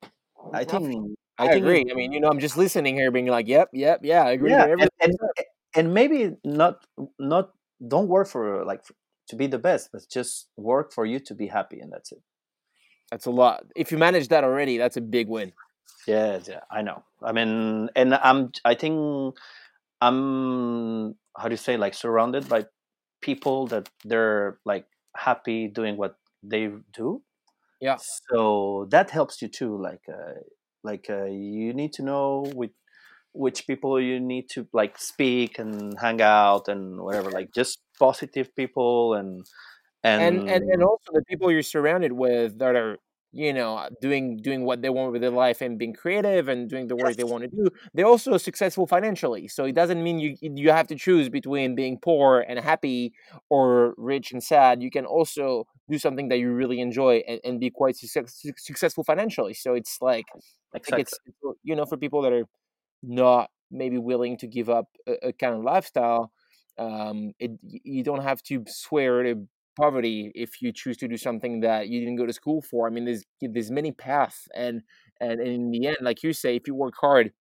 i 0.54 0.64
think 0.64 1.18
I, 1.42 1.48
think 1.48 1.64
agree. 1.64 1.86
I 1.90 1.94
mean, 1.94 2.12
you 2.12 2.20
know, 2.20 2.28
I'm 2.28 2.40
just 2.40 2.58
listening 2.58 2.96
here, 2.96 3.12
being 3.12 3.28
like, 3.28 3.48
"Yep, 3.48 3.70
yep, 3.72 4.02
yeah, 4.04 4.24
I 4.24 4.32
agree 4.32 4.52
yeah 4.52 4.66
with 4.66 4.72
and, 4.72 4.82
everything." 4.82 5.18
and 5.38 5.46
and 5.76 5.94
maybe 5.94 6.36
not 6.44 6.86
not 7.18 7.52
don't 7.88 8.10
work 8.10 8.28
for 8.28 8.66
like 8.66 8.82
to 9.30 9.36
be 9.36 9.48
the 9.48 9.60
best 9.60 9.90
but 9.94 10.02
just 10.12 10.50
work 10.58 10.92
for 10.92 11.06
you 11.06 11.20
to 11.20 11.34
be 11.36 11.48
happy 11.48 11.80
and 11.80 11.92
that's 11.94 12.12
it 12.12 12.22
That's 13.12 13.26
a 13.26 13.32
lot. 13.32 13.64
If 13.76 13.92
you 13.92 13.98
manage 13.98 14.28
that 14.30 14.44
already, 14.44 14.78
that's 14.78 14.98
a 14.98 15.02
big 15.02 15.28
win. 15.28 15.54
Yeah 16.08 16.40
yeah 16.48 16.62
i 16.72 16.82
know 16.82 17.04
i 17.24 17.32
mean 17.32 17.90
and 17.96 18.14
i'm 18.16 18.52
i 18.66 18.74
think 18.74 19.36
i'm 20.02 21.16
how 21.38 21.48
do 21.48 21.52
you 21.52 21.58
say 21.58 21.78
like 21.78 21.94
surrounded 21.94 22.48
by 22.50 22.66
people 23.22 23.68
that 23.68 23.90
they're 24.06 24.60
like 24.66 24.86
happy 25.16 25.68
doing 25.68 25.98
what 25.98 26.16
they 26.44 26.72
do 26.94 27.22
Yeah. 27.82 27.98
so 28.30 28.88
that 28.92 29.10
helps 29.12 29.42
you 29.42 29.48
too 29.48 29.78
like 29.78 30.04
uh, 30.10 30.40
like 30.84 31.08
uh, 31.10 31.26
you 31.26 31.74
need 31.74 31.94
to 31.94 32.04
know 32.04 32.46
with 32.56 32.72
which 33.34 33.68
people 33.68 34.00
you 34.02 34.20
need 34.20 34.50
to 34.50 34.68
like 34.74 34.98
speak 34.98 35.60
and 35.60 35.98
hang 36.00 36.22
out 36.22 36.68
and 36.68 37.02
whatever 37.02 37.30
like 37.32 37.54
just 37.54 37.80
positive 38.00 38.56
people 38.56 39.14
and 39.14 39.46
and, 40.04 40.44
and 40.50 40.50
and 40.50 40.64
and 40.72 40.84
also 40.84 41.12
the 41.14 41.24
people 41.30 41.52
you're 41.52 41.62
surrounded 41.64 42.14
with 42.14 42.58
that 42.60 42.76
are 42.76 42.98
you 43.32 43.54
know 43.54 43.88
doing 44.02 44.38
doing 44.38 44.66
what 44.66 44.82
they 44.82 44.90
want 44.90 45.12
with 45.12 45.22
their 45.22 45.30
life 45.30 45.62
and 45.62 45.78
being 45.78 45.94
creative 45.94 46.48
and 46.48 46.68
doing 46.70 46.88
the 46.88 46.96
work 46.96 47.16
they 47.16 47.24
want 47.24 47.44
to 47.44 47.50
do 47.50 47.70
they're 47.94 48.06
also 48.08 48.38
successful 48.38 48.88
financially. 48.88 49.48
So 49.48 49.66
it 49.66 49.76
doesn't 49.76 50.04
mean 50.04 50.20
you 50.20 50.36
you 50.42 50.72
have 50.72 50.88
to 50.88 50.96
choose 50.96 51.30
between 51.30 51.76
being 51.76 52.00
poor 52.00 52.46
and 52.48 52.60
happy 52.60 53.14
or 53.50 53.94
rich 53.98 54.32
and 54.32 54.44
sad. 54.44 54.82
You 54.82 54.90
can 54.92 55.06
also 55.06 55.68
do 55.90 55.98
something 56.00 56.30
that 56.30 56.38
you 56.38 56.52
really 56.52 56.80
enjoy 56.80 57.24
and, 57.28 57.40
and 57.44 57.60
be 57.60 57.70
quite 57.70 57.96
success, 57.98 58.44
successful 58.58 59.04
financially. 59.04 59.54
So 59.54 59.74
it's 59.74 59.98
like 60.02 60.26
I 60.76 60.80
think 60.80 61.00
it's 61.00 61.14
you 61.64 61.76
know 61.76 61.86
for 61.86 61.98
people 61.98 62.22
that 62.24 62.34
are 62.34 62.46
not 63.04 63.50
maybe 63.72 63.98
willing 63.98 64.38
to 64.38 64.48
give 64.48 64.70
up 64.70 64.88
a, 65.08 65.28
a 65.30 65.34
kind 65.34 65.54
of 65.54 65.64
lifestyle 65.64 66.32
um 66.78 67.34
it 67.40 67.52
you 67.62 68.04
don't 68.04 68.24
have 68.24 68.42
to 68.42 68.64
swear 68.68 69.24
to 69.24 69.48
poverty 69.80 70.32
if 70.36 70.62
you 70.62 70.72
choose 70.82 70.98
to 70.98 71.08
do 71.08 71.18
something 71.18 71.62
that 71.62 71.88
you 71.90 72.00
didn't 72.00 72.20
go 72.22 72.26
to 72.26 72.34
school 72.42 72.62
for 72.70 72.88
i 72.88 72.90
mean 72.90 73.06
there's 73.06 73.24
there's 73.42 73.72
many 73.72 73.92
paths 73.92 74.48
and 74.56 74.82
and, 75.22 75.40
and 75.40 75.52
in 75.60 75.72
the 75.72 75.88
end 75.88 75.98
like 76.02 76.24
you 76.24 76.34
say 76.34 76.56
if 76.56 76.68
you 76.68 76.76
work 76.76 76.96
hard 77.00 77.32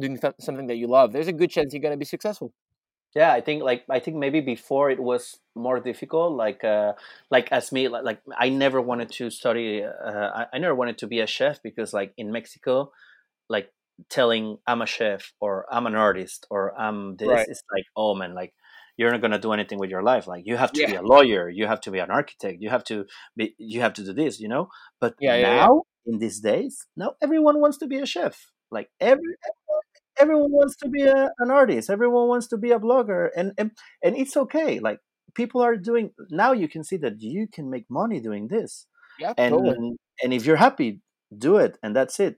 doing 0.00 0.16
th- 0.18 0.34
something 0.40 0.66
that 0.66 0.76
you 0.76 0.86
love 0.86 1.12
there's 1.12 1.28
a 1.28 1.32
good 1.40 1.50
chance 1.50 1.72
you're 1.72 1.82
going 1.86 1.98
to 1.98 2.04
be 2.06 2.14
successful 2.16 2.52
yeah 3.14 3.32
i 3.32 3.40
think 3.40 3.62
like 3.62 3.84
i 3.90 3.98
think 3.98 4.16
maybe 4.16 4.40
before 4.40 4.90
it 4.90 5.00
was 5.00 5.38
more 5.54 5.80
difficult 5.80 6.32
like 6.44 6.64
uh 6.64 6.92
like 7.30 7.50
as 7.52 7.72
me 7.72 7.88
like, 7.88 8.04
like 8.04 8.20
i 8.38 8.48
never 8.48 8.80
wanted 8.80 9.10
to 9.10 9.30
study 9.30 9.82
uh, 9.82 10.30
I, 10.40 10.46
I 10.54 10.58
never 10.58 10.74
wanted 10.74 10.98
to 10.98 11.06
be 11.06 11.20
a 11.20 11.26
chef 11.26 11.62
because 11.62 11.92
like 11.92 12.12
in 12.16 12.32
mexico 12.32 12.90
like 13.48 13.70
telling 14.08 14.58
i'm 14.66 14.82
a 14.82 14.86
chef 14.86 15.32
or 15.40 15.66
i'm 15.70 15.86
an 15.86 15.94
artist 15.94 16.46
or 16.50 16.78
i'm 16.78 17.16
this 17.16 17.28
Right. 17.28 17.48
it's 17.48 17.62
like 17.74 17.84
oh 17.96 18.14
man 18.14 18.34
like 18.34 18.54
you're 18.96 19.10
not 19.10 19.20
gonna 19.20 19.38
do 19.38 19.52
anything 19.52 19.78
with 19.78 19.90
your 19.90 20.02
life. 20.02 20.26
Like 20.26 20.44
you 20.46 20.56
have 20.56 20.72
to 20.72 20.86
be 20.86 20.94
a 20.94 21.02
lawyer 21.02 21.48
you 21.48 21.66
have 21.66 21.80
to 21.82 21.90
be 21.90 21.98
an 21.98 22.10
architect 22.10 22.58
you 22.60 22.70
have 22.70 22.84
to 22.84 23.06
be 23.36 23.54
you 23.58 23.80
have 23.80 23.94
to 23.94 24.04
do 24.04 24.12
this 24.12 24.40
you 24.40 24.48
know? 24.48 24.68
But 25.00 25.14
Yeah, 25.20 25.36
yeah, 25.36 25.48
yeah. 25.48 25.66
now 25.66 25.82
in 26.06 26.18
these 26.18 26.40
days 26.40 26.86
now 26.96 27.14
everyone 27.22 27.60
wants 27.60 27.78
to 27.78 27.86
be 27.86 27.98
a 27.98 28.06
chef. 28.06 28.50
Like 28.70 28.90
every 29.00 29.34
everyone 30.18 30.52
wants 30.52 30.76
to 30.76 30.88
be 30.88 31.02
a, 31.02 31.30
an 31.38 31.50
artist. 31.50 31.90
Everyone 31.90 32.28
wants 32.28 32.46
to 32.48 32.56
be 32.56 32.70
a 32.70 32.78
blogger. 32.78 33.28
And, 33.36 33.52
and 33.58 33.72
and 34.02 34.16
it's 34.16 34.36
okay. 34.36 34.78
Like 34.78 35.00
people 35.34 35.60
are 35.62 35.76
doing 35.76 36.10
now 36.30 36.52
you 36.52 36.68
can 36.68 36.84
see 36.84 36.96
that 36.98 37.20
you 37.20 37.46
can 37.46 37.70
make 37.70 37.86
money 37.90 38.20
doing 38.20 38.48
this. 38.48 38.86
Yeah 39.18 39.34
and 39.36 39.54
totally. 39.54 39.96
and 40.22 40.32
if 40.32 40.46
you're 40.46 40.56
happy 40.56 41.00
do 41.36 41.56
it 41.56 41.78
and 41.82 41.94
that's 41.94 42.20
it. 42.20 42.36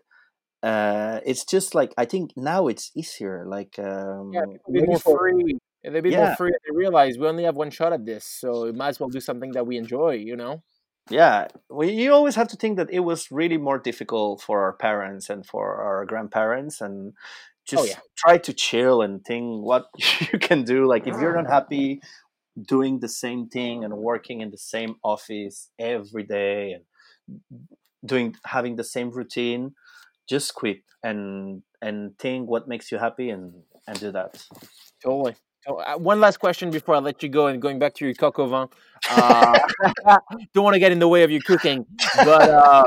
Uh 0.63 1.21
it's 1.27 1.45
just 1.45 1.75
like 1.75 1.93
i 1.99 2.05
think 2.05 2.33
now 2.37 2.69
it's 2.69 2.91
easier. 2.97 3.45
Like 3.47 3.79
um 3.79 4.31
yeah 4.33 4.47
people 4.73 4.87
more 4.87 4.99
free 4.99 5.59
and 5.85 5.95
they 5.95 6.01
be 6.01 6.17
more 6.17 6.35
free 6.37 6.51
they 6.51 6.77
realize 6.77 7.19
we 7.19 7.27
only 7.27 7.45
have 7.45 7.57
one 7.57 7.71
shot 7.71 7.93
at 7.93 8.05
this 8.05 8.25
so 8.25 8.65
we 8.65 8.73
might 8.73 8.89
as 8.89 9.01
well 9.01 9.09
do 9.09 9.21
something 9.21 9.53
that 9.53 9.67
we 9.67 9.77
enjoy 9.77 10.13
you 10.13 10.37
know 10.37 10.63
yeah 11.11 11.47
well, 11.69 11.89
you 11.89 12.13
always 12.13 12.35
have 12.35 12.49
to 12.49 12.57
think 12.57 12.77
that 12.77 12.91
it 12.91 13.01
was 13.01 13.31
really 13.31 13.59
more 13.59 13.79
difficult 13.79 14.41
for 14.41 14.63
our 14.63 14.73
parents 14.73 15.29
and 15.29 15.47
for 15.47 15.77
our 15.77 16.05
grandparents 16.07 16.81
and 16.81 17.13
oh, 17.13 17.19
just 17.67 17.89
yeah. 17.89 17.99
try 18.17 18.39
to 18.39 18.53
chill 18.53 19.03
and 19.03 19.25
think 19.25 19.63
what 19.63 19.87
you 20.33 20.39
can 20.39 20.63
do 20.65 20.87
like 20.87 21.07
if 21.07 21.15
you're 21.21 21.37
not 21.41 21.51
happy 21.59 22.01
doing 22.67 23.01
the 23.01 23.09
same 23.09 23.49
thing 23.49 23.85
and 23.85 23.95
working 23.97 24.41
in 24.41 24.51
the 24.51 24.59
same 24.59 24.97
office 25.03 25.71
every 25.79 26.23
day 26.23 26.73
and 26.73 26.85
doing 28.05 28.35
having 28.47 28.77
the 28.77 28.85
same 28.85 29.11
routine 29.11 29.75
just 30.29 30.55
quit 30.55 30.79
and 31.03 31.63
and 31.83 32.19
think 32.19 32.49
what 32.49 32.69
makes 32.69 32.91
you 32.91 32.99
happy 32.99 33.29
and 33.29 33.53
and 33.87 34.01
do 34.01 34.11
that 34.11 34.43
Totally. 35.05 35.37
So, 35.67 35.77
uh, 35.81 35.97
one 35.97 36.21
last 36.21 36.39
question 36.39 36.71
before 36.71 36.95
I 36.95 36.99
let 36.99 37.23
you 37.23 37.29
go, 37.29 37.47
and 37.47 37.61
going 37.61 37.79
back 37.79 37.95
to 37.95 38.05
your 38.05 38.15
coq 38.15 38.39
au 38.39 38.47
vin. 38.47 38.69
Uh, 39.07 39.59
don't 40.55 40.65
want 40.65 40.75
to 40.75 40.81
get 40.81 40.91
in 40.91 40.99
the 40.99 41.09
way 41.09 41.25
of 41.25 41.31
your 41.31 41.43
cooking, 41.43 41.85
but 42.25 42.49
uh, 42.49 42.85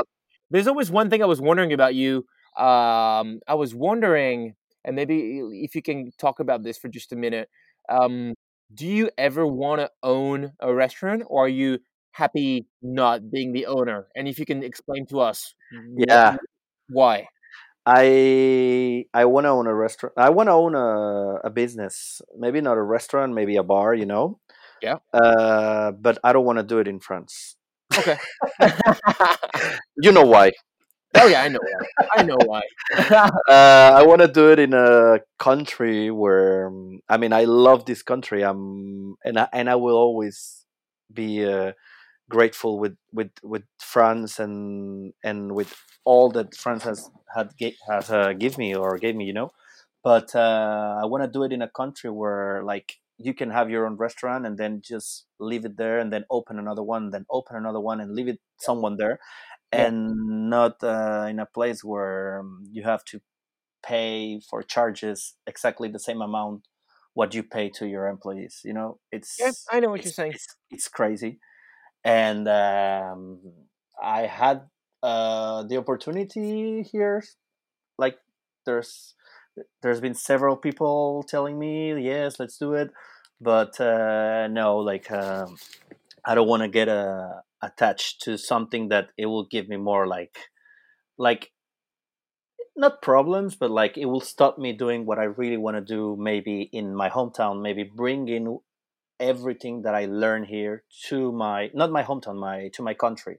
there's 0.50 0.66
always 0.66 0.90
one 0.90 1.08
thing 1.10 1.22
I 1.22 1.26
was 1.26 1.40
wondering 1.40 1.72
about 1.72 1.94
you. 1.94 2.26
Um, 2.56 3.40
I 3.46 3.54
was 3.54 3.72
wondering, 3.74 4.54
and 4.84 4.96
maybe 4.96 5.40
if 5.62 5.76
you 5.76 5.82
can 5.82 6.10
talk 6.18 6.40
about 6.40 6.64
this 6.64 6.76
for 6.76 6.88
just 6.88 7.12
a 7.12 7.16
minute. 7.16 7.48
Um, 7.88 8.34
do 8.74 8.86
you 8.86 9.10
ever 9.16 9.46
want 9.46 9.80
to 9.80 9.90
own 10.02 10.52
a 10.60 10.74
restaurant, 10.74 11.22
or 11.26 11.46
are 11.46 11.48
you 11.48 11.78
happy 12.12 12.66
not 12.82 13.30
being 13.30 13.52
the 13.52 13.66
owner? 13.66 14.08
And 14.16 14.26
if 14.26 14.38
you 14.38 14.44
can 14.44 14.62
explain 14.64 15.06
to 15.06 15.20
us, 15.20 15.54
Yeah. 15.96 16.36
why? 16.88 17.28
I 17.88 19.06
I 19.14 19.24
want 19.24 19.46
to 19.46 19.48
own 19.50 19.66
a 19.66 19.74
restaurant. 19.74 20.12
I 20.18 20.28
want 20.28 20.48
to 20.48 20.52
own 20.52 20.74
a, 20.74 21.48
a 21.48 21.50
business. 21.50 22.20
Maybe 22.36 22.60
not 22.60 22.76
a 22.76 22.82
restaurant, 22.82 23.32
maybe 23.32 23.56
a 23.56 23.62
bar. 23.62 23.94
You 23.94 24.04
know. 24.04 24.40
Yeah. 24.82 24.98
Uh, 25.12 25.92
but 25.92 26.18
I 26.22 26.32
don't 26.32 26.44
want 26.44 26.58
to 26.58 26.62
do 26.62 26.78
it 26.78 26.86
in 26.86 27.00
France. 27.00 27.56
Okay. 27.96 28.18
You 30.00 30.12
know 30.12 30.22
why? 30.24 30.52
oh 31.16 31.26
yeah, 31.26 31.42
I 31.42 31.48
know 31.48 31.58
why. 31.60 32.04
I 32.16 32.22
know 32.22 32.36
why. 32.44 32.62
uh, 32.98 33.92
I 33.96 34.04
want 34.06 34.20
to 34.20 34.28
do 34.28 34.52
it 34.52 34.58
in 34.58 34.74
a 34.74 35.20
country 35.38 36.10
where 36.10 36.68
um, 36.68 37.00
I 37.08 37.16
mean 37.16 37.32
I 37.32 37.44
love 37.44 37.84
this 37.84 38.02
country. 38.02 38.42
I'm 38.44 39.16
and 39.24 39.38
I, 39.38 39.48
and 39.52 39.68
I 39.68 39.76
will 39.76 39.96
always 39.96 40.64
be 41.12 41.44
uh, 41.44 41.72
grateful 42.30 42.78
with 42.78 42.96
with 43.12 43.30
with 43.42 43.64
France 43.78 44.38
and 44.38 45.12
and 45.24 45.54
with 45.54 45.74
all 46.04 46.30
that 46.30 46.54
France 46.54 46.84
has 46.84 47.10
had 47.34 47.52
has 47.88 48.10
uh, 48.10 48.32
give 48.32 48.58
me 48.58 48.74
or 48.74 48.98
gave 48.98 49.16
me. 49.16 49.24
You 49.24 49.32
know, 49.34 49.52
but 50.02 50.34
uh, 50.34 50.98
I 51.02 51.06
want 51.06 51.24
to 51.24 51.30
do 51.30 51.42
it 51.44 51.52
in 51.52 51.62
a 51.62 51.68
country 51.68 52.10
where 52.10 52.62
like 52.64 52.94
you 53.18 53.34
can 53.34 53.50
have 53.50 53.68
your 53.68 53.84
own 53.86 53.96
restaurant 53.96 54.46
and 54.46 54.58
then 54.58 54.80
just 54.80 55.26
leave 55.40 55.64
it 55.64 55.76
there 55.76 55.98
and 55.98 56.12
then 56.12 56.24
open 56.30 56.58
another 56.58 56.82
one, 56.84 57.10
then 57.10 57.26
open 57.30 57.56
another 57.56 57.80
one 57.80 58.00
and 58.00 58.14
leave 58.14 58.28
it 58.28 58.38
someone 58.60 58.96
there 58.96 59.18
Yeah. 59.74 59.86
and 59.86 60.50
not 60.50 60.82
uh, 60.82 61.26
in 61.28 61.38
a 61.38 61.46
place 61.46 61.84
where 61.84 62.40
um, 62.40 62.64
you 62.72 62.82
have 62.84 63.04
to 63.06 63.20
pay 63.84 64.40
for 64.40 64.62
charges 64.62 65.36
exactly 65.46 65.88
the 65.88 65.98
same 65.98 66.20
amount 66.20 66.66
what 67.14 67.34
you 67.34 67.42
pay 67.42 67.68
to 67.70 67.86
your 67.86 68.06
employees 68.08 68.60
you 68.64 68.72
know 68.72 68.98
it's 69.12 69.38
Yeah, 69.38 69.52
I 69.70 69.80
know 69.80 69.90
what 69.90 70.04
you're 70.04 70.12
saying. 70.12 70.34
it's, 70.34 70.46
it's 70.70 70.88
crazy 70.88 71.38
and 72.04 72.48
um, 72.48 73.38
i 74.02 74.22
had 74.22 74.62
uh, 75.02 75.62
the 75.64 75.76
opportunity 75.76 76.82
here 76.82 77.22
like 77.98 78.18
there's 78.66 79.14
there's 79.82 80.00
been 80.00 80.14
several 80.14 80.56
people 80.56 81.24
telling 81.28 81.58
me 81.58 82.00
yes 82.00 82.38
let's 82.38 82.58
do 82.58 82.74
it 82.74 82.90
but 83.40 83.80
uh, 83.80 84.48
no 84.48 84.76
like 84.78 85.10
um, 85.10 85.56
i 86.24 86.34
don't 86.34 86.48
want 86.48 86.62
to 86.62 86.68
get 86.68 86.88
uh, 86.88 87.40
attached 87.62 88.22
to 88.22 88.36
something 88.36 88.88
that 88.88 89.10
it 89.16 89.26
will 89.26 89.44
give 89.44 89.68
me 89.68 89.76
more 89.76 90.06
like 90.06 90.38
like 91.18 91.50
not 92.76 93.02
problems 93.02 93.56
but 93.56 93.70
like 93.70 93.98
it 93.98 94.06
will 94.06 94.20
stop 94.20 94.56
me 94.58 94.72
doing 94.72 95.04
what 95.04 95.18
i 95.18 95.24
really 95.24 95.56
want 95.56 95.76
to 95.76 95.80
do 95.80 96.16
maybe 96.18 96.68
in 96.72 96.94
my 96.94 97.10
hometown 97.10 97.60
maybe 97.60 97.82
bring 97.82 98.28
in 98.28 98.58
everything 99.20 99.82
that 99.82 99.94
i 99.94 100.04
learn 100.06 100.44
here 100.44 100.84
to 101.08 101.32
my 101.32 101.70
not 101.74 101.90
my 101.90 102.02
hometown 102.02 102.36
my 102.38 102.68
to 102.72 102.82
my 102.82 102.94
country 102.94 103.38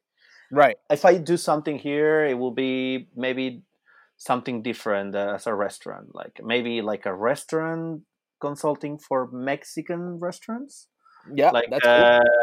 Right. 0.51 0.77
if 0.89 1.05
i 1.05 1.17
do 1.17 1.37
something 1.37 1.77
here 1.77 2.25
it 2.25 2.37
will 2.37 2.53
be 2.53 3.09
maybe 3.15 3.63
something 4.17 4.61
different 4.61 5.15
uh, 5.15 5.33
as 5.35 5.47
a 5.47 5.53
restaurant 5.53 6.07
like 6.13 6.39
maybe 6.43 6.81
like 6.81 7.05
a 7.05 7.13
restaurant 7.13 8.01
consulting 8.41 8.97
for 8.97 9.29
mexican 9.31 10.19
restaurants 10.19 10.87
Yeah. 11.35 11.51
like 11.51 11.69
that's 11.69 11.83
cool. 11.83 11.91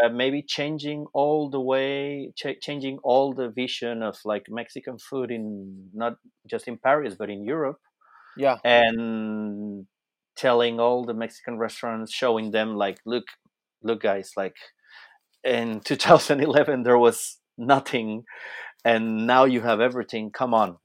uh, 0.05 0.09
maybe 0.13 0.43
changing 0.43 1.07
all 1.13 1.51
the 1.51 1.61
way 1.61 2.33
ch- 2.37 2.61
changing 2.61 2.99
all 3.03 3.35
the 3.35 3.49
vision 3.49 4.03
of 4.03 4.17
like 4.25 4.45
mexican 4.49 4.99
food 4.99 5.31
in 5.31 5.91
not 5.93 6.15
just 6.49 6.69
in 6.69 6.77
paris 6.79 7.15
but 7.19 7.29
in 7.31 7.43
europe 7.45 7.81
Yeah. 8.37 8.57
and 8.65 9.87
telling 10.37 10.81
all 10.81 11.05
the 11.05 11.15
mexican 11.15 11.59
restaurants 11.59 12.13
showing 12.13 12.51
them 12.51 12.75
like 12.77 12.99
look 13.05 13.25
look 13.83 14.01
guys 14.03 14.33
like 14.37 14.57
in 15.45 15.81
2011 15.85 16.83
there 16.83 16.99
was 16.99 17.39
nothing 17.59 18.25
and 18.85 19.27
now 19.27 19.45
you 19.45 19.61
have 19.63 19.81
everything 19.81 20.31
come 20.31 20.55
on 20.55 20.77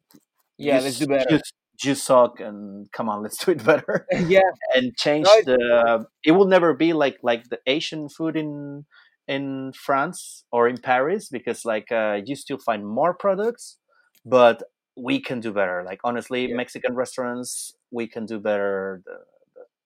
Yeah. 0.57 0.77
you, 0.77 0.83
Let's 0.83 0.99
do 0.99 1.07
better. 1.07 1.25
you, 1.31 1.39
you 1.83 1.95
suck 1.95 2.39
and 2.39 2.91
come 2.91 3.09
on 3.09 3.23
let's 3.23 3.37
do 3.45 3.51
it 3.51 3.63
better 3.63 4.05
yeah. 4.27 4.41
and 4.75 4.95
change 4.97 5.25
No, 5.27 5.41
the 5.45 6.05
it 6.23 6.31
will 6.31 6.47
never 6.47 6.73
be 6.73 6.93
like 6.93 7.17
like 7.23 7.49
the 7.49 7.59
asian 7.67 8.09
food 8.09 8.35
in 8.37 8.85
in 9.27 9.71
france 9.73 10.43
or 10.51 10.67
in 10.67 10.77
paris 10.77 11.29
because 11.29 11.65
like 11.65 11.91
uh, 11.91 12.19
you 12.25 12.35
still 12.35 12.57
find 12.57 12.85
more 12.85 13.13
products 13.13 13.77
but 14.25 14.63
we 14.97 15.19
can 15.21 15.39
do 15.39 15.51
better 15.51 15.83
like 15.85 15.99
honestly 16.03 16.47
Yeah. 16.47 16.55
mexican 16.55 16.95
restaurants 16.95 17.73
we 17.91 18.07
can 18.07 18.25
do 18.25 18.39
better 18.39 19.01
the, 19.05 19.15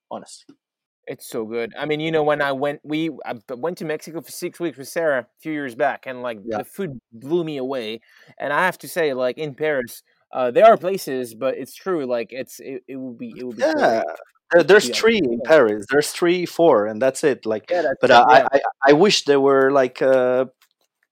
the, 0.10 0.16
honest 0.16 0.46
It's 1.08 1.28
so 1.30 1.46
good. 1.46 1.74
I 1.78 1.86
mean, 1.86 2.00
you 2.00 2.12
know, 2.12 2.24
when 2.24 2.42
I 2.42 2.52
went, 2.52 2.82
we 2.84 3.12
I 3.26 3.36
went 3.56 3.78
to 3.80 3.86
Mexico 3.86 4.22
for 4.22 4.32
six 4.32 4.60
weeks 4.60 4.78
with 4.78 4.88
Sarah 4.88 5.20
a 5.22 5.28
few 5.42 5.52
years 5.52 5.76
back, 5.76 6.06
and 6.08 6.22
like 6.24 6.40
Yeah. 6.44 6.60
the 6.60 6.66
food 6.66 7.00
blew 7.12 7.44
me 7.44 7.58
away. 7.58 8.02
And 8.40 8.52
I 8.54 8.66
have 8.66 8.78
to 8.80 8.88
say, 8.88 9.14
like 9.14 9.38
in 9.38 9.54
Paris, 9.56 10.02
uh, 10.34 10.50
there 10.52 10.66
are 10.66 10.78
places, 10.78 11.36
but 11.36 11.56
it's 11.58 11.76
true. 11.76 12.06
Like 12.06 12.30
it's 12.32 12.60
it, 12.60 12.84
it 12.88 12.96
will 12.98 13.14
be 13.14 13.36
it 13.38 13.44
will 13.46 13.54
be 13.54 13.64
yeah. 13.64 14.04
There- 14.52 14.64
there's 14.64 14.90
Yeah. 14.90 14.96
three 15.02 15.18
in 15.18 15.42
paris 15.46 15.86
there's 15.92 16.12
three 16.12 16.46
four 16.46 16.86
and 16.86 17.02
that's 17.02 17.24
it 17.24 17.46
like 17.46 17.66
Yeah, 17.70 17.82
but 18.02 18.12
it, 18.12 18.14
I, 18.16 18.38
yeah. 18.40 18.48
I 18.54 18.62
i 18.90 18.94
wish 18.94 19.26
there 19.26 19.42
were 19.42 19.72
like 19.72 20.02
uh 20.02 20.46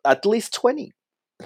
at 0.05 0.25
least 0.25 0.53
20 0.53 0.91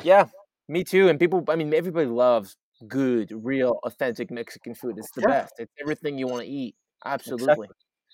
Yeah, 0.04 0.26
me 0.68 0.84
too. 0.84 1.10
And 1.10 1.20
people, 1.20 1.44
I 1.50 1.56
mean, 1.56 1.74
everybody 1.74 2.08
loves 2.08 2.58
good, 2.88 3.32
real, 3.32 3.80
authentic 3.84 4.32
Mexican 4.32 4.76
food. 4.76 4.96
It's 4.98 5.12
the 5.12 5.22
best. 5.24 5.54
It's 5.60 5.74
everything 5.82 6.18
you 6.20 6.28
want 6.28 6.44
to 6.46 6.50
eat. 6.50 6.76
Absolutely. 7.06 7.68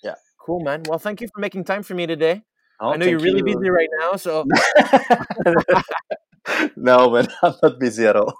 Yeah. 0.03 0.15
Cool, 0.39 0.59
man. 0.61 0.83
Well, 0.87 0.99
thank 0.99 1.21
you 1.21 1.27
for 1.33 1.39
making 1.39 1.63
time 1.63 1.83
for 1.83 1.93
me 1.95 2.05
today. 2.07 2.43
Oh, 2.79 2.91
I 2.91 2.97
know 2.97 3.05
you're 3.05 3.19
really 3.19 3.39
you. 3.39 3.45
busy 3.57 3.69
right 3.69 3.87
now, 3.99 4.15
so 4.17 4.45
no 6.75 7.09
man 7.11 7.27
i'm 7.43 7.53
not 7.63 7.79
busy 7.79 8.05
at 8.05 8.15
all 8.17 8.33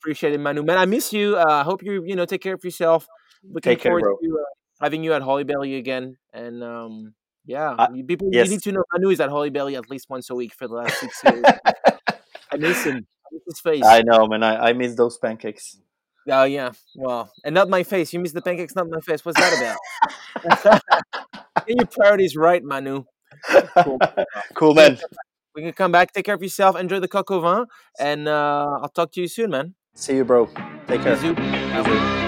appreciate 0.00 0.32
it, 0.32 0.40
Manu. 0.40 0.62
Man, 0.62 0.78
I 0.78 0.86
miss 0.86 1.12
you. 1.12 1.36
Uh, 1.36 1.44
I 1.48 1.62
hope 1.64 1.82
you, 1.82 2.02
you 2.06 2.14
know, 2.16 2.24
take 2.24 2.40
care 2.40 2.54
of 2.54 2.64
yourself. 2.64 3.06
Looking 3.44 3.72
Take 3.72 3.80
care, 3.80 3.90
forward 3.90 4.02
bro. 4.02 4.16
to 4.16 4.38
uh, 4.38 4.44
having 4.80 5.02
you 5.04 5.12
at 5.12 5.22
Holybelly 5.22 5.78
again. 5.78 6.16
And 6.32 6.62
um, 6.62 7.14
yeah, 7.44 7.70
Uh, 7.72 7.88
you, 7.94 8.04
people, 8.04 8.28
yes. 8.32 8.46
you 8.46 8.52
need 8.54 8.62
to 8.62 8.72
know 8.72 8.82
Manu 8.92 9.10
is 9.10 9.20
at 9.20 9.30
Holybelly 9.30 9.76
at 9.76 9.90
least 9.90 10.06
once 10.08 10.30
a 10.30 10.34
week 10.34 10.54
for 10.54 10.66
the 10.68 10.74
last 10.74 10.98
six 11.00 11.20
years. 11.24 11.44
I 12.52 12.56
miss 12.56 12.84
him. 12.84 13.06
I 13.26 13.28
miss 13.32 13.42
his 13.46 13.60
face. 13.60 13.82
i 13.84 14.00
know 14.02 14.26
man 14.26 14.42
i, 14.42 14.68
I 14.68 14.72
miss 14.72 14.94
those 14.94 15.18
pancakes 15.18 15.78
Oh 16.30 16.44
yeah, 16.44 16.72
well, 16.94 17.32
and 17.44 17.54
not 17.54 17.68
my 17.68 17.82
face. 17.82 18.12
You 18.12 18.20
missed 18.20 18.34
the 18.34 18.42
pancakes, 18.42 18.74
not 18.74 18.88
my 18.88 19.00
face. 19.00 19.24
What's 19.24 19.38
that 19.40 19.76
about? 20.44 20.82
Get 21.66 21.76
your 21.76 21.86
priorities 21.86 22.36
right, 22.36 22.62
Manu. 22.62 23.04
Cool. 23.82 23.98
cool 24.54 24.74
man 24.74 24.98
We 25.54 25.62
can 25.62 25.72
come 25.72 25.92
back. 25.92 26.12
Take 26.12 26.26
care 26.26 26.34
of 26.34 26.42
yourself. 26.42 26.76
Enjoy 26.76 27.00
the 27.00 27.08
coq 27.08 27.30
au 27.30 27.40
vin, 27.40 27.66
and 27.98 28.28
uh, 28.28 28.78
I'll 28.82 28.88
talk 28.88 29.12
to 29.12 29.20
you 29.20 29.28
soon, 29.28 29.50
man. 29.50 29.74
see 29.94 30.16
you 30.16 30.24
bro 30.24 30.46
take 30.86 31.02
care 31.02 31.16
Bisous. 31.16 31.34
Bisous. 31.34 32.27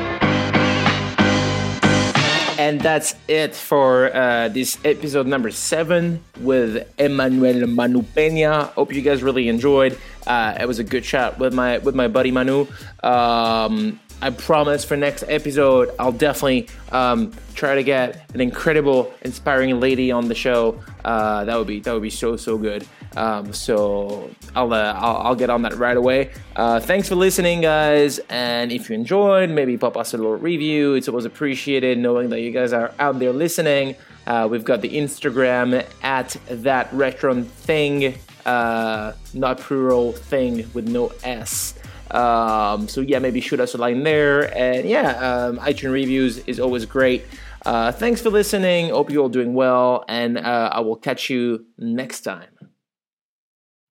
And 2.60 2.78
that's 2.78 3.14
it 3.26 3.54
for 3.54 4.14
uh, 4.14 4.48
this 4.48 4.76
episode 4.84 5.26
number 5.26 5.50
seven 5.50 6.22
with 6.40 6.86
Emmanuel 6.98 7.66
Manu 7.66 8.02
Peña. 8.02 8.68
Hope 8.74 8.92
you 8.92 9.00
guys 9.00 9.22
really 9.22 9.48
enjoyed. 9.48 9.96
Uh, 10.26 10.58
it 10.60 10.68
was 10.68 10.78
a 10.78 10.84
good 10.84 11.02
chat 11.02 11.38
with 11.38 11.54
my 11.54 11.78
with 11.78 11.94
my 11.94 12.06
buddy 12.06 12.30
Manu. 12.30 12.66
Um, 13.02 13.98
I 14.20 14.28
promise 14.28 14.84
for 14.84 14.94
next 14.94 15.24
episode, 15.26 15.94
I'll 15.98 16.12
definitely 16.12 16.68
um, 16.92 17.32
try 17.54 17.76
to 17.76 17.82
get 17.82 18.30
an 18.34 18.42
incredible, 18.42 19.10
inspiring 19.22 19.80
lady 19.80 20.12
on 20.12 20.28
the 20.28 20.34
show. 20.34 20.82
Uh, 21.02 21.46
that 21.46 21.56
would 21.56 21.66
be 21.66 21.80
that 21.80 21.94
would 21.94 22.02
be 22.02 22.10
so 22.10 22.36
so 22.36 22.58
good. 22.58 22.86
Um, 23.16 23.52
so 23.52 24.30
I'll, 24.54 24.72
uh, 24.72 24.92
I'll 24.92 25.16
I'll 25.16 25.34
get 25.34 25.50
on 25.50 25.62
that 25.62 25.74
right 25.74 25.96
away. 25.96 26.30
Uh, 26.54 26.78
thanks 26.80 27.08
for 27.08 27.16
listening, 27.16 27.60
guys. 27.60 28.20
And 28.28 28.70
if 28.70 28.88
you 28.88 28.94
enjoyed, 28.94 29.50
maybe 29.50 29.76
pop 29.76 29.96
us 29.96 30.14
a 30.14 30.16
little 30.16 30.36
review. 30.36 30.94
It's 30.94 31.08
always 31.08 31.24
appreciated 31.24 31.98
knowing 31.98 32.30
that 32.30 32.40
you 32.40 32.52
guys 32.52 32.72
are 32.72 32.92
out 32.98 33.18
there 33.18 33.32
listening. 33.32 33.96
Uh, 34.26 34.46
we've 34.50 34.64
got 34.64 34.80
the 34.80 34.90
Instagram 34.90 35.84
at 36.02 36.36
that 36.48 36.92
restaurant 36.92 37.48
thing, 37.48 38.14
uh, 38.46 39.12
not 39.34 39.58
plural 39.58 40.12
thing 40.12 40.70
with 40.72 40.88
no 40.88 41.12
s. 41.24 41.74
Um, 42.12 42.88
so 42.88 43.00
yeah, 43.00 43.18
maybe 43.18 43.40
shoot 43.40 43.60
us 43.60 43.74
a 43.74 43.78
line 43.78 44.02
there. 44.02 44.56
And 44.56 44.88
yeah, 44.88 45.10
um, 45.18 45.58
iTunes 45.58 45.92
reviews 45.92 46.38
is 46.38 46.60
always 46.60 46.84
great. 46.84 47.24
Uh, 47.64 47.92
thanks 47.92 48.20
for 48.20 48.30
listening. 48.30 48.90
Hope 48.90 49.10
you're 49.10 49.22
all 49.22 49.28
doing 49.28 49.52
well, 49.52 50.04
and 50.08 50.38
uh, 50.38 50.70
I 50.72 50.80
will 50.80 50.96
catch 50.96 51.28
you 51.28 51.66
next 51.76 52.22
time. 52.22 52.59